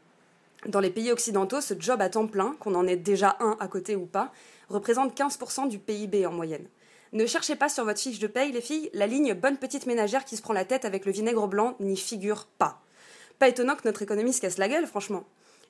Dans 0.66 0.78
les 0.78 0.90
pays 0.90 1.10
occidentaux, 1.10 1.60
ce 1.60 1.74
job 1.76 2.00
à 2.00 2.08
temps 2.08 2.28
plein, 2.28 2.54
qu'on 2.60 2.76
en 2.76 2.86
ait 2.86 2.96
déjà 2.96 3.36
un 3.40 3.56
à 3.58 3.66
côté 3.66 3.96
ou 3.96 4.06
pas, 4.06 4.32
représente 4.68 5.18
15% 5.18 5.68
du 5.68 5.80
PIB 5.80 6.26
en 6.26 6.32
moyenne. 6.32 6.68
Ne 7.12 7.26
cherchez 7.26 7.56
pas 7.56 7.68
sur 7.68 7.84
votre 7.84 8.00
fiche 8.00 8.20
de 8.20 8.28
paye, 8.28 8.52
les 8.52 8.60
filles, 8.60 8.90
la 8.92 9.08
ligne 9.08 9.34
bonne 9.34 9.56
petite 9.56 9.86
ménagère 9.86 10.24
qui 10.24 10.36
se 10.36 10.42
prend 10.42 10.52
la 10.52 10.64
tête 10.64 10.84
avec 10.84 11.06
le 11.06 11.12
vinaigre 11.12 11.48
blanc 11.48 11.74
n'y 11.80 11.96
figure 11.96 12.46
pas. 12.58 12.80
Pas 13.40 13.48
étonnant 13.48 13.74
que 13.74 13.86
notre 13.86 14.02
économie 14.02 14.32
se 14.32 14.40
casse 14.40 14.58
la 14.58 14.68
gueule, 14.68 14.86
franchement. 14.86 15.24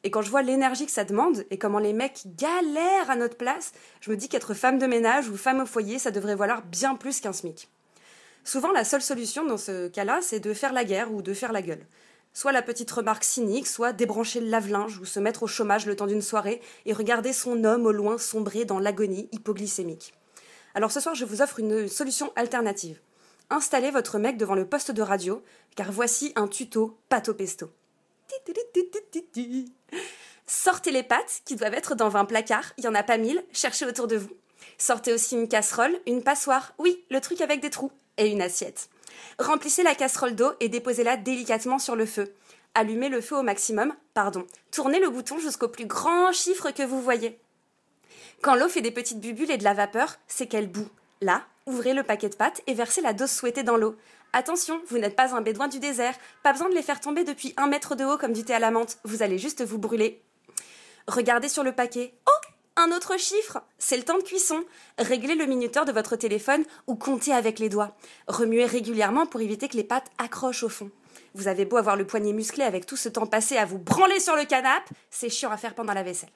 Et 0.05 0.11
quand 0.11 0.21
je 0.21 0.31
vois 0.31 0.43
l'énergie 0.43 0.85
que 0.85 0.93
ça 0.93 1.05
demande 1.05 1.47
et 1.51 1.57
comment 1.57 1.79
les 1.79 1.95
mecs 1.95 2.25
galèrent 2.37 3.11
à 3.11 3.17
notre 3.17 3.39
place, 3.39 3.73
je 4.03 4.11
me 4.11 4.17
dis 4.17 4.29
qu'être 4.29 4.53
femme 4.53 4.79
de 4.79 4.87
ménage 4.87 5.31
ou 5.31 5.37
femme 5.37 5.61
au 5.61 5.67
foyer, 5.67 5.99
ça 5.99 6.11
devrait 6.11 6.37
valoir 6.37 6.63
bien 6.63 6.95
plus 6.95 7.21
qu'un 7.21 7.33
SMIC. 7.33 7.71
Souvent, 8.45 8.71
la 8.71 8.85
seule 8.85 9.01
solution 9.01 9.47
dans 9.47 9.57
ce 9.57 9.89
cas-là, 9.89 10.21
c'est 10.21 10.41
de 10.41 10.53
faire 10.53 10.75
la 10.75 10.85
guerre 10.85 11.11
ou 11.11 11.23
de 11.23 11.33
faire 11.33 11.53
la 11.53 11.63
gueule. 11.63 11.87
Soit 12.35 12.53
la 12.53 12.61
petite 12.61 12.91
remarque 12.91 13.25
cynique, 13.25 13.67
soit 13.67 13.95
débrancher 13.95 14.41
le 14.41 14.49
lave-linge 14.49 14.99
ou 14.99 15.07
se 15.07 15.21
mettre 15.21 15.45
au 15.45 15.47
chômage 15.47 15.87
le 15.87 15.97
temps 15.97 16.07
d'une 16.07 16.21
soirée 16.21 16.61
et 16.85 16.93
regarder 16.93 17.33
son 17.33 17.65
homme 17.65 17.87
au 17.87 17.93
loin 17.93 18.19
sombrer 18.19 18.67
dans 18.67 18.79
l'agonie 18.79 19.31
hypoglycémique. 19.33 20.13
Alors 20.75 20.93
ce 20.93 21.01
soir, 21.01 21.15
je 21.15 21.25
vous 21.25 21.41
offre 21.41 21.61
une 21.61 21.89
solution 21.89 22.31
alternative. 22.37 23.01
Installez 23.49 23.91
votre 23.91 24.19
mec 24.19 24.37
devant 24.37 24.55
le 24.55 24.67
poste 24.67 24.91
de 24.91 25.03
radio, 25.03 25.43
car 25.77 25.93
voici 25.93 26.33
un 26.37 26.49
tuto 26.49 26.99
au 27.29 27.35
pesto. 27.35 27.71
Sortez 30.47 30.91
les 30.91 31.03
pâtes 31.03 31.43
qui 31.45 31.57
doivent 31.57 31.75
être 31.75 31.95
dans 31.95 32.09
20 32.09 32.27
placards, 32.27 32.73
il 32.77 32.83
n'y 32.83 32.89
en 32.89 32.95
a 32.95 33.03
pas 33.03 33.17
mille, 33.17 33.43
cherchez 33.53 33.87
autour 33.87 34.07
de 34.07 34.17
vous. 34.17 34.31
Sortez 34.79 35.13
aussi 35.13 35.35
une 35.35 35.49
casserole, 35.49 35.99
une 36.07 36.23
passoire, 36.23 36.75
oui, 36.79 37.05
le 37.11 37.21
truc 37.21 37.41
avec 37.41 37.61
des 37.61 37.71
trous, 37.71 37.93
et 38.19 38.29
une 38.29 38.43
assiette. 38.43 38.89
Remplissez 39.39 39.83
la 39.83 39.95
casserole 39.95 40.35
d'eau 40.35 40.53
et 40.61 40.69
déposez-la 40.69 41.17
délicatement 41.17 41.79
sur 41.79 41.97
le 41.97 42.07
feu. 42.07 42.35
Allumez 42.75 43.09
le 43.09 43.21
feu 43.21 43.37
au 43.37 43.43
maximum, 43.43 43.95
pardon. 44.15 44.47
Tournez 44.71 44.99
le 44.99 45.11
bouton 45.11 45.39
jusqu'au 45.39 45.69
plus 45.69 45.87
grand 45.87 46.33
chiffre 46.33 46.71
que 46.71 46.83
vous 46.83 47.01
voyez. 47.01 47.39
Quand 48.43 48.57
l'eau 48.57 48.69
fait 48.69 48.81
des 48.81 48.91
petites 48.91 49.21
bulles 49.21 49.51
et 49.51 49.59
de 49.59 49.65
la 49.65 49.75
vapeur, 49.75 50.17
c'est 50.27 50.47
qu'elle 50.47 50.69
bout. 50.69 50.89
Là, 51.21 51.45
ouvrez 51.67 51.95
le 51.95 52.03
paquet 52.03 52.29
de 52.29 52.35
pâtes 52.35 52.63
et 52.67 52.75
versez 52.75 53.01
la 53.01 53.13
dose 53.13 53.31
souhaitée 53.31 53.63
dans 53.63 53.77
l'eau. 53.77 53.97
Attention, 54.37 54.83
vous 54.89 54.99
n'êtes 54.99 55.15
pas 55.15 55.33
un 55.37 55.43
bédouin 55.43 55.69
du 55.69 55.79
désert, 55.79 56.17
pas 56.43 56.51
besoin 56.51 56.69
de 56.69 56.75
les 56.75 56.83
faire 56.83 56.99
tomber 56.99 57.23
depuis 57.23 57.55
un 57.57 57.69
mètre 57.69 57.95
de 57.95 58.05
haut 58.05 58.19
comme 58.19 58.33
du 58.33 58.43
thé 58.43 58.53
à 58.53 58.59
la 58.59 58.73
menthe, 58.73 58.99
vous 59.05 59.23
allez 59.23 59.39
juste 59.39 59.63
vous 59.63 59.79
brûler. 59.79 60.25
Regardez 61.07 61.49
sur 61.49 61.63
le 61.63 61.71
paquet. 61.71 62.15
Oh 62.27 62.49
Un 62.75 62.91
autre 62.91 63.17
chiffre 63.17 63.63
C'est 63.79 63.97
le 63.97 64.03
temps 64.03 64.19
de 64.19 64.25
cuisson. 64.25 64.65
Réglez 64.99 65.37
le 65.37 65.47
minuteur 65.47 65.85
de 65.85 65.93
votre 65.93 66.17
téléphone 66.17 66.65
ou 66.89 66.97
comptez 66.97 67.33
avec 67.33 67.61
les 67.61 67.69
doigts. 67.69 67.97
Remuez 68.27 68.65
régulièrement 68.65 69.27
pour 69.27 69.41
éviter 69.41 69.69
que 69.69 69.77
les 69.77 69.85
pâtes 69.85 70.11
accrochent 70.19 70.65
au 70.65 70.69
fond. 70.69 70.91
Vous 71.35 71.47
avez 71.47 71.65
beau 71.65 71.77
avoir 71.77 71.95
le 71.95 72.05
poignet 72.05 72.33
musclé 72.33 72.65
avec 72.65 72.87
tout 72.87 72.97
ce 72.97 73.09
temps 73.09 73.27
passé 73.27 73.57
à 73.57 73.67
vous 73.67 73.79
branler 73.79 74.19
sur 74.19 74.35
le 74.35 74.47
canapé, 74.47 74.93
c'est 75.11 75.31
chiant 75.31 75.53
à 75.53 75.57
faire 75.57 75.77
pendant 75.77 75.95
la 75.95 76.03
vaisselle. 76.03 76.31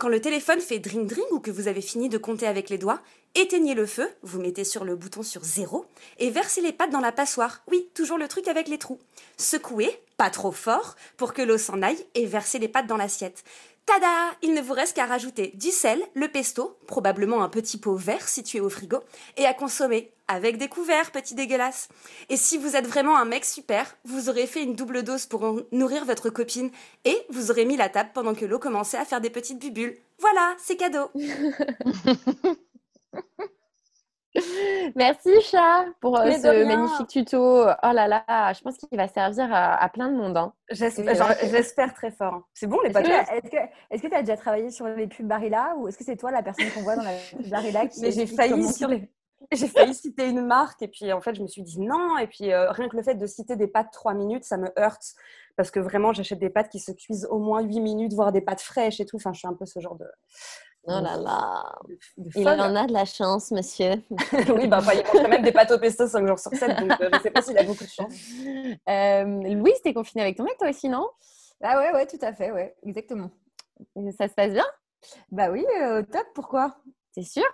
Quand 0.00 0.08
le 0.08 0.22
téléphone 0.22 0.60
fait 0.60 0.78
dring 0.78 1.06
dring 1.06 1.26
ou 1.30 1.40
que 1.40 1.50
vous 1.50 1.68
avez 1.68 1.82
fini 1.82 2.08
de 2.08 2.16
compter 2.16 2.46
avec 2.46 2.70
les 2.70 2.78
doigts, 2.78 3.02
éteignez 3.34 3.74
le 3.74 3.84
feu, 3.84 4.08
vous 4.22 4.40
mettez 4.40 4.64
sur 4.64 4.86
le 4.86 4.96
bouton 4.96 5.22
sur 5.22 5.44
zéro 5.44 5.84
et 6.18 6.30
versez 6.30 6.62
les 6.62 6.72
pâtes 6.72 6.90
dans 6.90 7.00
la 7.00 7.12
passoire. 7.12 7.62
Oui, 7.70 7.86
toujours 7.92 8.16
le 8.16 8.26
truc 8.26 8.48
avec 8.48 8.66
les 8.68 8.78
trous. 8.78 8.98
Secouez, 9.36 10.00
pas 10.16 10.30
trop 10.30 10.52
fort, 10.52 10.96
pour 11.18 11.34
que 11.34 11.42
l'eau 11.42 11.58
s'en 11.58 11.82
aille 11.82 12.02
et 12.14 12.24
versez 12.24 12.58
les 12.58 12.68
pâtes 12.68 12.86
dans 12.86 12.96
l'assiette. 12.96 13.44
Tada 13.86 14.36
Il 14.42 14.54
ne 14.54 14.60
vous 14.60 14.72
reste 14.72 14.96
qu'à 14.96 15.06
rajouter 15.06 15.52
du 15.54 15.70
sel, 15.70 16.02
le 16.14 16.28
pesto, 16.28 16.78
probablement 16.86 17.42
un 17.42 17.48
petit 17.48 17.78
pot 17.78 17.94
vert 17.94 18.28
situé 18.28 18.60
au 18.60 18.68
frigo, 18.68 19.00
et 19.36 19.46
à 19.46 19.54
consommer 19.54 20.12
avec 20.28 20.58
des 20.58 20.68
couverts, 20.68 21.10
petit 21.10 21.34
dégueulasse. 21.34 21.88
Et 22.28 22.36
si 22.36 22.56
vous 22.56 22.76
êtes 22.76 22.86
vraiment 22.86 23.16
un 23.16 23.24
mec 23.24 23.44
super, 23.44 23.96
vous 24.04 24.28
aurez 24.28 24.46
fait 24.46 24.62
une 24.62 24.76
double 24.76 25.02
dose 25.02 25.26
pour 25.26 25.60
nourrir 25.72 26.04
votre 26.04 26.30
copine 26.30 26.70
et 27.04 27.18
vous 27.30 27.50
aurez 27.50 27.64
mis 27.64 27.76
la 27.76 27.88
table 27.88 28.10
pendant 28.14 28.34
que 28.34 28.44
l'eau 28.44 28.60
commençait 28.60 28.96
à 28.96 29.04
faire 29.04 29.20
des 29.20 29.30
petites 29.30 29.58
bubules. 29.58 29.98
Voilà, 30.20 30.54
c'est 30.58 30.76
cadeau. 30.76 31.10
Merci 34.96 35.40
chat 35.42 35.86
pour 36.00 36.16
euh, 36.18 36.24
ce 36.38 36.46
magnifique 36.66 37.08
tuto. 37.08 37.38
Oh 37.38 37.92
là 37.92 38.06
là, 38.08 38.52
je 38.52 38.60
pense 38.62 38.76
qu'il 38.78 38.96
va 38.98 39.08
servir 39.08 39.52
à, 39.52 39.74
à 39.82 39.88
plein 39.88 40.08
de 40.10 40.16
monde. 40.16 40.36
hein. 40.36 40.52
J'espère 40.70 41.06
euh, 41.30 41.34
j'espère 41.50 41.94
très 41.94 42.10
fort. 42.12 42.42
C'est 42.54 42.66
bon 42.66 42.78
les 42.84 42.90
podcasts 42.90 43.32
Est-ce 43.90 44.02
que 44.02 44.08
tu 44.08 44.14
as 44.14 44.22
déjà 44.22 44.36
travaillé 44.36 44.70
sur 44.70 44.86
les 44.86 45.06
pubs 45.08 45.26
Barilla 45.26 45.74
ou 45.78 45.88
est-ce 45.88 45.98
que 45.98 46.04
c'est 46.04 46.16
toi 46.16 46.30
la 46.30 46.42
personne 46.42 46.70
qu'on 46.70 46.82
voit 46.82 46.96
dans 46.96 47.02
la 47.02 47.16
pub 47.36 47.48
Barilla 47.48 47.86
qui 47.86 48.00
Mais 48.02 48.12
j'ai 48.12 48.26
failli 48.26 48.68
sur 48.72 48.88
les- 48.88 49.10
J'ai 49.52 49.66
failli 49.68 49.94
citer 49.94 50.28
une 50.28 50.46
marque 50.46 50.80
et 50.82 50.88
puis 50.88 51.12
en 51.12 51.20
fait 51.20 51.34
je 51.34 51.42
me 51.42 51.48
suis 51.48 51.62
dit 51.62 51.80
non 51.80 52.16
et 52.18 52.26
puis 52.28 52.52
euh, 52.52 52.70
rien 52.70 52.88
que 52.88 52.96
le 52.96 53.02
fait 53.02 53.14
de 53.16 53.26
citer 53.26 53.56
des 53.56 53.66
pâtes 53.66 53.90
3 53.92 54.14
minutes 54.14 54.44
ça 54.44 54.58
me 54.58 54.68
heurte 54.78 55.14
parce 55.56 55.70
que 55.70 55.80
vraiment 55.80 56.12
j'achète 56.12 56.38
des 56.38 56.50
pâtes 56.50 56.68
qui 56.68 56.78
se 56.78 56.92
cuisent 56.92 57.26
au 57.30 57.38
moins 57.38 57.60
8 57.62 57.80
minutes 57.80 58.12
voire 58.12 58.30
des 58.32 58.42
pâtes 58.42 58.60
fraîches 58.60 59.00
et 59.00 59.06
tout 59.06 59.16
enfin 59.16 59.32
je 59.32 59.38
suis 59.40 59.48
un 59.48 59.54
peu 59.54 59.66
ce 59.66 59.80
genre 59.80 59.96
de 59.96 60.06
Oh 60.98 61.00
là 61.02 61.16
là. 61.16 61.78
Il 62.34 62.48
en 62.48 62.74
a 62.74 62.86
de 62.86 62.92
la 62.92 63.04
chance, 63.04 63.50
monsieur. 63.50 63.92
oui 64.32 64.68
enfin, 64.72 64.92
il 64.92 65.02
mange 65.02 65.02
quand 65.12 65.28
même 65.28 65.42
des 65.42 65.52
pâtes 65.52 65.70
au 65.70 65.78
pesto 65.78 66.06
5 66.06 66.26
jours 66.26 66.38
sur 66.38 66.52
7 66.52 66.80
donc 66.80 67.00
euh, 67.00 67.10
je 67.14 67.20
sais 67.20 67.30
pas 67.30 67.42
s'il 67.42 67.56
a 67.58 67.62
beaucoup 67.62 67.84
de 67.84 67.90
chance. 67.90 68.12
Euh, 68.88 69.24
Louise, 69.24 69.80
t'es 69.82 69.92
confinée 69.92 70.22
avec 70.22 70.36
ton 70.36 70.44
mec, 70.44 70.56
toi 70.58 70.68
aussi, 70.68 70.88
non? 70.88 71.08
Ah 71.62 71.78
ouais, 71.78 71.92
ouais, 71.92 72.06
tout 72.06 72.18
à 72.22 72.32
fait, 72.32 72.50
ouais, 72.50 72.74
exactement. 72.84 73.30
Ça 74.16 74.28
se 74.28 74.34
passe 74.34 74.52
bien? 74.52 74.66
Bah 75.30 75.50
oui, 75.50 75.64
euh, 75.80 76.02
top, 76.02 76.26
pourquoi? 76.34 76.76
T'es 77.14 77.22
sûre? 77.22 77.50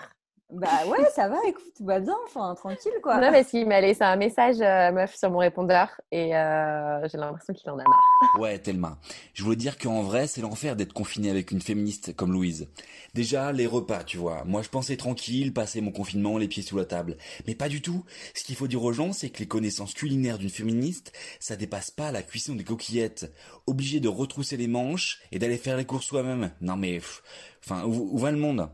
Bah 0.53 0.87
ouais, 0.87 1.05
ça 1.13 1.29
va, 1.29 1.39
écoute, 1.49 1.65
tout 1.77 1.85
va 1.85 1.99
bien, 1.99 2.15
enfin, 2.25 2.55
tranquille 2.55 2.93
quoi. 3.03 3.21
Non, 3.21 3.33
parce 3.33 3.49
qu'il 3.49 3.67
m'a 3.67 3.81
laissé 3.81 4.05
un 4.05 4.15
message, 4.15 4.61
euh, 4.61 4.93
meuf, 4.93 5.17
sur 5.17 5.29
mon 5.29 5.39
répondeur 5.39 6.01
et 6.13 6.37
euh, 6.37 7.09
j'ai 7.09 7.19
l'impression 7.19 7.53
qu'il 7.53 7.69
en 7.69 7.79
a 7.79 7.83
marre. 7.83 8.41
Ouais, 8.41 8.57
tellement. 8.61 8.97
Je 9.35 9.43
voulais 9.43 9.57
dire 9.57 9.77
qu'en 9.77 10.03
vrai, 10.03 10.29
c'est 10.29 10.41
l'enfer 10.41 10.77
d'être 10.77 10.93
confiné 10.93 11.31
avec 11.31 11.51
une 11.51 11.61
féministe 11.61 12.15
comme 12.15 12.33
Louise. 12.33 12.69
Déjà, 13.13 13.51
les 13.51 13.67
repas, 13.67 14.05
tu 14.05 14.19
vois. 14.19 14.45
Moi, 14.45 14.63
je 14.63 14.69
pensais 14.69 14.97
tranquille, 14.97 15.53
passer 15.53 15.81
mon 15.81 15.91
confinement 15.91 16.39
les 16.39 16.47
pieds 16.47 16.63
sous 16.63 16.77
la 16.77 16.85
table. 16.85 17.17
Mais 17.49 17.57
pas 17.57 17.69
du 17.69 17.83
tout. 17.83 18.05
Ce 18.33 18.45
qu'il 18.45 18.55
faut 18.55 18.69
dire 18.69 18.85
aux 18.85 18.93
gens, 18.93 19.13
c'est 19.13 19.31
que 19.31 19.41
les 19.41 19.49
connaissances 19.49 19.95
culinaires 19.95 20.39
d'une 20.39 20.49
féministe, 20.49 21.13
ça 21.41 21.57
dépasse 21.57 21.91
pas 21.91 22.13
la 22.13 22.23
cuisson 22.23 22.55
des 22.55 22.65
coquillettes. 22.65 23.33
Obligé 23.67 23.99
de 23.99 24.09
retrousser 24.09 24.57
les 24.57 24.69
manches 24.69 25.21
et 25.33 25.41
d'aller 25.41 25.59
faire 25.59 25.77
les 25.77 25.85
courses 25.85 26.07
soi-même. 26.07 26.53
Non 26.61 26.77
mais, 26.77 26.99
pff, 26.99 27.23
enfin, 27.65 27.85
où, 27.85 28.11
où 28.13 28.19
va 28.19 28.31
le 28.31 28.39
monde? 28.39 28.69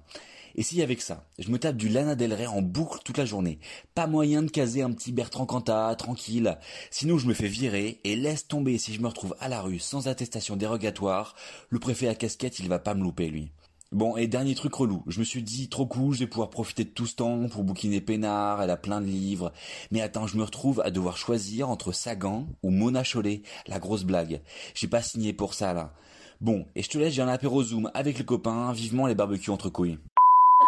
Et 0.55 0.62
si 0.62 0.82
avec 0.82 1.00
ça, 1.00 1.26
je 1.38 1.50
me 1.50 1.59
tape 1.59 1.76
du 1.76 1.88
Lana 1.88 2.14
Del 2.14 2.34
Rey 2.34 2.46
en 2.46 2.62
boucle 2.62 3.00
toute 3.05 3.18
la 3.18 3.24
journée, 3.24 3.59
pas 3.94 4.07
moyen 4.07 4.42
de 4.42 4.50
caser 4.50 4.82
un 4.82 4.92
petit 4.92 5.12
Bertrand 5.12 5.46
Cantat, 5.46 5.94
tranquille. 5.96 6.59
Sinon 6.90 7.18
je 7.18 7.26
me 7.26 7.34
fais 7.34 7.48
virer 7.48 8.00
et 8.05 8.16
laisse 8.16 8.48
tomber 8.48 8.78
si 8.78 8.94
je 8.94 9.00
me 9.00 9.09
retrouve 9.09 9.36
à 9.40 9.48
la 9.48 9.61
rue 9.61 9.78
sans 9.78 10.09
attestation 10.09 10.57
dérogatoire, 10.57 11.34
le 11.68 11.78
préfet 11.78 12.09
à 12.09 12.14
casquette 12.14 12.59
il 12.59 12.68
va 12.68 12.78
pas 12.78 12.94
me 12.94 13.03
louper 13.03 13.28
lui. 13.28 13.53
Bon, 13.92 14.16
et 14.16 14.26
dernier 14.26 14.55
truc 14.55 14.74
relou, 14.74 15.03
je 15.07 15.20
me 15.20 15.24
suis 15.24 15.42
dit, 15.42 15.68
trop 15.68 15.84
cool, 15.84 16.14
je 16.14 16.20
vais 16.20 16.26
pouvoir 16.26 16.48
profiter 16.48 16.84
de 16.84 16.88
tout 16.88 17.05
ce 17.05 17.14
temps 17.14 17.46
pour 17.48 17.62
bouquiner 17.62 18.00
Pénard, 18.00 18.62
elle 18.62 18.70
a 18.70 18.78
plein 18.78 19.03
de 19.03 19.07
livres. 19.07 19.53
Mais 19.90 20.00
attends, 20.00 20.26
je 20.26 20.38
me 20.38 20.44
retrouve 20.44 20.80
à 20.80 20.90
devoir 20.90 21.18
choisir 21.18 21.68
entre 21.68 21.92
Sagan 21.92 22.48
ou 22.62 22.70
Mona 22.70 23.05
Chollet, 23.05 23.42
la 23.66 23.78
grosse 23.78 24.05
blague. 24.05 24.40
J'ai 24.74 24.88
pas 24.88 25.03
signé 25.03 25.34
pour 25.34 25.53
ça, 25.53 25.74
là. 25.74 25.92
Bon, 26.40 26.64
et 26.74 26.82
je 26.82 26.88
te 26.88 26.96
laisse, 26.96 27.12
j'ai 27.12 27.20
un 27.20 27.28
apéro 27.28 27.62
Zoom 27.62 27.90
avec 27.92 28.16
les 28.16 28.24
copains, 28.24 28.72
vivement 28.72 29.07
les 29.07 29.14
barbecues 29.14 29.50
entre 29.50 29.68
couilles. 29.68 29.98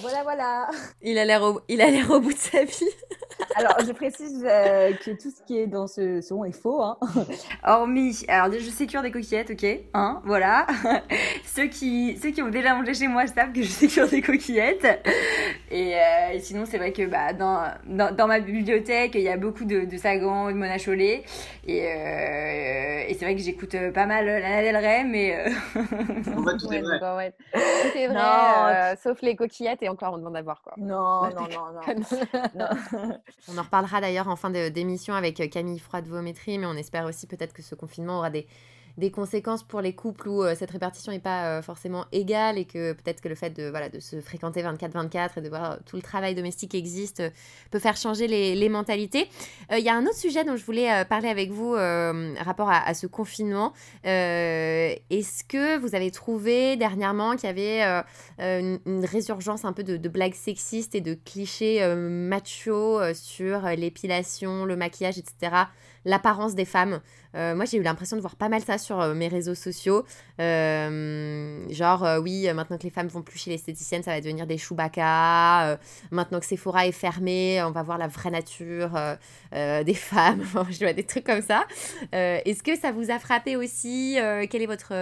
Voilà, 0.00 0.22
voilà. 0.22 0.68
Il 1.00 1.18
a 1.18 1.24
l'air 1.24 1.42
au, 1.42 1.60
il 1.68 1.80
a 1.80 1.86
l'air 1.90 2.10
au 2.10 2.20
bout 2.20 2.32
de 2.32 2.38
sa 2.38 2.62
vie. 2.64 2.88
Alors, 3.56 3.76
je 3.84 3.90
précise 3.92 4.44
euh, 4.46 4.92
que 4.92 5.10
tout 5.12 5.30
ce 5.30 5.42
qui 5.46 5.58
est 5.58 5.66
dans 5.66 5.86
ce 5.86 6.20
son 6.20 6.44
est 6.44 6.52
faux. 6.52 6.82
Hein. 6.82 6.98
Hormis, 7.64 8.24
alors 8.28 8.52
je 8.52 8.70
sécure 8.70 9.02
des 9.02 9.10
coquillettes, 9.10 9.50
ok, 9.50 9.66
hein, 9.94 10.20
voilà. 10.24 10.66
ceux 11.44 11.66
qui, 11.66 12.18
ceux 12.22 12.30
qui 12.30 12.42
ont 12.42 12.48
déjà 12.50 12.74
mangé 12.74 12.94
chez 12.94 13.08
moi 13.08 13.26
savent 13.26 13.52
que 13.52 13.62
je 13.62 13.68
sécure 13.70 14.08
des 14.08 14.20
coquillettes. 14.20 14.86
Et, 15.70 15.94
euh, 15.96 16.30
et 16.34 16.40
sinon, 16.40 16.64
c'est 16.66 16.78
vrai 16.78 16.92
que 16.92 17.06
bah, 17.06 17.32
dans, 17.32 17.64
dans, 17.86 18.14
dans 18.14 18.26
ma 18.26 18.40
bibliothèque, 18.40 19.12
il 19.14 19.22
y 19.22 19.28
a 19.30 19.36
beaucoup 19.38 19.64
de, 19.64 19.84
de 19.86 19.96
Sagan 19.96 20.50
et 20.50 20.52
de 20.52 20.58
Mona 20.58 20.78
Chollet. 20.78 21.24
Et, 21.66 21.86
euh, 21.86 23.04
et 23.08 23.14
c'est 23.14 23.24
vrai 23.24 23.34
que 23.34 23.40
j'écoute 23.42 23.74
pas 23.94 24.06
mal 24.06 24.26
Lana 24.26 24.62
Del 24.62 24.76
Rey, 24.76 25.04
mais. 25.04 25.34
euh, 25.36 25.50
En 26.36 26.44
fait, 26.44 26.56
tout 26.58 26.72
est 26.72 26.76
Ouais, 26.76 26.80
vrai. 26.82 26.98
donc, 27.00 27.02
en 27.08 27.18
fait, 27.18 27.34
tout 27.52 27.98
est 27.98 28.06
vrai, 28.08 28.14
Non. 28.14 28.66
euh, 28.68 28.94
sauf 29.02 29.20
les 29.22 29.34
coquillettes 29.34 29.61
et 29.80 29.88
encore 29.88 30.14
on 30.14 30.18
demande 30.18 30.36
à 30.36 30.42
voir 30.42 30.62
quoi. 30.62 30.74
Non, 30.76 31.22
Bah, 31.22 31.30
non, 31.34 31.48
non, 31.48 31.72
non. 31.72 31.80
non. 32.54 33.18
On 33.48 33.58
en 33.58 33.62
reparlera 33.62 34.00
d'ailleurs 34.00 34.28
en 34.28 34.36
fin 34.36 34.50
de- 34.50 34.68
d'émission 34.68 35.14
avec 35.14 35.40
euh, 35.40 35.48
Camille 35.48 35.78
Froide-Vométrie, 35.78 36.58
mais 36.58 36.66
on 36.66 36.74
espère 36.74 37.04
aussi 37.06 37.26
peut-être 37.26 37.52
que 37.52 37.62
ce 37.62 37.74
confinement 37.74 38.18
aura 38.18 38.30
des, 38.30 38.46
des 38.98 39.10
conséquences 39.10 39.62
pour 39.62 39.80
les 39.80 39.94
couples 39.94 40.28
où 40.28 40.42
euh, 40.42 40.54
cette 40.54 40.70
répartition 40.70 41.12
n'est 41.12 41.18
pas 41.18 41.46
euh, 41.46 41.62
forcément 41.62 42.04
égale 42.12 42.58
et 42.58 42.64
que 42.64 42.92
peut-être 42.92 43.20
que 43.20 43.28
le 43.28 43.34
fait 43.34 43.50
de, 43.50 43.68
voilà, 43.68 43.88
de 43.88 44.00
se 44.00 44.20
fréquenter 44.20 44.62
24-24 44.62 45.30
et 45.36 45.40
de 45.40 45.48
voir 45.48 45.78
tout 45.86 45.96
le 45.96 46.02
travail 46.02 46.34
domestique 46.34 46.72
qui 46.72 46.76
existe 46.76 47.20
euh, 47.20 47.30
peut 47.70 47.78
faire 47.78 47.96
changer 47.96 48.26
les, 48.26 48.68
mentalités. 48.68 49.28
Il 49.70 49.80
y 49.80 49.88
a 49.88 49.94
un 49.94 50.04
autre 50.04 50.16
sujet 50.16 50.44
dont 50.44 50.56
je 50.56 50.64
voulais 50.64 51.04
parler 51.04 51.28
avec 51.28 51.50
vous 51.50 51.72
rapport 51.72 52.70
à, 52.70 52.94
ce 52.94 53.06
confinement. 53.06 53.72
Est-ce 54.04 55.44
que 55.44 55.76
vous 55.78 55.94
avez 55.94 56.10
trouvé 56.10 56.76
dernièrement 56.76 57.36
qu'il 57.36 57.48
y 57.48 57.50
avait 57.50 58.04
une, 58.38 59.04
résurgence 59.04 59.64
un 59.64 59.72
peu 59.72 59.82
de, 59.82 60.08
blagues 60.08 60.34
sexistes 60.34 60.94
et 60.94 61.00
de 61.00 61.14
clichés 61.14 61.82
euh, 61.82 62.08
machos 62.08 63.00
euh, 63.00 63.14
sur 63.14 63.62
l'épilation, 63.68 64.64
le 64.64 64.76
maquillage, 64.76 65.18
etc., 65.18 65.56
l'apparence 66.04 66.54
des 66.54 66.64
femmes 66.64 67.00
Euh, 67.34 67.54
Moi, 67.54 67.64
j'ai 67.64 67.78
eu 67.78 67.82
l'impression 67.82 68.16
de 68.16 68.20
voir 68.20 68.36
pas 68.36 68.50
mal 68.50 68.62
ça 68.62 68.76
sur 68.76 69.00
euh, 69.00 69.14
mes 69.14 69.28
réseaux 69.28 69.54
sociaux. 69.54 70.04
Euh, 70.38 71.64
genre, 71.70 72.06
oui, 72.22 72.46
maintenant 72.52 72.76
que 72.76 72.82
les 72.82 72.90
femmes 72.90 73.06
vont 73.08 73.22
plus 73.22 73.38
chez 73.38 73.50
l'esthéticienne, 73.50 74.02
ça 74.02 74.10
va 74.10 74.20
devenir 74.20 74.46
des 74.46 74.58
Chewbacca. 74.58 75.78
Maintenant 76.10 76.40
que 76.40 76.46
Sephora 76.46 76.86
est 76.86 76.92
fermé, 76.92 77.62
on 77.62 77.70
va 77.70 77.82
voir 77.82 77.96
la 77.96 78.08
vraie 78.08 78.30
nature 78.30 78.90
des 79.52 79.94
femmes. 79.94 80.42
Je 80.70 80.78
vois 80.80 80.92
des 80.92 81.04
trucs 81.04 81.24
comme 81.24 81.42
ça. 81.42 81.66
Est-ce 82.12 82.62
que 82.62 82.76
ça 82.76 82.92
vous 82.92 83.10
a 83.10 83.18
frappé 83.18 83.56
aussi? 83.56 84.18
Quelle 84.50 84.62
est 84.62 84.66
votre, 84.66 84.92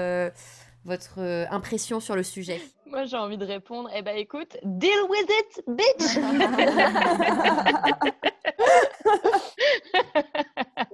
votre 0.84 1.20
euh, 1.20 1.44
impression 1.50 2.00
sur 2.00 2.16
le 2.16 2.22
sujet 2.22 2.60
Moi, 2.86 3.04
j'ai 3.04 3.16
envie 3.16 3.38
de 3.38 3.44
répondre. 3.44 3.88
Eh 3.94 4.02
ben, 4.02 4.16
écoute, 4.16 4.56
deal 4.64 4.90
with 5.08 5.30
it, 5.30 5.62
bitch. 5.68 6.18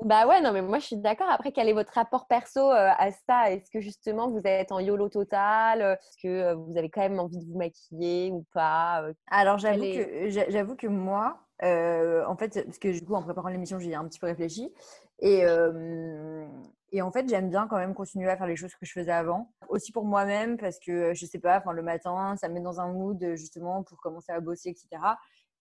Bah 0.02 0.26
ouais, 0.26 0.40
non, 0.40 0.52
mais 0.52 0.62
moi 0.62 0.78
je 0.78 0.86
suis 0.86 0.96
d'accord. 0.96 1.28
Après, 1.28 1.50
quel 1.52 1.68
est 1.68 1.72
votre 1.72 1.92
rapport 1.92 2.26
perso 2.28 2.60
euh, 2.60 2.90
à 2.96 3.10
ça? 3.26 3.50
Est-ce 3.50 3.70
que 3.70 3.80
justement 3.80 4.28
vous 4.28 4.40
êtes 4.44 4.70
en 4.70 4.78
YOLO 4.78 5.08
total? 5.08 5.80
Est-ce 5.82 6.16
que 6.22 6.28
euh, 6.28 6.54
vous 6.54 6.76
avez 6.76 6.88
quand 6.90 7.00
même 7.00 7.18
envie 7.18 7.38
de 7.38 7.44
vous 7.44 7.58
maquiller 7.58 8.30
ou 8.30 8.44
pas 8.54 9.04
Alors 9.30 9.58
j'avoue 9.58 9.82
est- 9.82 10.04
que 10.24 10.30
j'a- 10.30 10.48
j'avoue 10.50 10.76
que 10.76 10.86
moi, 10.86 11.38
euh, 11.64 12.24
en 12.26 12.36
fait, 12.36 12.62
parce 12.64 12.78
que 12.78 12.88
du 12.88 13.02
coup 13.04 13.14
en 13.14 13.22
préparant 13.22 13.48
l'émission, 13.48 13.78
j'y 13.80 13.90
ai 13.90 13.94
un 13.96 14.04
petit 14.06 14.18
peu 14.20 14.26
réfléchi 14.26 14.72
et 15.20 15.44
euh, 15.44 16.46
et 16.92 17.02
en 17.02 17.10
fait 17.10 17.28
j'aime 17.28 17.50
bien 17.50 17.66
quand 17.66 17.76
même 17.76 17.94
continuer 17.94 18.28
à 18.30 18.36
faire 18.36 18.46
les 18.46 18.56
choses 18.56 18.74
que 18.74 18.86
je 18.86 18.92
faisais 18.92 19.12
avant, 19.12 19.52
aussi 19.68 19.92
pour 19.92 20.04
moi-même 20.04 20.56
parce 20.56 20.78
que 20.78 21.14
je 21.14 21.26
sais 21.26 21.38
pas, 21.38 21.62
le 21.72 21.82
matin, 21.82 22.36
ça 22.36 22.48
me 22.48 22.54
met 22.54 22.60
dans 22.60 22.80
un 22.80 22.92
mood 22.92 23.34
justement 23.34 23.82
pour 23.82 23.98
commencer 24.00 24.32
à 24.32 24.40
bosser, 24.40 24.70
etc. 24.70 24.88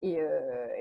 Et, 0.02 0.20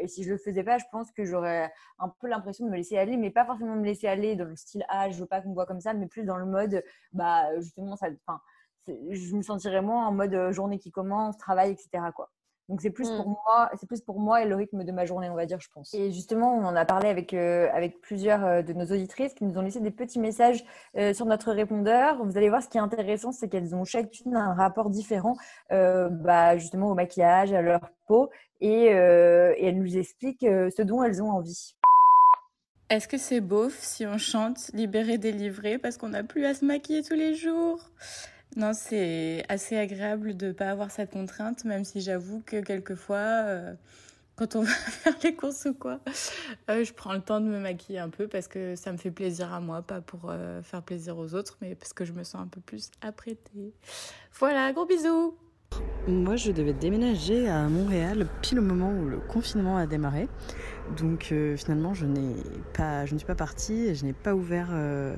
si 0.07 0.23
je 0.23 0.31
le 0.33 0.39
faisais 0.39 0.63
pas, 0.63 0.77
je 0.79 0.85
pense 0.93 1.11
que 1.13 1.25
j'aurais 1.25 1.73
un 1.99 2.09
peu 2.21 2.29
l'impression 2.29 2.67
de 2.67 2.71
me 2.71 2.77
laisser 2.77 2.99
aller, 2.99 3.17
mais 3.17 3.31
pas 3.31 3.47
forcément 3.47 3.75
me 3.75 3.85
laisser 3.85 4.07
aller 4.07 4.37
dans 4.37 4.45
le 4.45 4.57
style 4.57 4.85
ah 4.89 5.09
je 5.11 5.19
veux 5.19 5.27
pas 5.27 5.41
qu'on 5.41 5.51
me 5.51 5.55
voit 5.55 5.67
comme 5.67 5.81
ça, 5.81 5.95
mais 5.95 6.07
plus 6.07 6.25
dans 6.25 6.37
le 6.37 6.47
mode 6.47 6.85
bah 7.13 7.59
justement 7.61 7.97
ça, 7.97 8.09
je 8.87 9.37
me 9.37 9.43
sentirais 9.43 9.83
moins 9.83 10.07
en 10.07 10.13
mode 10.13 10.53
journée 10.53 10.79
qui 10.79 10.91
commence, 10.91 11.39
travail, 11.39 11.73
etc. 11.73 11.89
Quoi. 12.15 12.31
Donc 12.69 12.81
c'est 12.81 12.91
plus 12.91 13.11
pour 13.11 13.29
moi, 13.29 13.71
c'est 13.79 13.87
plus 13.87 14.01
pour 14.01 14.19
moi 14.19 14.43
et 14.43 14.47
le 14.47 14.55
rythme 14.55 14.85
de 14.85 14.93
ma 14.93 15.05
journée, 15.05 15.29
on 15.29 15.35
va 15.35 15.45
dire, 15.45 15.61
je 15.61 15.69
pense. 15.75 15.93
Et 15.93 16.11
justement, 16.11 16.57
on 16.57 16.65
en 16.65 16.75
a 16.75 16.87
parlé 16.87 17.09
avec 17.09 17.35
euh, 17.35 17.69
avec 17.75 18.01
plusieurs 18.01 18.45
euh, 18.45 18.63
de 18.63 18.73
nos 18.73 18.87
auditrices 18.87 19.35
qui 19.35 19.45
nous 19.45 19.59
ont 19.59 19.63
laissé 19.63 19.81
des 19.81 19.91
petits 19.91 20.19
messages 20.19 20.65
euh, 20.97 21.13
sur 21.13 21.27
notre 21.27 21.53
répondeur. 21.53 22.25
Vous 22.25 22.39
allez 22.39 22.49
voir, 22.49 22.63
ce 22.63 22.69
qui 22.69 22.79
est 22.79 22.81
intéressant, 22.81 23.33
c'est 23.33 23.49
qu'elles 23.49 23.75
ont 23.75 23.85
chacune 23.85 24.35
un 24.35 24.55
rapport 24.55 24.89
différent, 24.89 25.37
euh, 25.73 26.09
bah, 26.09 26.57
justement 26.57 26.91
au 26.91 26.95
maquillage, 26.95 27.53
à 27.53 27.61
leur 27.61 27.81
peau, 28.07 28.31
et, 28.63 28.95
euh, 28.95 29.53
et 29.59 29.67
elles 29.67 29.79
nous 29.79 29.99
expliquent 29.99 30.45
euh, 30.45 30.71
ce 30.75 30.81
dont 30.81 31.03
elles 31.03 31.23
ont 31.23 31.31
envie. 31.31 31.75
Est-ce 32.91 33.09
que 33.09 33.19
c'est 33.19 33.41
beauf 33.41 33.79
si 33.79 34.07
on 34.07 34.19
chante 34.19 34.71
Libéré, 34.73 35.19
délivré 35.19 35.79
parce 35.79 35.97
qu'on 35.97 36.11
n'a 36.11 36.23
plus 36.23 36.45
à 36.47 36.55
se 36.55 36.65
maquiller 36.65 37.03
tous 37.03 37.15
les 37.15 37.35
jours? 37.35 37.91
Non, 38.57 38.73
c'est 38.73 39.45
assez 39.49 39.77
agréable 39.77 40.37
de 40.37 40.49
ne 40.49 40.53
pas 40.53 40.71
avoir 40.71 40.91
cette 40.91 41.11
contrainte, 41.11 41.65
même 41.65 41.85
si 41.85 42.01
j'avoue 42.01 42.41
que 42.47 42.61
quelquefois, 42.61 43.17
euh, 43.17 43.75
quand 44.37 44.55
on 44.55 44.63
va 44.63 44.73
faire 44.73 45.15
les 45.25 45.35
courses 45.35 45.65
ou 45.65 45.75
quoi, 45.75 45.99
euh, 46.71 46.85
je 46.85 46.93
prends 46.93 47.15
le 47.15 47.21
temps 47.21 47.41
de 47.41 47.47
me 47.47 47.59
maquiller 47.59 47.99
un 47.99 48.11
peu 48.11 48.29
parce 48.29 48.47
que 48.47 48.77
ça 48.77 48.93
me 48.93 48.97
fait 48.97 49.11
plaisir 49.11 49.53
à 49.53 49.61
moi, 49.61 49.83
pas 49.83 50.01
pour 50.01 50.31
euh, 50.31 50.63
faire 50.63 50.83
plaisir 50.83 51.19
aux 51.19 51.35
autres, 51.35 51.57
mais 51.61 51.75
parce 51.75 51.93
que 51.93 52.05
je 52.05 52.13
me 52.13 52.23
sens 52.23 52.43
un 52.43 52.47
peu 52.47 52.61
plus 52.61 52.91
apprêtée. 53.01 53.75
Voilà, 54.39 54.73
gros 54.73 54.87
bisous 54.87 55.37
Moi, 56.07 56.37
je 56.37 56.53
devais 56.53 56.75
déménager 56.75 57.49
à 57.49 57.67
Montréal 57.69 58.27
pile 58.43 58.59
au 58.59 58.63
moment 58.63 58.93
où 58.93 59.09
le 59.09 59.17
confinement 59.17 59.79
a 59.79 59.87
démarré. 59.87 60.29
Donc 60.99 61.31
euh, 61.33 61.57
finalement, 61.57 61.95
je 61.95 62.05
n'ai 62.05 62.37
pas, 62.75 63.07
je 63.07 63.15
ne 63.15 63.19
suis 63.19 63.27
pas 63.27 63.35
partie, 63.35 63.87
et 63.87 63.95
je 63.95 64.05
n'ai 64.05 64.13
pas 64.13 64.35
ouvert 64.35 64.69
euh, 64.73 65.17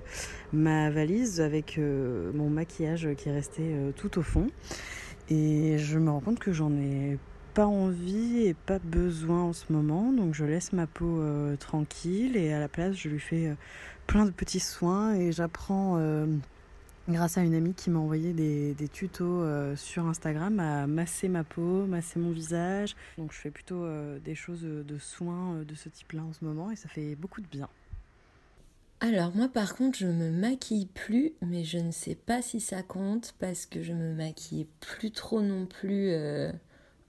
ma 0.52 0.90
valise 0.90 1.40
avec 1.40 1.78
euh, 1.78 2.30
mon 2.34 2.48
maquillage 2.48 3.08
qui 3.16 3.28
est 3.28 3.32
resté 3.32 3.74
tout 3.96 4.18
au 4.18 4.22
fond. 4.22 4.46
Et 5.28 5.78
je 5.78 5.98
me 5.98 6.10
rends 6.10 6.20
compte 6.20 6.38
que 6.38 6.52
j'en 6.52 6.72
ai 6.76 7.18
pas 7.54 7.66
envie 7.66 8.46
et 8.46 8.54
pas 8.54 8.78
besoin 8.78 9.42
en 9.42 9.52
ce 9.52 9.72
moment. 9.72 10.12
Donc 10.12 10.34
je 10.34 10.44
laisse 10.44 10.72
ma 10.72 10.86
peau 10.86 11.20
tranquille 11.58 12.36
et 12.36 12.52
à 12.52 12.60
la 12.60 12.68
place, 12.68 12.94
je 12.94 13.08
lui 13.08 13.18
fais 13.18 13.56
plein 14.06 14.24
de 14.24 14.30
petits 14.30 14.60
soins 14.60 15.14
et 15.14 15.32
j'apprends. 15.32 15.98
Euh, 17.08 17.12
grâce 17.12 17.38
à 17.38 17.42
une 17.42 17.54
amie 17.54 17.74
qui 17.74 17.90
m'a 17.90 17.98
envoyé 17.98 18.32
des, 18.32 18.88
tutos 18.88 19.42
euh, 19.42 19.76
sur 19.76 20.06
Instagram 20.06 20.60
à 20.60 20.86
masser 20.86 21.28
ma 21.28 21.44
peau, 21.44 21.86
masser 21.86 22.18
mon 22.18 22.30
visage. 22.30 22.96
Donc 23.18 23.32
je 23.32 23.38
fais 23.38 23.50
plutôt 23.50 23.84
euh, 23.84 24.18
des 24.20 24.34
choses 24.34 24.62
de 24.62 24.98
soins 24.98 25.56
euh, 25.56 25.64
de 25.64 25.74
ce 25.74 25.88
type-là 25.88 26.22
en 26.22 26.32
ce 26.32 26.44
moment 26.44 26.70
et 26.70 26.76
ça 26.76 26.88
fait 26.88 27.14
beaucoup 27.14 27.40
de 27.40 27.46
bien. 27.46 27.68
Alors 29.00 29.34
moi 29.34 29.48
par 29.48 29.76
contre 29.76 29.98
je 29.98 30.06
me 30.06 30.30
maquille 30.30 30.86
plus 30.86 31.34
mais 31.42 31.64
je 31.64 31.76
ne 31.78 31.90
sais 31.90 32.14
pas 32.14 32.40
si 32.40 32.60
ça 32.60 32.82
compte 32.82 33.34
parce 33.38 33.66
que 33.66 33.82
je 33.82 33.92
me 33.92 34.14
maquille 34.14 34.66
plus 34.80 35.10
trop 35.10 35.42
non 35.42 35.66
plus 35.66 36.10
euh, 36.10 36.50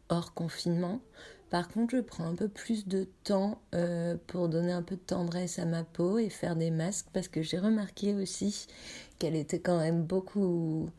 hors 0.09 0.33
confinement. 0.33 1.01
Par 1.49 1.69
contre 1.69 1.95
je 1.95 2.01
prends 2.01 2.25
un 2.25 2.35
peu 2.35 2.49
plus 2.49 2.87
de 2.87 3.07
temps 3.23 3.61
euh, 3.73 4.17
pour 4.27 4.49
donner 4.49 4.71
un 4.73 4.81
peu 4.81 4.95
de 4.95 5.01
tendresse 5.01 5.59
à 5.59 5.65
ma 5.65 5.83
peau 5.83 6.17
et 6.19 6.29
faire 6.29 6.55
des 6.57 6.71
masques 6.71 7.07
parce 7.13 7.27
que 7.29 7.41
j'ai 7.41 7.57
remarqué 7.57 8.13
aussi 8.13 8.67
qu'elle 9.17 9.35
était 9.35 9.59
quand 9.59 9.79
même 9.79 10.03
beaucoup 10.03 10.89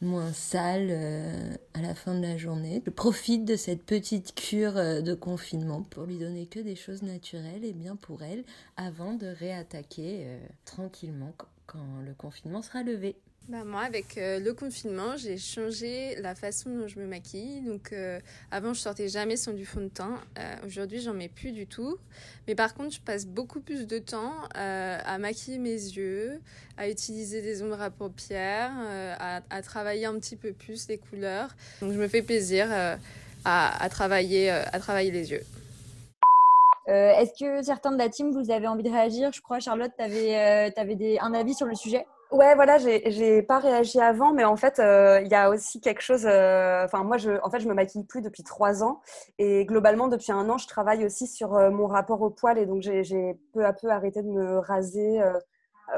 moins 0.00 0.32
sale 0.32 0.88
euh, 0.90 1.54
à 1.74 1.82
la 1.82 1.94
fin 1.94 2.14
de 2.14 2.22
la 2.22 2.38
journée. 2.38 2.82
Je 2.86 2.90
profite 2.90 3.44
de 3.44 3.56
cette 3.56 3.82
petite 3.82 4.34
cure 4.34 4.78
euh, 4.78 5.02
de 5.02 5.12
confinement 5.14 5.82
pour 5.82 6.04
lui 6.04 6.16
donner 6.18 6.46
que 6.46 6.60
des 6.60 6.76
choses 6.76 7.02
naturelles 7.02 7.64
et 7.64 7.74
bien 7.74 7.96
pour 7.96 8.22
elle 8.22 8.44
avant 8.78 9.12
de 9.12 9.26
réattaquer 9.26 10.26
tranquillement 10.64 11.32
qu- 11.38 11.44
quand 11.66 12.00
le 12.06 12.14
confinement 12.14 12.62
sera 12.62 12.82
levé. 12.82 13.16
Bah 13.48 13.64
moi, 13.64 13.80
avec 13.80 14.16
euh, 14.16 14.38
le 14.38 14.52
confinement, 14.52 15.16
j'ai 15.16 15.36
changé 15.36 16.14
la 16.20 16.36
façon 16.36 16.70
dont 16.70 16.86
je 16.86 17.00
me 17.00 17.06
maquille. 17.06 17.62
Donc, 17.62 17.92
euh, 17.92 18.20
avant, 18.52 18.74
je 18.74 18.80
sortais 18.80 19.08
jamais 19.08 19.36
sans 19.36 19.52
du 19.52 19.66
fond 19.66 19.80
de 19.80 19.88
teint. 19.88 20.20
Euh, 20.38 20.54
Aujourd'hui, 20.64 21.00
j'en 21.00 21.14
mets 21.14 21.28
plus 21.28 21.50
du 21.50 21.66
tout. 21.66 21.98
Mais 22.46 22.54
par 22.54 22.74
contre, 22.74 22.94
je 22.94 23.00
passe 23.00 23.26
beaucoup 23.26 23.58
plus 23.58 23.88
de 23.88 23.98
temps 23.98 24.34
euh, 24.56 24.98
à 25.04 25.18
maquiller 25.18 25.58
mes 25.58 25.70
yeux, 25.70 26.38
à 26.76 26.88
utiliser 26.88 27.42
des 27.42 27.62
ombres 27.62 27.80
à 27.80 27.90
paupières, 27.90 28.70
à, 29.18 29.62
travailler 29.62 30.06
un 30.06 30.14
petit 30.20 30.36
peu 30.36 30.52
plus 30.52 30.86
les 30.86 30.98
couleurs. 30.98 31.48
Donc, 31.80 31.92
je 31.92 31.98
me 31.98 32.06
fais 32.06 32.22
plaisir 32.22 32.68
à, 33.44 33.88
travailler, 33.90 34.50
à 34.50 34.78
travailler 34.78 35.10
les 35.10 35.32
yeux. 35.32 35.42
Est-ce 36.86 37.32
que 37.38 37.62
certains 37.62 37.92
de 37.92 37.98
la 37.98 38.08
team, 38.08 38.30
vous 38.30 38.52
avez 38.52 38.68
envie 38.68 38.84
de 38.84 38.90
réagir? 38.90 39.32
Je 39.32 39.40
crois, 39.40 39.58
Charlotte, 39.58 39.92
tu 39.96 40.04
avais, 40.04 41.18
un 41.18 41.34
avis 41.34 41.54
sur 41.54 41.66
le 41.66 41.74
sujet? 41.74 42.06
Ouais, 42.32 42.54
voilà, 42.54 42.78
j'ai 42.78 43.42
pas 43.42 43.58
réagi 43.58 43.98
avant, 44.00 44.32
mais 44.32 44.44
en 44.44 44.54
fait, 44.56 44.78
euh, 44.78 45.20
il 45.20 45.28
y 45.28 45.34
a 45.34 45.50
aussi 45.50 45.80
quelque 45.80 46.00
chose. 46.00 46.26
euh, 46.26 46.84
Enfin, 46.84 47.02
moi, 47.02 47.16
en 47.42 47.50
fait, 47.50 47.58
je 47.58 47.68
me 47.68 47.74
maquille 47.74 48.04
plus 48.04 48.22
depuis 48.22 48.44
trois 48.44 48.84
ans, 48.84 49.00
et 49.38 49.64
globalement, 49.66 50.06
depuis 50.06 50.30
un 50.30 50.48
an, 50.48 50.56
je 50.56 50.68
travaille 50.68 51.04
aussi 51.04 51.26
sur 51.26 51.56
euh, 51.56 51.70
mon 51.70 51.88
rapport 51.88 52.22
au 52.22 52.30
poil, 52.30 52.56
et 52.58 52.66
donc 52.66 52.82
j'ai 52.82 53.34
peu 53.52 53.64
à 53.66 53.72
peu 53.72 53.88
arrêté 53.90 54.22
de 54.22 54.28
me 54.28 54.58
raser 54.58 55.20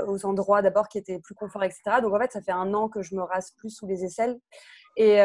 aux 0.07 0.25
endroits 0.27 0.63
d'abord 0.63 0.89
qui 0.89 0.99
étaient 0.99 1.19
plus 1.19 1.35
confort, 1.35 1.65
etc. 1.65 2.01
Donc 2.03 2.15
en 2.15 2.19
fait, 2.19 2.33
ça 2.33 2.41
fait 2.41 2.53
un 2.53 2.73
an 2.75 2.89
que 2.89 3.03
je 3.03 3.15
me 3.15 3.23
rase 3.23 3.51
plus 3.59 3.71
sous 3.71 3.87
les 3.87 4.05
aisselles. 4.05 4.39
Et, 4.97 5.17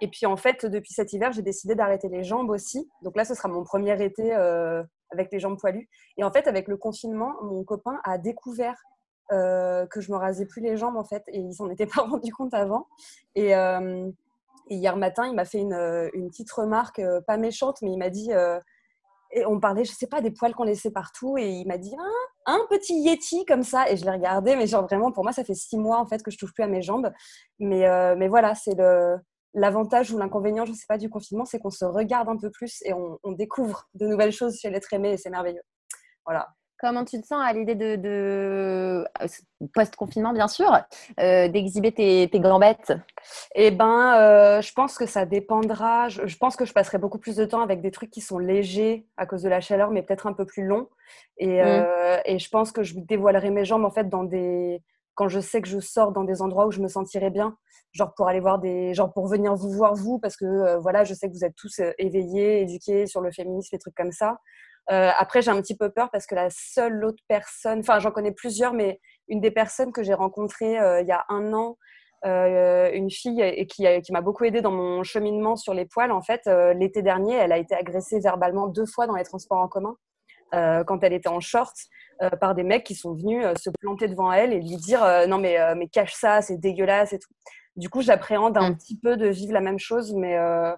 et 0.00 0.08
puis 0.08 0.26
en 0.26 0.36
fait, 0.36 0.66
depuis 0.66 0.92
cet 0.94 1.12
hiver, 1.14 1.32
j'ai 1.32 1.42
décidé 1.42 1.74
d'arrêter 1.74 2.08
les 2.08 2.24
jambes 2.24 2.50
aussi. 2.50 2.90
Donc 3.02 3.16
là, 3.16 3.24
ce 3.24 3.34
sera 3.34 3.48
mon 3.48 3.64
premier 3.64 4.02
été 4.04 4.34
avec 4.34 5.32
les 5.32 5.40
jambes 5.40 5.58
poilues. 5.58 5.88
Et 6.18 6.24
en 6.24 6.30
fait, 6.30 6.46
avec 6.46 6.68
le 6.68 6.76
confinement, 6.76 7.32
mon 7.42 7.64
copain 7.64 8.00
a 8.04 8.18
découvert 8.18 8.76
euh, 9.32 9.86
que 9.86 10.00
je 10.00 10.12
me 10.12 10.16
rasais 10.16 10.46
plus 10.46 10.60
les 10.60 10.76
jambes 10.76 10.96
en 10.96 11.04
fait, 11.04 11.22
et 11.28 11.38
il 11.38 11.54
s'en 11.54 11.70
était 11.70 11.86
pas 11.94 12.02
rendu 12.02 12.32
compte 12.32 12.54
avant. 12.54 12.86
Et, 13.34 13.56
euh, 13.56 14.10
Et 14.68 14.76
hier 14.76 14.96
matin, 14.96 15.26
il 15.26 15.34
m'a 15.34 15.44
fait 15.44 15.58
une, 15.58 15.74
euh, 15.74 16.10
petite 16.28 16.50
remarque, 16.52 17.00
pas 17.26 17.36
méchante, 17.36 17.78
mais 17.82 17.92
il 17.92 17.98
m'a 17.98 18.10
dit, 18.10 18.30
et 19.36 19.44
on 19.46 19.58
parlait, 19.60 19.84
je 19.84 19.92
sais 19.92 20.06
pas, 20.06 20.20
des 20.20 20.30
poils 20.30 20.54
qu'on 20.54 20.64
laissait 20.64 20.90
partout, 20.90 21.36
et 21.38 21.48
il 21.48 21.66
m'a 21.66 21.78
dit, 21.78 21.94
un, 22.46 22.54
un 22.54 22.60
petit 22.70 22.94
yeti 23.00 23.44
comme 23.46 23.62
ça, 23.62 23.90
et 23.90 23.96
je 23.96 24.04
l'ai 24.04 24.10
regardé, 24.12 24.56
mais 24.56 24.66
genre 24.66 24.84
vraiment, 24.84 25.12
pour 25.12 25.24
moi, 25.24 25.32
ça 25.32 25.44
fait 25.44 25.54
six 25.54 25.76
mois 25.76 25.98
en 25.98 26.06
fait 26.06 26.22
que 26.22 26.30
je 26.30 26.38
touche 26.38 26.52
plus 26.54 26.62
à 26.62 26.68
mes 26.68 26.82
jambes. 26.82 27.10
Mais, 27.58 27.86
mais 28.16 28.28
voilà, 28.28 28.54
c'est 28.54 28.74
le 28.74 29.18
l'avantage 29.54 30.10
ou 30.12 30.18
l'inconvénient, 30.18 30.66
je 30.66 30.72
sais 30.72 30.86
pas, 30.88 30.98
du 30.98 31.08
confinement, 31.08 31.44
c'est 31.44 31.60
qu'on 31.60 31.70
se 31.70 31.84
regarde 31.84 32.28
un 32.28 32.36
peu 32.36 32.50
plus 32.50 32.82
et 32.84 32.92
on, 32.92 33.18
on 33.22 33.32
découvre 33.32 33.88
de 33.94 34.06
nouvelles 34.06 34.32
choses 34.32 34.58
chez 34.58 34.68
l'être 34.70 34.92
aimé, 34.92 35.12
et 35.12 35.16
c'est 35.16 35.30
merveilleux. 35.30 35.62
Voilà. 36.26 36.48
Comment 36.84 37.06
tu 37.06 37.18
te 37.18 37.26
sens 37.26 37.42
à 37.42 37.54
l'idée 37.54 37.76
de, 37.76 37.96
de 37.96 39.08
post-confinement, 39.72 40.34
bien 40.34 40.48
sûr, 40.48 40.70
euh, 41.18 41.48
d'exhiber 41.48 41.92
tes, 41.92 42.28
tes 42.30 42.40
gambettes? 42.40 42.92
Eh 43.54 43.70
ben, 43.70 44.18
euh, 44.18 44.60
je 44.60 44.70
pense 44.74 44.98
que 44.98 45.06
ça 45.06 45.24
dépendra. 45.24 46.10
Je, 46.10 46.26
je 46.26 46.36
pense 46.36 46.56
que 46.56 46.66
je 46.66 46.74
passerai 46.74 46.98
beaucoup 46.98 47.18
plus 47.18 47.36
de 47.36 47.46
temps 47.46 47.62
avec 47.62 47.80
des 47.80 47.90
trucs 47.90 48.10
qui 48.10 48.20
sont 48.20 48.38
légers 48.38 49.06
à 49.16 49.24
cause 49.24 49.40
de 49.40 49.48
la 49.48 49.62
chaleur, 49.62 49.92
mais 49.92 50.02
peut-être 50.02 50.26
un 50.26 50.34
peu 50.34 50.44
plus 50.44 50.66
longs. 50.66 50.90
Et, 51.38 51.62
Mm. 51.62 51.64
euh, 51.64 52.18
et 52.26 52.38
je 52.38 52.50
pense 52.50 52.70
que 52.70 52.82
je 52.82 52.98
dévoilerai 52.98 53.48
mes 53.48 53.64
jambes 53.64 53.86
en 53.86 53.90
fait 53.90 54.10
dans 54.10 54.24
des 54.24 54.82
quand 55.14 55.28
je 55.28 55.40
sais 55.40 55.62
que 55.62 55.68
je 55.68 55.78
sors 55.78 56.12
dans 56.12 56.24
des 56.24 56.42
endroits 56.42 56.66
où 56.66 56.70
je 56.70 56.80
me 56.80 56.88
sentirai 56.88 57.30
bien, 57.30 57.56
genre 57.92 58.12
pour 58.14 58.28
aller 58.28 58.40
voir 58.40 58.58
des, 58.58 58.92
genre 58.92 59.10
pour 59.10 59.26
venir 59.26 59.54
vous 59.54 59.70
voir 59.70 59.94
vous, 59.94 60.18
parce 60.18 60.36
que 60.36 60.44
euh, 60.44 60.78
voilà, 60.80 61.04
je 61.04 61.14
sais 61.14 61.28
que 61.28 61.32
vous 61.32 61.46
êtes 61.46 61.54
tous 61.56 61.78
euh, 61.78 61.92
éveillés, 61.96 62.60
éduqués 62.60 63.06
sur 63.06 63.22
le 63.22 63.32
féminisme, 63.32 63.70
les 63.72 63.78
trucs 63.78 63.94
comme 63.94 64.12
ça. 64.12 64.36
Euh, 64.90 65.10
après, 65.18 65.42
j'ai 65.42 65.50
un 65.50 65.60
petit 65.60 65.76
peu 65.76 65.90
peur 65.90 66.10
parce 66.10 66.26
que 66.26 66.34
la 66.34 66.48
seule 66.50 67.04
autre 67.04 67.22
personne, 67.28 67.80
enfin, 67.80 67.98
j'en 67.98 68.10
connais 68.10 68.32
plusieurs, 68.32 68.74
mais 68.74 69.00
une 69.28 69.40
des 69.40 69.50
personnes 69.50 69.92
que 69.92 70.02
j'ai 70.02 70.14
rencontrées 70.14 70.78
euh, 70.78 71.00
il 71.00 71.06
y 71.06 71.12
a 71.12 71.24
un 71.28 71.52
an, 71.54 71.78
euh, 72.26 72.90
une 72.92 73.10
fille 73.10 73.40
et 73.42 73.66
qui, 73.66 73.86
qui 74.02 74.12
m'a 74.12 74.20
beaucoup 74.20 74.44
aidée 74.44 74.60
dans 74.60 74.72
mon 74.72 75.02
cheminement 75.02 75.56
sur 75.56 75.74
les 75.74 75.86
poils, 75.86 76.12
en 76.12 76.22
fait, 76.22 76.42
euh, 76.46 76.74
l'été 76.74 77.02
dernier, 77.02 77.34
elle 77.34 77.52
a 77.52 77.58
été 77.58 77.74
agressée 77.74 78.20
verbalement 78.20 78.66
deux 78.66 78.86
fois 78.86 79.06
dans 79.06 79.16
les 79.16 79.24
transports 79.24 79.60
en 79.60 79.68
commun 79.68 79.96
euh, 80.54 80.84
quand 80.84 81.02
elle 81.02 81.12
était 81.12 81.28
en 81.28 81.40
short 81.40 81.74
euh, 82.22 82.30
par 82.30 82.54
des 82.54 82.62
mecs 82.62 82.84
qui 82.84 82.94
sont 82.94 83.14
venus 83.14 83.44
euh, 83.44 83.54
se 83.56 83.70
planter 83.80 84.08
devant 84.08 84.32
elle 84.32 84.52
et 84.52 84.60
lui 84.60 84.76
dire 84.76 85.02
euh, 85.02 85.26
non 85.26 85.38
mais, 85.38 85.58
euh, 85.58 85.74
mais 85.76 85.88
cache 85.88 86.14
ça, 86.14 86.42
c'est 86.42 86.58
dégueulasse 86.58 87.12
et 87.12 87.18
tout. 87.18 87.32
Du 87.76 87.88
coup, 87.88 88.02
j'appréhende 88.02 88.56
un 88.56 88.72
petit 88.72 88.96
peu 88.96 89.16
de 89.16 89.26
vivre 89.26 89.52
la 89.52 89.60
même 89.60 89.80
chose, 89.80 90.14
mais, 90.14 90.36
euh, 90.36 90.72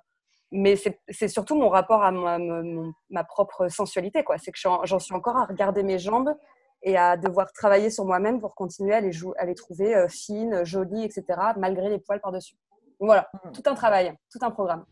mais 0.53 0.76
c'est 0.76 1.28
surtout 1.28 1.55
mon 1.57 1.68
rapport 1.68 2.03
à 2.03 2.11
ma, 2.12 2.38
mon- 2.38 2.92
ma 3.11 3.24
propre 3.24 3.68
sensualité. 3.68 4.22
quoi. 4.24 4.38
C'est 4.38 4.53
que 4.53 4.59
j'en 4.59 4.99
suis 4.99 5.14
encore 5.14 5.36
à 5.36 5.44
regarder 5.44 5.82
mes 5.82 5.99
jambes 5.99 6.34
et 6.82 6.97
à 6.97 7.16
devoir 7.16 7.51
travailler 7.53 7.90
sur 7.90 8.05
moi-même 8.05 8.40
pour 8.40 8.55
continuer 8.55 8.94
à 8.94 9.01
les, 9.01 9.11
à 9.38 9.44
les 9.47 9.55
trouver 9.55 9.94
euh, 9.97 10.09
fines, 10.09 10.64
jolies, 10.64 11.05
etc., 11.05 11.24
malgré 11.57 11.88
les 11.88 11.99
poils 11.99 12.20
par-dessus. 12.20 12.55
Donc 13.01 13.09
Voilà, 13.09 13.28
tout 13.53 13.62
un 13.66 13.74
travail, 13.74 14.14
tout 14.30 14.38
un 14.42 14.51
programme. 14.51 14.84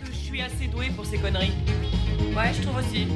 que 0.00 0.06
je 0.06 0.12
suis 0.12 0.40
assez 0.40 0.66
douée 0.68 0.88
pour 0.96 1.04
ces 1.04 1.18
conneries. 1.18 1.52
Ouais, 2.34 2.52
je 2.54 2.62
trouve 2.62 2.78
aussi. 2.78 3.06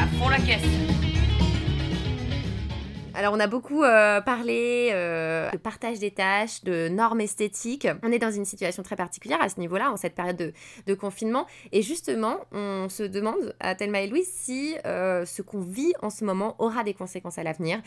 À 0.00 0.06
fond 0.16 0.28
la 0.30 0.38
caisse. 0.38 1.19
Alors, 3.14 3.34
on 3.34 3.40
a 3.40 3.46
beaucoup 3.46 3.82
euh, 3.82 4.20
parlé 4.20 4.90
euh, 4.92 5.50
de 5.50 5.56
partage 5.56 5.98
des 5.98 6.10
tâches, 6.10 6.62
de 6.64 6.88
normes 6.88 7.20
esthétiques. 7.20 7.88
On 8.02 8.12
est 8.12 8.18
dans 8.18 8.30
une 8.30 8.44
situation 8.44 8.82
très 8.82 8.96
particulière 8.96 9.40
à 9.42 9.48
ce 9.48 9.58
niveau-là, 9.58 9.90
en 9.90 9.96
cette 9.96 10.14
période 10.14 10.54
de, 10.86 10.94
confinement. 10.94 11.46
Et 11.72 11.82
justement, 11.82 12.40
on 12.52 12.88
se 12.88 13.02
demande 13.02 13.54
à 13.60 13.74
Thelma 13.74 14.00
et 14.00 14.06
Louise 14.06 14.28
si 14.30 14.76
euh, 14.84 15.24
ce 15.24 15.40
qu'on 15.42 15.60
vit 15.60 15.92
en 16.02 16.10
ce 16.10 16.24
moment 16.24 16.56
aura 16.58 16.84
des 16.84 16.94
conséquences 16.94 17.38
à 17.38 17.42
l'avenir. 17.42 17.80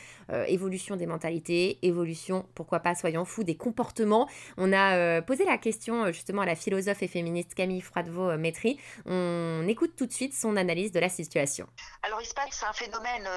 Évolution 0.48 0.96
des 0.96 1.06
mentalités, 1.06 1.80
évolution, 1.82 2.46
pourquoi 2.56 2.80
pas, 2.80 2.96
soyons 2.96 3.26
fous, 3.26 3.44
des 3.44 3.56
comportements. 3.56 4.28
On 4.58 4.74
a 4.74 5.22
posé 5.22 5.46
la 5.46 5.58
question 5.58 6.12
justement 6.12 6.42
à 6.42 6.46
la 6.46 6.56
philosophe 6.56 7.04
et 7.04 7.08
féministe 7.08 7.54
Camille 7.54 7.82
Froidevaux-Métry. 7.82 8.80
On 9.06 9.66
écoute 9.68 9.94
tout 9.96 10.06
de 10.06 10.12
suite 10.12 10.34
son 10.34 10.56
analyse 10.56 10.92
de 10.92 11.00
la 11.00 11.10
situation. 11.10 11.68
Alors 12.02 12.20
il 12.22 12.26
se 12.26 12.34
passe 12.34 12.64
un 12.68 12.74
phénomène 12.74 13.28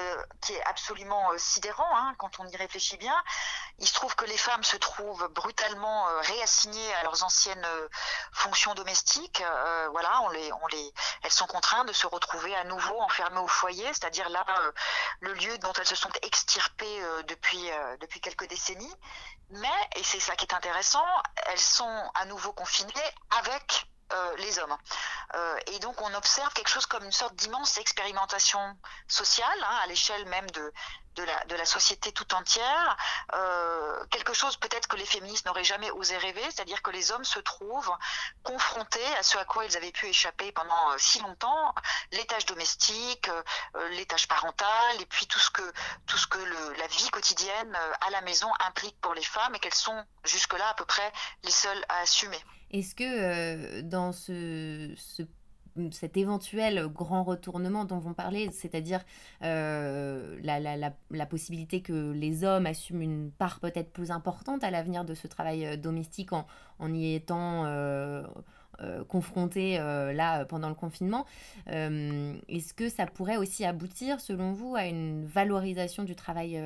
qui 0.41 0.53
est 0.53 0.63
absolument 0.65 1.31
euh, 1.31 1.37
hein, 1.93 2.13
quand 2.17 2.39
on 2.39 2.47
y 2.47 2.55
réfléchit 2.55 2.97
bien. 2.97 3.15
Il 3.79 3.87
se 3.87 3.93
trouve 3.93 4.15
que 4.15 4.25
les 4.25 4.37
femmes 4.37 4.63
se 4.63 4.77
trouvent 4.77 5.27
brutalement 5.29 6.07
euh, 6.07 6.19
réassignées 6.21 6.93
à 6.95 7.03
leurs 7.03 7.23
anciennes 7.23 7.65
euh, 7.65 7.87
fonctions 8.31 8.73
domestiques. 8.73 9.41
Euh, 9.41 9.89
voilà, 9.91 10.21
elles 11.23 11.31
sont 11.31 11.47
contraintes 11.47 11.87
de 11.87 11.93
se 11.93 12.07
retrouver 12.07 12.55
à 12.55 12.63
nouveau 12.63 12.99
enfermées 13.01 13.39
au 13.39 13.47
foyer, 13.47 13.85
c'est-à-dire 13.87 14.29
là 14.29 14.45
le 15.19 15.33
lieu 15.33 15.57
dont 15.59 15.73
elles 15.73 15.87
se 15.87 15.95
sont 15.95 16.11
extirpées 16.21 17.01
depuis 17.27 17.69
depuis 17.99 18.19
quelques 18.21 18.47
décennies. 18.47 18.95
Mais 19.49 19.89
et 19.95 20.03
c'est 20.03 20.19
ça 20.19 20.35
qui 20.35 20.45
est 20.45 20.53
intéressant, 20.53 21.05
elles 21.47 21.59
sont 21.59 22.11
à 22.15 22.25
nouveau 22.25 22.51
confinées 22.53 22.91
avec 23.39 23.87
euh, 24.13 24.35
les 24.37 24.57
hommes. 24.59 24.77
Euh, 25.35 25.59
et 25.67 25.79
donc 25.79 26.01
on 26.01 26.13
observe 26.13 26.53
quelque 26.53 26.69
chose 26.69 26.85
comme 26.85 27.03
une 27.03 27.11
sorte 27.11 27.35
d'immense 27.35 27.77
expérimentation 27.77 28.77
sociale 29.05 29.59
hein, 29.63 29.79
à 29.83 29.87
l'échelle 29.87 30.25
même 30.27 30.49
de, 30.51 30.73
de, 31.15 31.55
la, 31.55 31.65
société 31.65 32.13
tout 32.13 32.33
entière. 32.33 32.95
Euh, 33.33 34.05
quelque 34.05 34.33
chose 34.33 34.55
peut-être 34.55 34.87
que 34.87 34.95
les 34.95 35.05
féministes 35.05 35.45
n'auraient 35.45 35.65
jamais 35.65 35.91
osé 35.91 36.15
rêver, 36.17 36.43
c'est-à-dire 36.43 36.81
que 36.81 36.91
les 36.91 37.11
hommes 37.11 37.25
se 37.25 37.39
trouvent 37.39 37.91
confrontés 38.43 39.15
à 39.17 39.23
ce 39.23 39.37
à 39.37 39.43
quoi 39.43 39.65
ils 39.65 39.75
avaient 39.75 39.91
pu 39.91 40.07
échapper 40.07 40.53
pendant 40.53 40.97
si 40.97 41.19
longtemps, 41.19 41.75
les 42.13 42.25
tâches 42.25 42.45
domestiques, 42.45 43.29
les 43.89 44.05
tâches 44.05 44.27
parentales, 44.27 45.01
et 45.01 45.05
puis 45.05 45.27
tout 45.27 45.39
ce 45.39 45.49
que, 45.49 45.73
tout 46.05 46.17
ce 46.17 46.27
que 46.27 46.39
la 46.79 46.87
vie 46.87 47.09
quotidienne 47.09 47.77
à 47.99 48.09
la 48.11 48.21
maison 48.21 48.49
implique 48.59 48.99
pour 49.01 49.13
les 49.13 49.23
femmes 49.23 49.53
et 49.55 49.59
qu'elles 49.59 49.73
sont 49.73 50.05
jusque-là 50.23 50.69
à 50.69 50.73
peu 50.75 50.85
près 50.85 51.11
les 51.43 51.51
seules 51.51 51.83
à 51.89 51.97
assumer. 51.97 52.41
Est-ce 52.71 52.95
que 52.95 53.03
euh, 53.03 53.81
dans 53.81 54.11
ce, 54.11 54.91
ce- 54.95 55.23
cet 55.91 56.17
éventuel 56.17 56.87
grand 56.87 57.23
retournement 57.23 57.85
dont 57.85 57.99
vont 57.99 58.13
parler, 58.15 58.49
c'est-à-dire 58.51 59.01
euh, 59.43 60.37
la, 60.41 60.59
la- 60.59 60.75
possibilité 61.27 61.81
que 61.81 62.11
les 62.13 62.43
hommes 62.43 62.65
assument 62.65 63.01
une 63.03 63.31
part 63.31 63.59
peut-être 63.59 63.91
plus 63.91 64.09
importante 64.09 64.63
à 64.63 64.71
l'avenir 64.71 65.05
de 65.05 65.13
ce 65.13 65.27
travail 65.27 65.65
euh, 65.67 65.77
domestique 65.77 66.33
en, 66.33 66.47
en 66.79 66.91
y 66.93 67.13
étant 67.13 67.65
confrontés 69.07 69.77
là 69.79 70.45
pendant 70.45 70.69
le 70.69 70.75
confinement, 70.75 71.25
est-ce 71.65 72.73
que 72.75 72.89
ça 72.89 73.07
pourrait 73.07 73.37
aussi 73.37 73.65
aboutir, 73.65 74.19
selon 74.19 74.51
vous, 74.53 74.75
à 74.75 74.85
une 74.85 75.25
valorisation 75.25 76.03
du 76.03 76.15
travail 76.15 76.61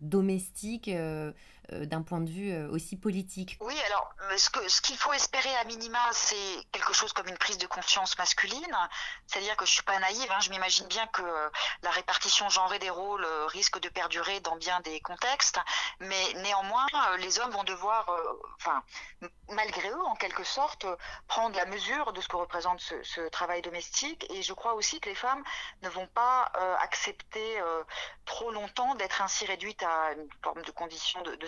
domestique 0.00 0.90
d'un 1.70 2.02
point 2.02 2.20
de 2.20 2.30
vue 2.30 2.52
euh, 2.52 2.70
aussi 2.70 2.96
politique 2.96 3.56
Oui, 3.60 3.74
alors 3.86 4.14
euh, 4.22 4.36
ce 4.38 4.80
qu'il 4.80 4.96
faut 4.96 5.12
espérer 5.12 5.54
à 5.56 5.64
minima, 5.64 5.98
c'est 6.12 6.64
quelque 6.72 6.92
chose 6.92 7.12
comme 7.12 7.28
une 7.28 7.38
prise 7.38 7.58
de 7.58 7.66
conscience 7.66 8.16
masculine. 8.18 8.76
C'est-à-dire 9.26 9.56
que 9.56 9.66
je 9.66 9.72
suis 9.72 9.82
pas 9.82 9.98
naïve, 9.98 10.30
hein, 10.30 10.40
je 10.40 10.50
m'imagine 10.50 10.86
bien 10.86 11.06
que 11.08 11.22
euh, 11.22 11.48
la 11.82 11.90
répartition 11.90 12.48
genrée 12.48 12.78
des 12.78 12.90
rôles 12.90 13.24
euh, 13.24 13.46
risque 13.46 13.78
de 13.80 13.88
perdurer 13.88 14.40
dans 14.40 14.56
bien 14.56 14.80
des 14.80 15.00
contextes, 15.00 15.58
mais 16.00 16.32
néanmoins, 16.36 16.86
euh, 16.94 17.16
les 17.18 17.38
hommes 17.38 17.50
vont 17.50 17.64
devoir, 17.64 18.08
euh, 18.08 18.32
enfin, 18.56 18.82
malgré 19.50 19.88
eux, 19.90 20.04
en 20.04 20.16
quelque 20.16 20.44
sorte, 20.44 20.84
euh, 20.84 20.96
prendre 21.28 21.56
la 21.56 21.66
mesure 21.66 22.12
de 22.12 22.20
ce 22.20 22.28
que 22.28 22.36
représente 22.36 22.80
ce, 22.80 23.28
travail 23.28 23.62
domestique. 23.62 24.26
Et 24.30 24.42
je 24.42 24.52
crois 24.52 24.74
aussi 24.74 25.00
que 25.00 25.08
les 25.08 25.14
femmes 25.14 25.42
ne 25.82 25.88
vont 25.88 26.06
pas 26.08 26.50
euh, 26.56 26.76
accepter 26.80 27.60
euh, 27.60 27.82
trop 28.24 28.50
longtemps 28.50 28.94
d'être 28.94 29.22
ainsi 29.22 29.44
réduites 29.46 29.82
à 29.82 30.12
une 30.12 30.28
forme 30.42 30.62
de 30.62 30.70
condition 30.70 31.20
de, 31.22 31.34
de 31.34 31.46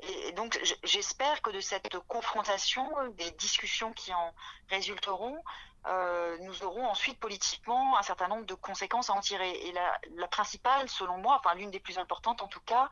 Et, 0.00 0.32
donc, 0.32 0.58
j'espère 0.84 1.42
que 1.42 1.50
de 1.50 1.60
cette 1.60 1.98
confrontation, 2.08 2.88
des 3.14 3.30
discussions 3.32 3.92
qui 3.92 4.12
en 4.12 4.34
résulteront, 4.70 5.42
euh, 5.86 6.36
nous 6.40 6.64
aurons 6.64 6.84
ensuite 6.86 7.20
politiquement 7.20 7.96
un 7.96 8.02
certain 8.02 8.26
nombre 8.26 8.44
de 8.44 8.54
conséquences 8.54 9.08
à 9.08 9.12
en 9.12 9.20
tirer. 9.20 9.50
Et 9.66 9.72
la, 9.72 10.00
la 10.16 10.26
principale, 10.26 10.88
selon 10.88 11.18
moi, 11.18 11.36
enfin 11.38 11.54
l'une 11.54 11.70
des 11.70 11.78
plus 11.78 11.98
importantes 11.98 12.42
en 12.42 12.48
tout 12.48 12.60
cas, 12.60 12.88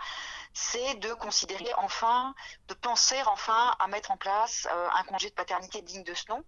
c'est 0.52 0.94
de 0.96 1.12
considérer 1.14 1.72
enfin, 1.78 2.34
de 2.68 2.74
penser 2.74 3.20
enfin 3.26 3.74
à 3.80 3.88
mettre 3.88 4.12
en 4.12 4.16
place 4.16 4.68
euh, 4.70 4.88
un 4.94 5.02
congé 5.04 5.28
de 5.28 5.34
paternité 5.34 5.82
digne 5.82 6.04
de 6.04 6.14
ce 6.14 6.30
nom. 6.30 6.44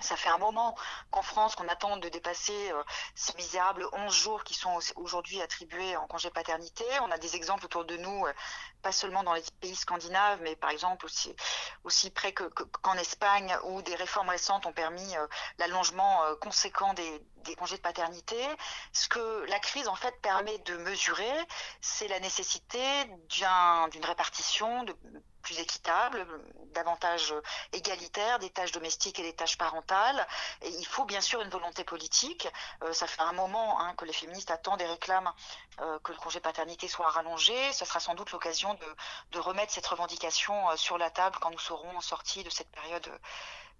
Ça 0.00 0.16
fait 0.16 0.28
un 0.28 0.38
moment 0.38 0.76
qu'en 1.10 1.22
France, 1.22 1.56
qu'on 1.56 1.66
attend 1.68 1.96
de 1.96 2.08
dépasser 2.08 2.70
euh, 2.72 2.82
ces 3.14 3.34
misérables 3.34 3.86
11 3.92 4.12
jours 4.14 4.44
qui 4.44 4.54
sont 4.54 4.70
au- 4.76 5.00
aujourd'hui 5.02 5.40
attribués 5.42 5.96
en 5.96 6.06
congé 6.06 6.30
paternité. 6.30 6.84
On 7.02 7.10
a 7.10 7.18
des 7.18 7.34
exemples 7.36 7.64
autour 7.64 7.84
de 7.84 7.96
nous, 7.96 8.26
euh, 8.26 8.32
pas 8.82 8.92
seulement 8.92 9.22
dans 9.24 9.34
les 9.34 9.42
pays 9.60 9.74
scandinaves, 9.74 10.40
mais 10.42 10.54
par 10.56 10.70
exemple 10.70 11.04
aussi, 11.06 11.34
aussi 11.84 12.10
près 12.10 12.32
que- 12.32 12.44
que- 12.44 12.62
qu'en 12.62 12.94
Espagne, 12.94 13.56
où 13.64 13.82
des 13.82 13.94
réformes 13.96 14.28
récentes 14.28 14.66
ont 14.66 14.72
permis 14.72 15.16
euh, 15.16 15.26
l'allongement 15.58 16.20
conséquent 16.40 16.94
des, 16.94 17.22
des 17.46 17.56
congés 17.56 17.76
de 17.76 17.82
paternité. 17.82 18.36
Ce 18.92 19.08
que 19.08 19.44
la 19.48 19.58
crise, 19.58 19.88
en 19.88 19.94
fait, 19.96 20.20
permet 20.20 20.58
de 20.58 20.76
mesurer, 20.76 21.32
c'est 21.80 22.08
la 22.08 22.20
nécessité 22.20 22.80
d'un- 23.38 23.88
d'une 23.88 24.04
répartition 24.04 24.82
de 24.84 24.96
plus 25.42 25.60
équitable, 25.60 26.26
davantage 26.74 27.32
égalitaire 27.72 28.40
des 28.40 28.50
tâches 28.50 28.72
domestiques 28.72 29.20
et 29.20 29.22
des 29.22 29.32
tâches 29.32 29.56
parentales. 29.56 30.26
Il 30.62 30.84
faut 30.86 31.04
bien 31.04 31.20
sûr 31.20 31.40
une 31.40 31.50
volonté 31.50 31.84
politique. 31.84 32.48
Euh, 32.82 32.92
ça 32.92 33.06
fait 33.06 33.22
un 33.22 33.32
moment 33.32 33.78
hein, 33.80 33.94
que 33.94 34.04
les 34.04 34.12
féministes 34.12 34.50
attendent 34.50 34.82
et 34.82 34.86
réclament 34.86 35.32
euh, 35.80 36.00
que 36.00 36.10
le 36.10 36.18
congé 36.18 36.40
paternité 36.40 36.88
soit 36.88 37.08
rallongé. 37.08 37.54
Ce 37.72 37.84
sera 37.84 38.00
sans 38.00 38.14
doute 38.14 38.32
l'occasion 38.32 38.74
de, 38.74 38.96
de, 39.30 39.38
remettre 39.38 39.72
cette 39.72 39.86
revendication 39.86 40.68
euh, 40.70 40.76
sur 40.76 40.98
la 40.98 41.10
table 41.10 41.38
quand 41.40 41.50
nous 41.50 41.60
serons 41.60 42.00
sortis 42.00 42.42
de 42.42 42.50
cette 42.50 42.70
période 42.72 43.08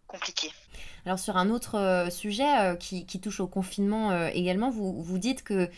compliquée. 0.06 0.50
Alors 1.04 1.18
sur 1.18 1.36
un 1.36 1.50
autre 1.50 2.08
sujet 2.10 2.76
qui, 2.80 3.06
qui, 3.06 3.20
touche 3.20 3.40
au 3.40 3.46
confinement 3.46 4.26
également, 4.28 4.70
vous, 4.70 5.02
vous 5.02 5.18
dites 5.18 5.44
que 5.44 5.70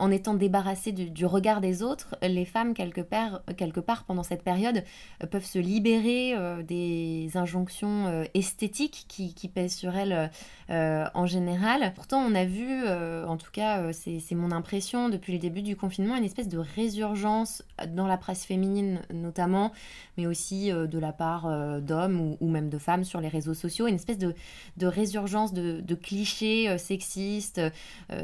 en 0.00 0.10
étant 0.10 0.34
débarrassées 0.34 0.92
du, 0.92 1.26
regard 1.26 1.60
des 1.60 1.82
autres, 1.82 2.16
les 2.22 2.46
femmes, 2.46 2.72
quelque 2.72 3.02
part, 3.02 4.04
pendant 4.04 4.22
cette 4.22 4.42
période, 4.42 4.82
euh, 5.22 5.26
peuvent 5.26 5.44
se 5.44 5.58
libérer 5.58 6.34
euh, 6.34 6.62
des 6.62 7.30
injonctions 7.34 8.06
euh, 8.06 8.24
esthétiques 8.32 9.04
qui, 9.08 9.48
pèsent 9.48 9.74
sur 9.74 9.96
elles 9.96 10.30
en 10.68 11.26
général. 11.26 11.92
Pourtant, 11.94 12.20
on 12.20 12.34
a 12.34 12.44
vu, 12.44 12.86
en 12.88 13.36
tout 13.36 13.50
cas, 13.50 13.92
c'est 13.92 14.34
mon 14.34 14.52
impression 14.52 15.08
depuis 15.08 15.32
le 15.32 15.38
début 15.40 15.62
du 15.62 15.74
confinement, 15.76 16.16
une 16.16 16.24
espèce 16.24 16.46
de 16.48 16.58
résurgence 16.58 17.64
dans 17.88 18.06
la 18.06 18.16
presse 18.16 18.44
féminine 18.44 19.00
notamment, 19.12 19.72
mais 20.16 20.26
aussi 20.26 20.70
de 20.70 20.98
la 20.98 21.12
part 21.12 21.80
d'hommes 21.80 22.36
ou, 22.40 22.48
même 22.48 22.68
de 22.68 22.78
femmes 22.78 23.02
sur 23.02 23.20
les 23.20 23.26
réseaux 23.26 23.54
sociaux, 23.54 23.88
une 23.88 23.96
espèce 23.96 24.18
de, 24.18 24.34
résurgence 24.80 25.52
de 25.52 25.94
clichés 25.96 26.78
sexistes 26.78 27.60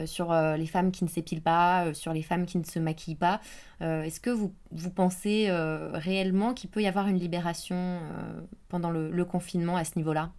sur 0.04 0.32
les 0.32 0.66
femmes 0.66 0.92
qui 0.92 1.02
ne 1.02 1.08
s'épilent 1.08 1.42
pas 1.42 1.65
euh, 1.66 1.94
sur 1.94 2.12
les 2.12 2.22
femmes 2.22 2.46
qui 2.46 2.58
ne 2.58 2.64
se 2.64 2.78
maquillent 2.78 3.16
pas. 3.16 3.40
Euh, 3.82 4.02
est-ce 4.02 4.20
que 4.20 4.30
vous, 4.30 4.54
vous 4.72 4.90
pensez 4.90 5.46
euh, 5.48 5.90
réellement 5.92 6.54
qu'il 6.54 6.70
peut 6.70 6.82
y 6.82 6.86
avoir 6.86 7.06
une 7.06 7.18
libération 7.18 8.00
pendant 8.68 8.90
le, 8.90 9.24
confinement 9.24 9.76
à 9.76 9.84
ce 9.84 9.92
niveau-là? 9.96 10.30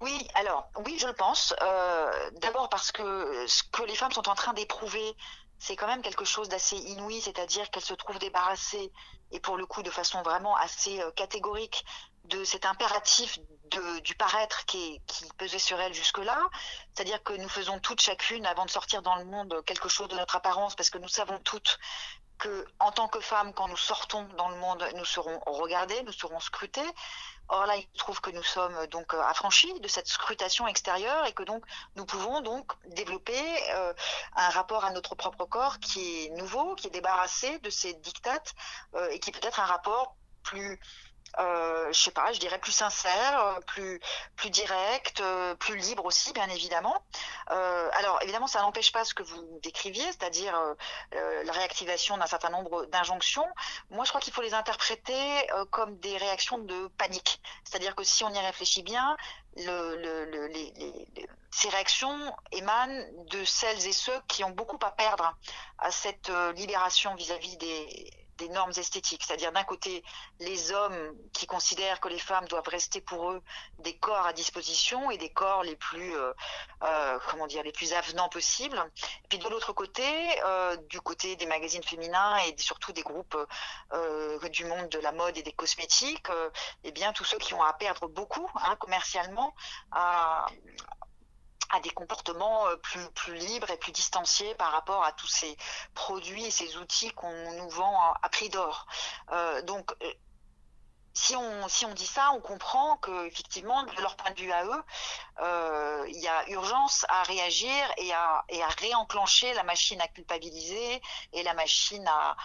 Oui, 0.00 0.26
alors 0.34 0.68
oui, 0.84 0.96
je 0.98 1.06
le 1.06 1.12
pense. 1.12 1.54
D'abord 2.40 2.68
parce 2.68 2.92
que 2.92 3.02
ce 3.46 3.62
que 3.64 3.82
les 3.84 3.94
femmes 3.94 4.12
sont 4.12 4.28
en 4.28 4.34
train 4.34 4.52
d'éprouver, 4.52 5.14
c'est 5.58 5.76
quand 5.76 5.86
même 5.86 6.02
quelque 6.02 6.24
chose 6.24 6.48
d'assez 6.48 6.76
inouï, 6.76 7.20
c'est-à-dire 7.20 7.70
qu'elles 7.70 7.82
se 7.82 7.94
trouvent 7.94 8.18
débarrassées, 8.18 8.92
et 9.32 9.40
pour 9.40 9.56
le 9.56 9.66
coup 9.66 9.82
de 9.82 9.90
façon 9.90 10.22
vraiment 10.22 10.56
assez 10.56 11.00
catégorique, 11.16 11.84
de 12.24 12.44
cet 12.44 12.66
impératif 12.66 13.38
du 14.02 14.14
paraître 14.14 14.64
qui, 14.66 15.00
qui 15.06 15.24
pesait 15.36 15.58
sur 15.58 15.80
elle 15.80 15.94
jusque-là. 15.94 16.38
C'est-à-dire 16.94 17.22
que 17.22 17.32
nous 17.34 17.48
faisons 17.48 17.78
toutes 17.78 18.00
chacune, 18.00 18.46
avant 18.46 18.64
de 18.64 18.70
sortir 18.70 19.02
dans 19.02 19.16
le 19.16 19.24
monde, 19.24 19.62
quelque 19.66 19.88
chose 19.88 20.08
de 20.08 20.16
notre 20.16 20.36
apparence, 20.36 20.74
parce 20.74 20.90
que 20.90 20.98
nous 20.98 21.08
savons 21.08 21.38
toutes 21.40 21.78
que, 22.38 22.66
en 22.78 22.92
tant 22.92 23.08
que 23.08 23.20
femmes, 23.20 23.52
quand 23.52 23.68
nous 23.68 23.76
sortons 23.76 24.24
dans 24.36 24.48
le 24.48 24.56
monde, 24.56 24.88
nous 24.94 25.04
serons 25.04 25.38
regardées, 25.46 26.02
nous 26.04 26.12
serons 26.12 26.40
scrutées. 26.40 26.88
Or 27.48 27.66
là, 27.66 27.76
il 27.76 27.82
se 27.82 27.98
trouve 27.98 28.20
que 28.20 28.30
nous 28.30 28.42
sommes 28.42 28.86
donc 28.88 29.14
euh, 29.14 29.22
affranchis 29.22 29.80
de 29.80 29.88
cette 29.88 30.06
scrutation 30.06 30.66
extérieure 30.66 31.24
et 31.26 31.32
que 31.32 31.42
donc 31.42 31.64
nous 31.96 32.04
pouvons 32.04 32.42
donc 32.42 32.72
développer 32.88 33.40
euh, 33.72 33.94
un 34.36 34.50
rapport 34.50 34.84
à 34.84 34.90
notre 34.90 35.14
propre 35.14 35.46
corps 35.46 35.78
qui 35.78 36.26
est 36.26 36.30
nouveau, 36.30 36.74
qui 36.74 36.88
est 36.88 36.90
débarrassé 36.90 37.58
de 37.60 37.70
ces 37.70 37.94
dictates 37.94 38.54
euh, 38.94 39.08
et 39.10 39.18
qui 39.18 39.32
peut 39.32 39.40
être 39.42 39.60
un 39.60 39.64
rapport 39.64 40.14
plus 40.42 40.78
euh, 41.38 41.92
je 41.92 42.00
sais 42.00 42.10
pas, 42.10 42.32
je 42.32 42.40
dirais 42.40 42.58
plus 42.58 42.72
sincère, 42.72 43.40
euh, 43.40 43.60
plus 43.66 44.00
plus 44.36 44.50
direct, 44.50 45.20
euh, 45.20 45.54
plus 45.54 45.76
libre 45.76 46.04
aussi, 46.04 46.32
bien 46.32 46.48
évidemment. 46.48 47.02
Euh, 47.50 47.90
alors 47.92 48.18
évidemment, 48.22 48.46
ça 48.46 48.60
n'empêche 48.60 48.92
pas 48.92 49.04
ce 49.04 49.14
que 49.14 49.22
vous 49.22 49.58
décriviez, 49.62 50.04
c'est-à-dire 50.06 50.58
la 51.12 51.52
réactivation 51.52 52.16
d'un 52.16 52.26
certain 52.26 52.50
nombre 52.50 52.86
d'injonctions. 52.86 53.46
Moi, 53.90 54.04
je 54.04 54.10
crois 54.10 54.20
qu'il 54.20 54.32
faut 54.32 54.42
les 54.42 54.54
interpréter 54.54 55.46
comme 55.70 55.96
des 55.98 56.16
réactions 56.16 56.58
de 56.58 56.88
panique. 56.98 57.40
C'est-à-dire 57.64 57.94
que 57.94 58.04
si 58.04 58.24
on 58.24 58.30
y 58.30 58.38
réfléchit 58.38 58.82
bien, 58.82 59.16
ces 61.50 61.68
réactions 61.68 62.34
émanent 62.52 63.04
de 63.30 63.44
celles 63.44 63.86
et 63.86 63.92
ceux 63.92 64.20
qui 64.28 64.44
ont 64.44 64.50
beaucoup 64.50 64.78
à 64.82 64.90
perdre 64.90 65.36
à 65.78 65.90
cette 65.90 66.30
libération 66.56 67.14
vis-à-vis 67.14 67.56
-vis 67.56 67.58
des 67.58 68.27
des 68.38 68.48
normes 68.48 68.72
esthétiques, 68.76 69.22
c'est-à-dire 69.26 69.52
d'un 69.52 69.64
côté 69.64 70.02
les 70.38 70.72
hommes 70.72 71.14
qui 71.32 71.46
considèrent 71.46 72.00
que 72.00 72.08
les 72.08 72.18
femmes 72.18 72.46
doivent 72.46 72.68
rester 72.68 73.00
pour 73.00 73.30
eux 73.32 73.42
des 73.80 73.96
corps 73.96 74.26
à 74.26 74.32
disposition 74.32 75.10
et 75.10 75.18
des 75.18 75.30
corps 75.30 75.64
les 75.64 75.76
plus 75.76 76.16
euh, 76.16 76.32
euh, 76.84 77.18
comment 77.30 77.46
dire 77.46 77.62
les 77.62 77.72
plus 77.72 77.92
avenants 77.92 78.28
possibles, 78.28 78.80
puis 79.28 79.38
de 79.38 79.48
l'autre 79.48 79.72
côté, 79.72 80.04
euh, 80.44 80.76
du 80.88 81.00
côté 81.00 81.36
des 81.36 81.46
magazines 81.46 81.82
féminins 81.82 82.38
et 82.46 82.54
surtout 82.58 82.92
des 82.92 83.02
groupes 83.02 83.36
du 84.52 84.64
monde 84.64 84.88
de 84.88 84.98
la 85.00 85.12
mode 85.12 85.36
et 85.36 85.42
des 85.42 85.52
cosmétiques, 85.52 86.28
eh 86.84 86.92
bien 86.92 87.12
tous 87.12 87.24
ceux 87.24 87.38
qui 87.38 87.54
ont 87.54 87.62
à 87.62 87.72
perdre 87.72 88.08
beaucoup 88.08 88.48
hein, 88.54 88.76
commercialement 88.76 89.54
à, 89.92 90.46
à 91.70 91.80
des 91.80 91.90
comportements 91.90 92.66
euh, 92.68 92.76
plus, 92.76 93.04
plus 93.10 93.34
libres 93.34 93.70
et 93.70 93.76
plus 93.76 93.92
distanciés 93.92 94.54
par 94.54 94.72
rapport 94.72 95.04
à 95.04 95.12
tous 95.12 95.26
ces 95.26 95.56
produits 95.94 96.44
et 96.44 96.50
ces 96.50 96.76
outils 96.76 97.10
qu'on 97.12 97.52
nous 97.56 97.68
vend 97.68 97.94
à, 98.22 98.28
prix 98.28 98.48
d'or. 98.48 98.86
Euh, 99.32 99.62
donc, 99.62 99.92
euh, 100.02 100.12
si 101.18 101.34
on, 101.34 101.68
si 101.68 101.84
on 101.84 101.94
dit 101.94 102.06
ça, 102.06 102.30
on 102.32 102.40
comprend 102.40 102.96
que 102.98 103.26
effectivement, 103.26 103.82
de 103.82 104.00
leur 104.00 104.14
point 104.16 104.30
de 104.30 104.40
vue 104.40 104.52
à 104.52 104.64
eux, 104.64 104.84
euh, 105.40 106.04
il 106.08 106.18
y 106.18 106.28
a 106.28 106.48
urgence 106.50 107.04
à 107.08 107.24
réagir 107.24 107.72
et 107.96 108.12
à, 108.12 108.44
et 108.48 108.62
à 108.62 108.68
réenclencher 108.68 109.52
la 109.54 109.64
machine 109.64 110.00
à 110.00 110.06
culpabiliser 110.08 111.02
et 111.32 111.42
la 111.42 111.54
machine 111.54 112.06
à, 112.06 112.36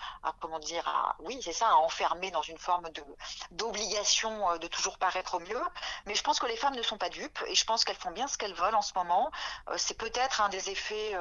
comment 0.41 0.59
dire, 0.59 0.87
à, 0.87 1.15
oui, 1.19 1.39
c'est 1.43 1.53
ça, 1.53 1.67
à 1.67 1.75
enfermer 1.75 2.31
dans 2.31 2.41
une 2.41 2.57
forme 2.57 2.89
de 2.89 3.03
d'obligation 3.51 4.49
euh, 4.49 4.57
de 4.57 4.67
toujours 4.67 4.97
paraître 4.97 5.35
au 5.35 5.39
mieux. 5.39 5.63
Mais 6.07 6.15
je 6.15 6.23
pense 6.23 6.39
que 6.39 6.47
les 6.47 6.57
femmes 6.57 6.75
ne 6.75 6.81
sont 6.81 6.97
pas 6.97 7.09
dupes 7.09 7.39
et 7.47 7.55
je 7.55 7.65
pense 7.65 7.85
qu'elles 7.85 7.95
font 7.95 8.11
bien 8.11 8.27
ce 8.27 8.37
qu'elles 8.39 8.55
veulent 8.55 8.75
en 8.75 8.81
ce 8.81 8.93
moment. 8.95 9.31
Euh, 9.69 9.75
c'est 9.77 9.97
peut-être 9.97 10.41
un 10.41 10.49
des 10.49 10.71
effets, 10.71 11.15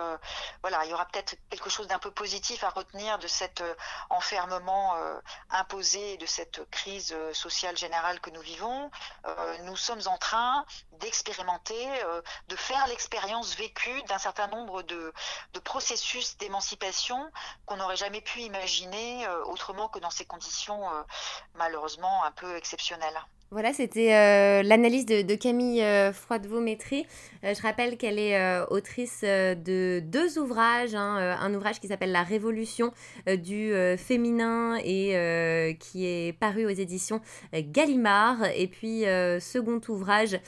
voilà, 0.62 0.84
il 0.84 0.90
y 0.90 0.94
aura 0.94 1.04
peut-être 1.06 1.36
quelque 1.50 1.68
chose 1.68 1.86
d'un 1.86 1.98
peu 1.98 2.10
positif 2.10 2.64
à 2.64 2.70
retenir 2.70 3.18
de 3.18 3.26
cet 3.26 3.62
enfermement 4.08 4.94
imposé, 5.50 6.16
de 6.16 6.26
cette 6.26 6.68
crise 6.70 7.14
sociale 7.32 7.41
générale 7.48 8.20
que 8.20 8.30
nous 8.30 8.40
vivons, 8.40 8.90
euh, 9.26 9.58
nous 9.64 9.76
sommes 9.76 10.02
en 10.06 10.18
train 10.18 10.64
d'expérimenter, 10.92 11.88
euh, 12.04 12.22
de 12.48 12.56
faire 12.56 12.86
l'expérience 12.86 13.54
vécue 13.56 14.02
d'un 14.04 14.18
certain 14.18 14.46
nombre 14.48 14.82
de, 14.82 15.12
de 15.54 15.60
processus 15.60 16.36
d'émancipation 16.38 17.30
qu'on 17.66 17.76
n'aurait 17.76 17.96
jamais 17.96 18.20
pu 18.20 18.40
imaginer 18.40 19.26
euh, 19.26 19.44
autrement 19.44 19.88
que 19.88 19.98
dans 19.98 20.10
ces 20.10 20.24
conditions 20.24 20.82
malheureusement 21.54 22.24
un 22.24 22.32
peu 22.32 22.56
exceptionnelles. 22.56 23.20
Voilà, 23.52 23.74
c'était 23.74 24.14
euh, 24.14 24.62
l'analyse 24.62 25.04
de, 25.04 25.34
Camille 25.34 25.82
euh, 25.82 26.10
Froidevaux-Métry. 26.14 27.04
Euh, 27.44 27.52
je 27.52 27.60
rappelle 27.60 27.98
qu'elle 27.98 28.18
est 28.18 28.62
autrice 28.70 29.20
de 29.20 30.00
deux 30.00 30.38
ouvrages. 30.38 30.94
Hein, 30.94 31.36
un 31.38 31.52
ouvrage 31.52 31.78
qui 31.78 31.86
s'appelle 31.86 32.12
La 32.12 32.22
Révolution 32.22 32.94
du 33.26 33.72
féminin 33.98 34.78
et 34.82 35.76
qui 35.78 36.06
est 36.06 36.32
paru 36.38 36.64
aux 36.64 36.70
éditions 36.70 37.20
Gallimard. 37.52 38.38
Et 38.56 38.68
puis, 38.68 39.04
second 39.40 39.80
ouvrage 39.88 40.38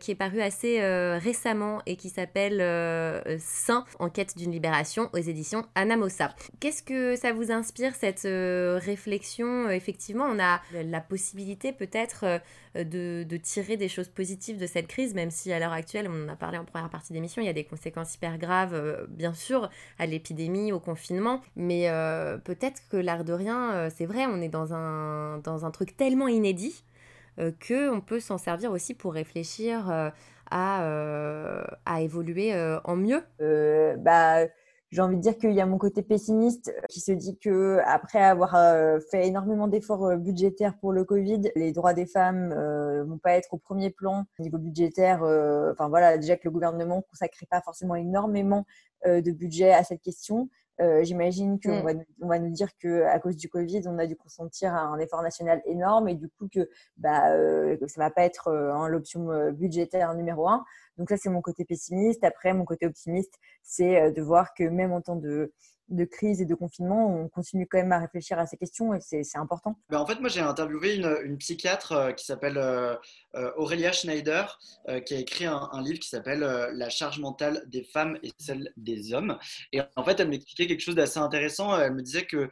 qui 0.00 0.12
est 0.12 0.14
paru 0.14 0.40
assez 0.40 0.80
récemment 1.18 1.82
et 1.86 1.96
qui 1.96 2.08
s'appelle 2.08 2.60
Saint, 3.40 3.84
en 3.98 4.08
quête 4.08 4.38
d'une 4.38 4.52
libération 4.52 5.10
aux 5.12 5.18
éditions 5.18 5.66
Anamosa. 5.74 6.34
Qu'est-ce 6.60 6.82
que 6.82 7.16
ça 7.16 7.32
vous 7.32 7.50
inspire, 7.50 7.94
cette 7.94 8.22
réflexion? 8.22 9.68
Effectivement, 9.70 10.26
on 10.30 10.38
a 10.38 10.60
la 10.72 11.00
possibilité 11.00 11.72
peut-être 11.72 12.40
de, 12.74 13.24
de, 13.28 13.36
tirer 13.36 13.76
des 13.76 13.88
choses 13.88 14.08
positives 14.08 14.58
de 14.58 14.66
cette 14.66 14.86
crise, 14.88 15.14
même 15.14 15.30
si 15.30 15.52
à 15.52 15.58
l'heure 15.58 15.72
actuelle, 15.72 16.08
on 16.10 16.24
en 16.24 16.28
a 16.28 16.36
parlé 16.36 16.58
en 16.58 16.64
première 16.64 16.90
partie 16.90 17.12
d'émission, 17.12 17.40
il 17.42 17.46
y 17.46 17.48
a 17.48 17.52
des 17.52 17.64
conséquences 17.64 18.14
hyper 18.14 18.38
graves, 18.38 18.74
euh, 18.74 19.06
bien 19.08 19.34
sûr, 19.34 19.70
à 19.98 20.06
l'épidémie, 20.06 20.72
au 20.72 20.80
confinement, 20.80 21.40
mais 21.56 21.88
euh, 21.88 22.38
peut-être 22.38 22.82
que 22.90 22.96
l'art 22.96 23.24
de 23.24 23.32
rien, 23.32 23.72
euh, 23.72 23.90
c'est 23.94 24.06
vrai, 24.06 24.26
on 24.26 24.40
est 24.40 24.48
dans 24.48 24.74
un, 24.74 25.38
dans 25.38 25.64
un 25.64 25.70
truc 25.70 25.96
tellement 25.96 26.28
inédit 26.28 26.84
euh, 27.40 27.50
qu'on 27.66 28.00
peut 28.00 28.20
s'en 28.20 28.38
servir 28.38 28.70
aussi 28.70 28.94
pour 28.94 29.12
réfléchir 29.12 29.90
euh, 29.90 30.10
à, 30.50 30.84
euh, 30.84 31.64
à 31.84 32.00
évoluer 32.00 32.54
en 32.84 32.96
mieux. 32.96 33.24
bah 33.98 34.46
j'ai 34.94 35.02
envie 35.02 35.16
de 35.16 35.20
dire 35.20 35.36
qu'il 35.36 35.50
y 35.50 35.60
a 35.60 35.66
mon 35.66 35.76
côté 35.76 36.02
pessimiste 36.02 36.72
qui 36.88 37.00
se 37.00 37.10
dit 37.10 37.36
que 37.36 37.80
après 37.84 38.22
avoir 38.22 38.54
euh, 38.54 39.00
fait 39.10 39.26
énormément 39.26 39.66
d'efforts 39.66 40.06
euh, 40.06 40.16
budgétaires 40.16 40.78
pour 40.78 40.92
le 40.92 41.04
Covid, 41.04 41.50
les 41.56 41.72
droits 41.72 41.94
des 41.94 42.06
femmes 42.06 42.52
euh, 42.56 43.02
vont 43.02 43.18
pas 43.18 43.32
être 43.32 43.54
au 43.54 43.58
premier 43.58 43.90
plan 43.90 44.24
au 44.38 44.42
niveau 44.44 44.56
budgétaire. 44.56 45.24
Euh, 45.24 45.72
enfin 45.72 45.88
voilà, 45.88 46.16
déjà 46.16 46.36
que 46.36 46.42
le 46.44 46.52
gouvernement 46.52 47.02
consacrait 47.10 47.46
pas 47.50 47.60
forcément 47.60 47.96
énormément 47.96 48.66
euh, 49.06 49.20
de 49.20 49.32
budget 49.32 49.72
à 49.72 49.82
cette 49.82 50.00
question. 50.00 50.48
Euh, 50.80 51.04
J'imagine 51.04 51.60
qu'on 51.60 51.80
mm. 51.80 51.84
va, 51.84 51.92
on 52.20 52.28
va 52.28 52.38
nous 52.38 52.50
dire 52.50 52.68
que 52.78 53.02
à 53.04 53.18
cause 53.20 53.36
du 53.36 53.48
Covid, 53.48 53.82
on 53.86 53.98
a 53.98 54.06
dû 54.06 54.16
consentir 54.16 54.74
un 54.74 54.98
effort 54.98 55.22
national 55.22 55.62
énorme 55.66 56.08
et 56.08 56.14
du 56.14 56.28
coup 56.28 56.48
que 56.52 56.68
bah 56.96 57.32
euh, 57.32 57.76
ça 57.86 58.00
va 58.00 58.10
pas 58.10 58.24
être 58.24 58.48
euh, 58.48 58.88
l'option 58.88 59.28
budgétaire 59.52 60.14
numéro 60.14 60.48
un. 60.48 60.64
Donc 60.98 61.08
ça 61.10 61.16
c'est 61.16 61.30
mon 61.30 61.42
côté 61.42 61.64
pessimiste. 61.64 62.24
Après 62.24 62.52
mon 62.54 62.64
côté 62.64 62.86
optimiste, 62.86 63.34
c'est 63.62 64.12
de 64.12 64.22
voir 64.22 64.54
que 64.54 64.64
même 64.64 64.92
en 64.92 65.00
temps 65.00 65.16
de 65.16 65.52
de 65.88 66.04
crise 66.04 66.40
et 66.40 66.46
de 66.46 66.54
confinement, 66.54 67.14
on 67.14 67.28
continue 67.28 67.66
quand 67.66 67.78
même 67.78 67.92
à 67.92 67.98
réfléchir 67.98 68.38
à 68.38 68.46
ces 68.46 68.56
questions 68.56 68.94
et 68.94 69.00
c'est 69.00 69.22
important. 69.36 69.76
Ben 69.90 69.98
en 69.98 70.06
fait, 70.06 70.18
moi, 70.20 70.28
j'ai 70.28 70.40
interviewé 70.40 70.96
une, 70.96 71.36
psychiatre 71.38 71.92
euh, 71.92 72.12
qui 72.12 72.24
s'appelle 72.24 72.56
euh, 72.56 72.94
euh, 73.34 73.50
Aurélia 73.56 73.92
Schneider, 73.92 74.58
qui 75.04 75.14
a 75.14 75.18
écrit 75.18 75.46
un 75.46 75.82
livre 75.82 75.98
qui 75.98 76.08
s'appelle 76.08 76.40
La 76.40 76.88
charge 76.88 77.18
mentale 77.18 77.64
des 77.66 77.82
femmes 77.82 78.18
et 78.22 78.32
celle 78.38 78.72
des 78.76 79.12
hommes. 79.12 79.38
Et 79.72 79.80
en 79.96 80.04
fait, 80.04 80.20
elle 80.20 80.28
m'expliquait 80.28 80.66
quelque 80.66 80.80
chose 80.80 80.94
d'assez 80.94 81.18
intéressant. 81.18 81.78
Elle 81.78 81.94
me 81.94 82.02
disait 82.02 82.26
que 82.26 82.48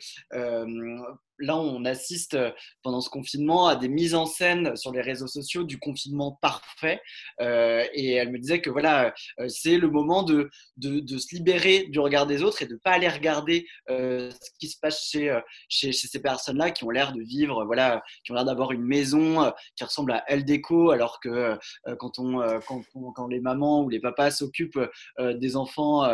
là, 1.38 1.56
on 1.56 1.84
assiste 1.84 2.34
euh, 2.34 2.50
pendant 2.82 3.00
ce 3.00 3.10
confinement 3.10 3.66
à 3.66 3.76
des 3.76 3.88
mises 3.88 4.14
en 4.14 4.26
scène 4.26 4.76
sur 4.76 4.92
les 4.92 5.00
réseaux 5.00 5.26
sociaux 5.26 5.64
du 5.64 5.78
confinement 5.78 6.38
parfait. 6.40 7.00
Euh, 7.40 7.84
et 7.94 8.12
elle 8.12 8.30
me 8.30 8.38
disait 8.38 8.60
que 8.60 8.70
voilà, 8.70 9.12
euh, 9.40 9.48
c'est 9.48 9.78
le 9.78 9.88
moment 9.88 10.22
de, 10.22 10.50
de, 10.76 11.18
se 11.18 11.34
libérer 11.34 11.86
du 11.88 12.00
regard 12.00 12.26
des 12.26 12.42
autres 12.42 12.62
et 12.62 12.66
de 12.66 12.74
ne 12.74 12.78
pas 12.78 12.92
aller 12.92 13.08
regarder 13.08 13.66
ce 13.88 14.50
qui 14.58 14.68
se 14.68 14.78
passe 14.80 15.04
chez, 15.04 15.38
chez, 15.68 15.92
ces 15.92 16.20
personnes-là 16.20 16.70
qui 16.70 16.84
ont 16.84 16.90
l'air 16.90 17.12
de 17.12 17.20
vivre, 17.20 17.64
voilà, 17.64 18.02
qui 18.24 18.32
ont 18.32 18.34
l'air 18.34 18.44
d'avoir 18.44 18.72
une 18.72 18.82
maison 18.82 19.52
qui 19.76 19.84
ressemble 19.84 20.12
à 20.12 20.24
El 20.28 20.44
Déco, 20.44 20.90
alors 20.90 21.20
que 21.20 21.56
quand, 21.98 22.18
on, 22.18 22.40
quand, 22.66 22.82
quand, 23.14 23.26
les 23.28 23.40
mamans 23.40 23.82
ou 23.82 23.88
les 23.88 24.00
papas 24.00 24.30
s'occupent 24.30 24.80
des 25.20 25.56
enfants 25.56 26.04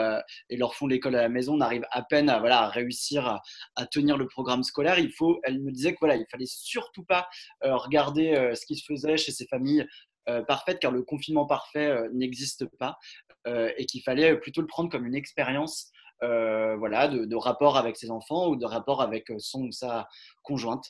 et 0.51 0.57
leur 0.57 0.75
font 0.75 0.87
l'école 0.87 1.15
à 1.15 1.23
la 1.23 1.29
maison, 1.29 1.55
on 1.55 1.61
arrive 1.61 1.87
à 1.91 2.03
peine 2.03 2.29
à, 2.29 2.39
voilà, 2.41 2.63
à 2.63 2.69
réussir 2.69 3.41
à, 3.77 3.87
tenir 3.87 4.17
le 4.17 4.27
programme 4.27 4.63
scolaire. 4.63 4.99
Elle 5.45 5.61
me 5.61 5.71
disait 5.71 5.93
que 5.93 5.99
voilà, 6.01 6.17
il 6.17 6.27
fallait 6.31 6.47
surtout 6.47 7.05
pas 7.05 7.29
euh, 7.65 7.77
regarder 7.77 8.35
euh, 8.35 8.55
ce 8.55 8.67
qui 8.67 8.77
se 8.77 8.85
faisait 8.85 9.17
chez 9.17 9.33
ces 9.33 9.47
familles 9.47 9.87
euh, 10.29 10.43
parfaites, 10.43 10.79
car 10.79 10.93
le 10.93 11.03
confinement 11.03 11.47
parfait 11.47 12.09
n'existe 12.13 12.67
pas, 12.79 12.99
et 13.47 13.87
qu'il 13.87 14.03
fallait 14.03 14.37
plutôt 14.37 14.61
le 14.61 14.67
prendre 14.67 14.91
comme 14.91 15.07
une 15.07 15.15
expérience. 15.15 15.91
voilà, 16.21 17.09
de, 17.09 17.37
rapport 17.37 17.79
avec 17.79 17.97
ses 17.97 18.11
enfants 18.11 18.49
ou 18.49 18.57
de 18.57 18.67
rapport 18.67 19.01
avec 19.01 19.33
son 19.39 19.63
ou 19.63 19.73
sa 19.73 20.07
conjointe, 20.43 20.85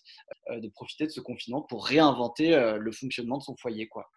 de 0.51 0.69
profiter 0.69 1.05
de 1.07 1.13
ce 1.13 1.21
confinement 1.21 1.63
pour 1.63 1.87
réinventer 1.87 2.51
le 2.79 2.91
fonctionnement 2.91 3.39
de 3.39 3.45
son 3.45 3.55
foyer. 3.57 3.87
Quoi. 3.87 4.11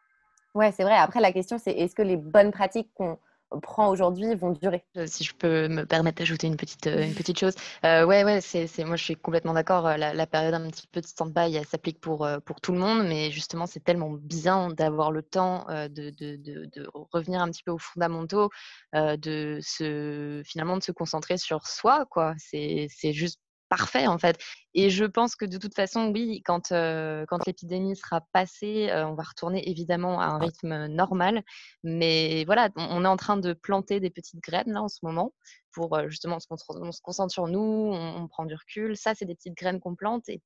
Ouais, 0.55 0.71
c'est 0.71 0.83
vrai. 0.83 0.95
Après, 0.95 1.21
la 1.21 1.31
question, 1.31 1.59
c'est 1.59 1.71
est-ce 1.71 1.93
que 1.93 2.01
les 2.01 2.17
bonnes 2.17 2.51
pratiques 2.51 2.89
qu'on 2.95 3.19
prend 3.59 3.89
aujourd'hui 3.89 4.33
vont 4.35 4.51
durer. 4.51 4.83
Euh, 4.97 5.05
si 5.07 5.23
je 5.23 5.33
peux 5.33 5.67
me 5.67 5.85
permettre 5.85 6.19
d'ajouter 6.19 6.47
une 6.47 6.55
petite, 6.55 6.87
euh, 6.87 7.03
une 7.03 7.13
petite 7.13 7.39
chose. 7.39 7.53
Euh, 7.85 8.05
ouais, 8.05 8.23
ouais, 8.23 8.39
c'est, 8.41 8.67
moi 8.85 8.95
je 8.95 9.03
suis 9.03 9.15
complètement 9.15 9.53
d'accord. 9.53 9.83
La, 9.97 10.27
période 10.27 10.53
un 10.53 10.69
petit 10.69 10.87
peu 10.87 11.01
de 11.01 11.05
stand-by, 11.05 11.63
s'applique 11.65 11.99
pour, 11.99 12.27
pour 12.45 12.61
tout 12.61 12.71
le 12.71 12.79
monde, 12.79 13.05
mais 13.07 13.31
justement, 13.31 13.65
c'est 13.65 13.83
tellement 13.83 14.11
bien 14.11 14.69
d'avoir 14.69 15.11
le 15.11 15.23
temps 15.23 15.65
de, 15.69 15.87
de, 15.87 16.35
de, 16.37 16.65
de, 16.73 16.89
revenir 17.11 17.41
un 17.41 17.49
petit 17.49 17.63
peu 17.63 17.71
aux 17.71 17.77
fondamentaux, 17.77 18.49
de 18.93 19.59
se, 19.61 20.41
finalement 20.45 20.77
de 20.77 20.83
se 20.83 20.91
concentrer 20.91 21.37
sur 21.37 21.67
soi. 21.67 22.07
C'est, 22.37 22.87
c'est 22.89 23.13
juste 23.13 23.39
parfait 23.71 24.05
en 24.05 24.17
fait. 24.17 24.37
Et 24.73 24.89
je 24.89 25.05
pense 25.05 25.35
que 25.35 25.45
de 25.45 25.57
toute 25.57 25.73
façon, 25.73 26.11
oui, 26.13 26.43
quand, 26.45 26.69
quand 26.69 27.45
l'épidémie 27.47 27.95
sera 27.95 28.21
passée, 28.33 28.89
on 28.93 29.15
va 29.15 29.23
retourner 29.23 29.67
évidemment 29.69 30.19
à 30.19 30.25
un 30.25 30.37
rythme 30.37 30.87
normal. 30.87 31.41
Mais 31.83 32.43
voilà, 32.45 32.69
on, 32.75 33.05
est 33.05 33.07
en 33.07 33.17
train 33.17 33.37
de 33.37 33.53
planter 33.53 33.99
des 34.01 34.09
petites 34.09 34.43
graines 34.43 34.73
là 34.73 34.83
en 34.83 34.89
ce 34.89 34.99
moment 35.03 35.33
pour 35.71 35.97
justement, 36.07 36.37
on 36.49 36.91
se, 36.91 37.01
concentre 37.01 37.31
sur 37.31 37.47
nous, 37.47 37.91
on, 37.93 38.27
prend 38.27 38.45
du 38.45 38.55
recul. 38.55 38.95
Ça, 38.97 39.13
c'est 39.15 39.25
des 39.25 39.35
petites 39.35 39.55
graines 39.55 39.79
qu'on 39.79 39.95
plante 39.95 40.29
et 40.29 40.41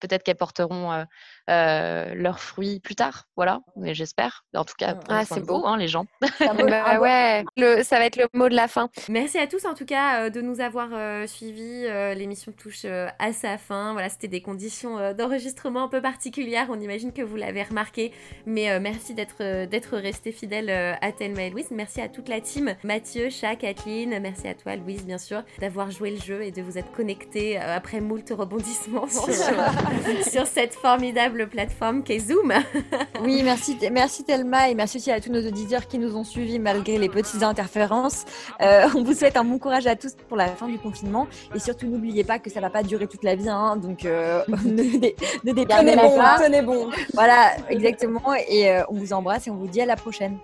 peut-être 0.00 0.22
qu'elles 0.22 0.36
porteront 0.36 1.04
leurs 1.46 2.40
fruits 2.40 2.80
plus 2.80 2.96
tard. 2.96 3.28
Voilà, 3.36 3.60
mais 3.76 3.94
j'espère. 3.94 4.44
En 4.54 4.64
tout 4.64 4.74
cas, 4.78 4.98
ah, 5.08 5.24
c'est 5.24 5.44
beau, 5.44 5.66
hein, 5.66 5.76
les 5.76 5.88
gens. 5.88 6.06
Bah 6.70 7.00
ouais, 7.00 7.44
ça 7.82 7.98
va 7.98 8.06
être 8.06 8.16
le 8.16 8.26
mot 8.34 8.48
de 8.48 8.54
la 8.54 8.68
fin. 8.68 8.88
Merci 9.08 9.38
à 9.38 9.46
tous 9.46 9.64
en 9.64 9.74
tout 9.74 9.84
cas 9.84 10.30
de 10.30 10.40
nous 10.40 10.60
avoir 10.60 10.88
suivis. 11.28 11.84
L'émission 12.14 12.52
touche 12.52 12.84
à 12.84 13.32
sa 13.32 13.58
fin. 13.58 13.92
Voilà, 13.92 14.08
c'était 14.08 14.28
des 14.28 14.42
conditions 14.42 15.12
d'enregistrement 15.14 15.84
un 15.84 15.88
peu 15.88 16.00
particulières. 16.00 16.66
On 16.70 16.80
imagine 16.80 17.12
que 17.12 17.22
vous 17.22 17.36
l'avez 17.36 17.62
remarqué, 17.62 18.12
mais 18.46 18.78
merci 18.80 19.14
d'être 19.14 19.66
d'être 19.66 19.96
resté 19.96 20.32
fidèle 20.32 20.70
à 21.00 21.12
Thelma 21.12 21.44
et 21.44 21.50
Louise. 21.50 21.70
Merci 21.70 22.00
à 22.00 22.08
toute 22.08 22.28
la 22.28 22.40
team, 22.40 22.74
Mathieu, 22.84 23.30
Chat, 23.30 23.56
Kathleen. 23.56 24.18
Merci 24.20 24.48
à 24.48 24.54
toi, 24.54 24.69
Louise, 24.76 25.04
bien 25.04 25.18
sûr, 25.18 25.42
d'avoir 25.60 25.90
joué 25.90 26.10
le 26.10 26.20
jeu 26.20 26.42
et 26.42 26.50
de 26.50 26.62
vous 26.62 26.78
être 26.78 26.90
connecté 26.92 27.58
après 27.58 28.00
moult 28.00 28.30
rebondissements 28.30 29.08
sur, 29.08 29.28
sur 30.30 30.46
cette 30.46 30.74
formidable 30.74 31.48
plateforme 31.48 32.02
qu'est 32.02 32.18
Zoom. 32.18 32.52
oui, 33.22 33.42
merci, 33.42 33.76
merci 33.90 34.24
Thelma 34.24 34.70
et 34.70 34.74
merci 34.74 34.98
aussi 34.98 35.10
à 35.10 35.20
tous 35.20 35.30
nos 35.30 35.46
auditeurs 35.46 35.86
qui 35.86 35.98
nous 35.98 36.16
ont 36.16 36.24
suivis 36.24 36.58
malgré 36.58 36.98
les 36.98 37.08
petites 37.08 37.42
interférences. 37.42 38.24
Euh, 38.60 38.88
on 38.94 39.02
vous 39.02 39.14
souhaite 39.14 39.36
un 39.36 39.44
bon 39.44 39.58
courage 39.58 39.86
à 39.86 39.96
tous 39.96 40.14
pour 40.28 40.36
la 40.36 40.48
fin 40.48 40.68
du 40.68 40.78
confinement 40.78 41.26
et 41.54 41.58
surtout 41.58 41.86
n'oubliez 41.86 42.24
pas 42.24 42.38
que 42.38 42.50
ça 42.50 42.60
va 42.60 42.70
pas 42.70 42.82
durer 42.82 43.06
toute 43.06 43.24
la 43.24 43.34
vie, 43.34 43.48
hein, 43.48 43.76
donc 43.76 44.04
euh, 44.04 44.42
ne, 44.48 44.82
ne 44.82 45.52
tenez 45.52 45.96
bon, 45.96 46.18
tenez 46.38 46.62
bon. 46.62 46.90
Voilà, 47.14 47.52
exactement. 47.68 48.34
Et 48.48 48.70
euh, 48.70 48.82
on 48.88 48.94
vous 48.94 49.12
embrasse 49.12 49.46
et 49.46 49.50
on 49.50 49.56
vous 49.56 49.68
dit 49.68 49.80
à 49.80 49.86
la 49.86 49.96
prochaine. 49.96 50.38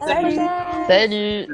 Salut. 0.89 1.47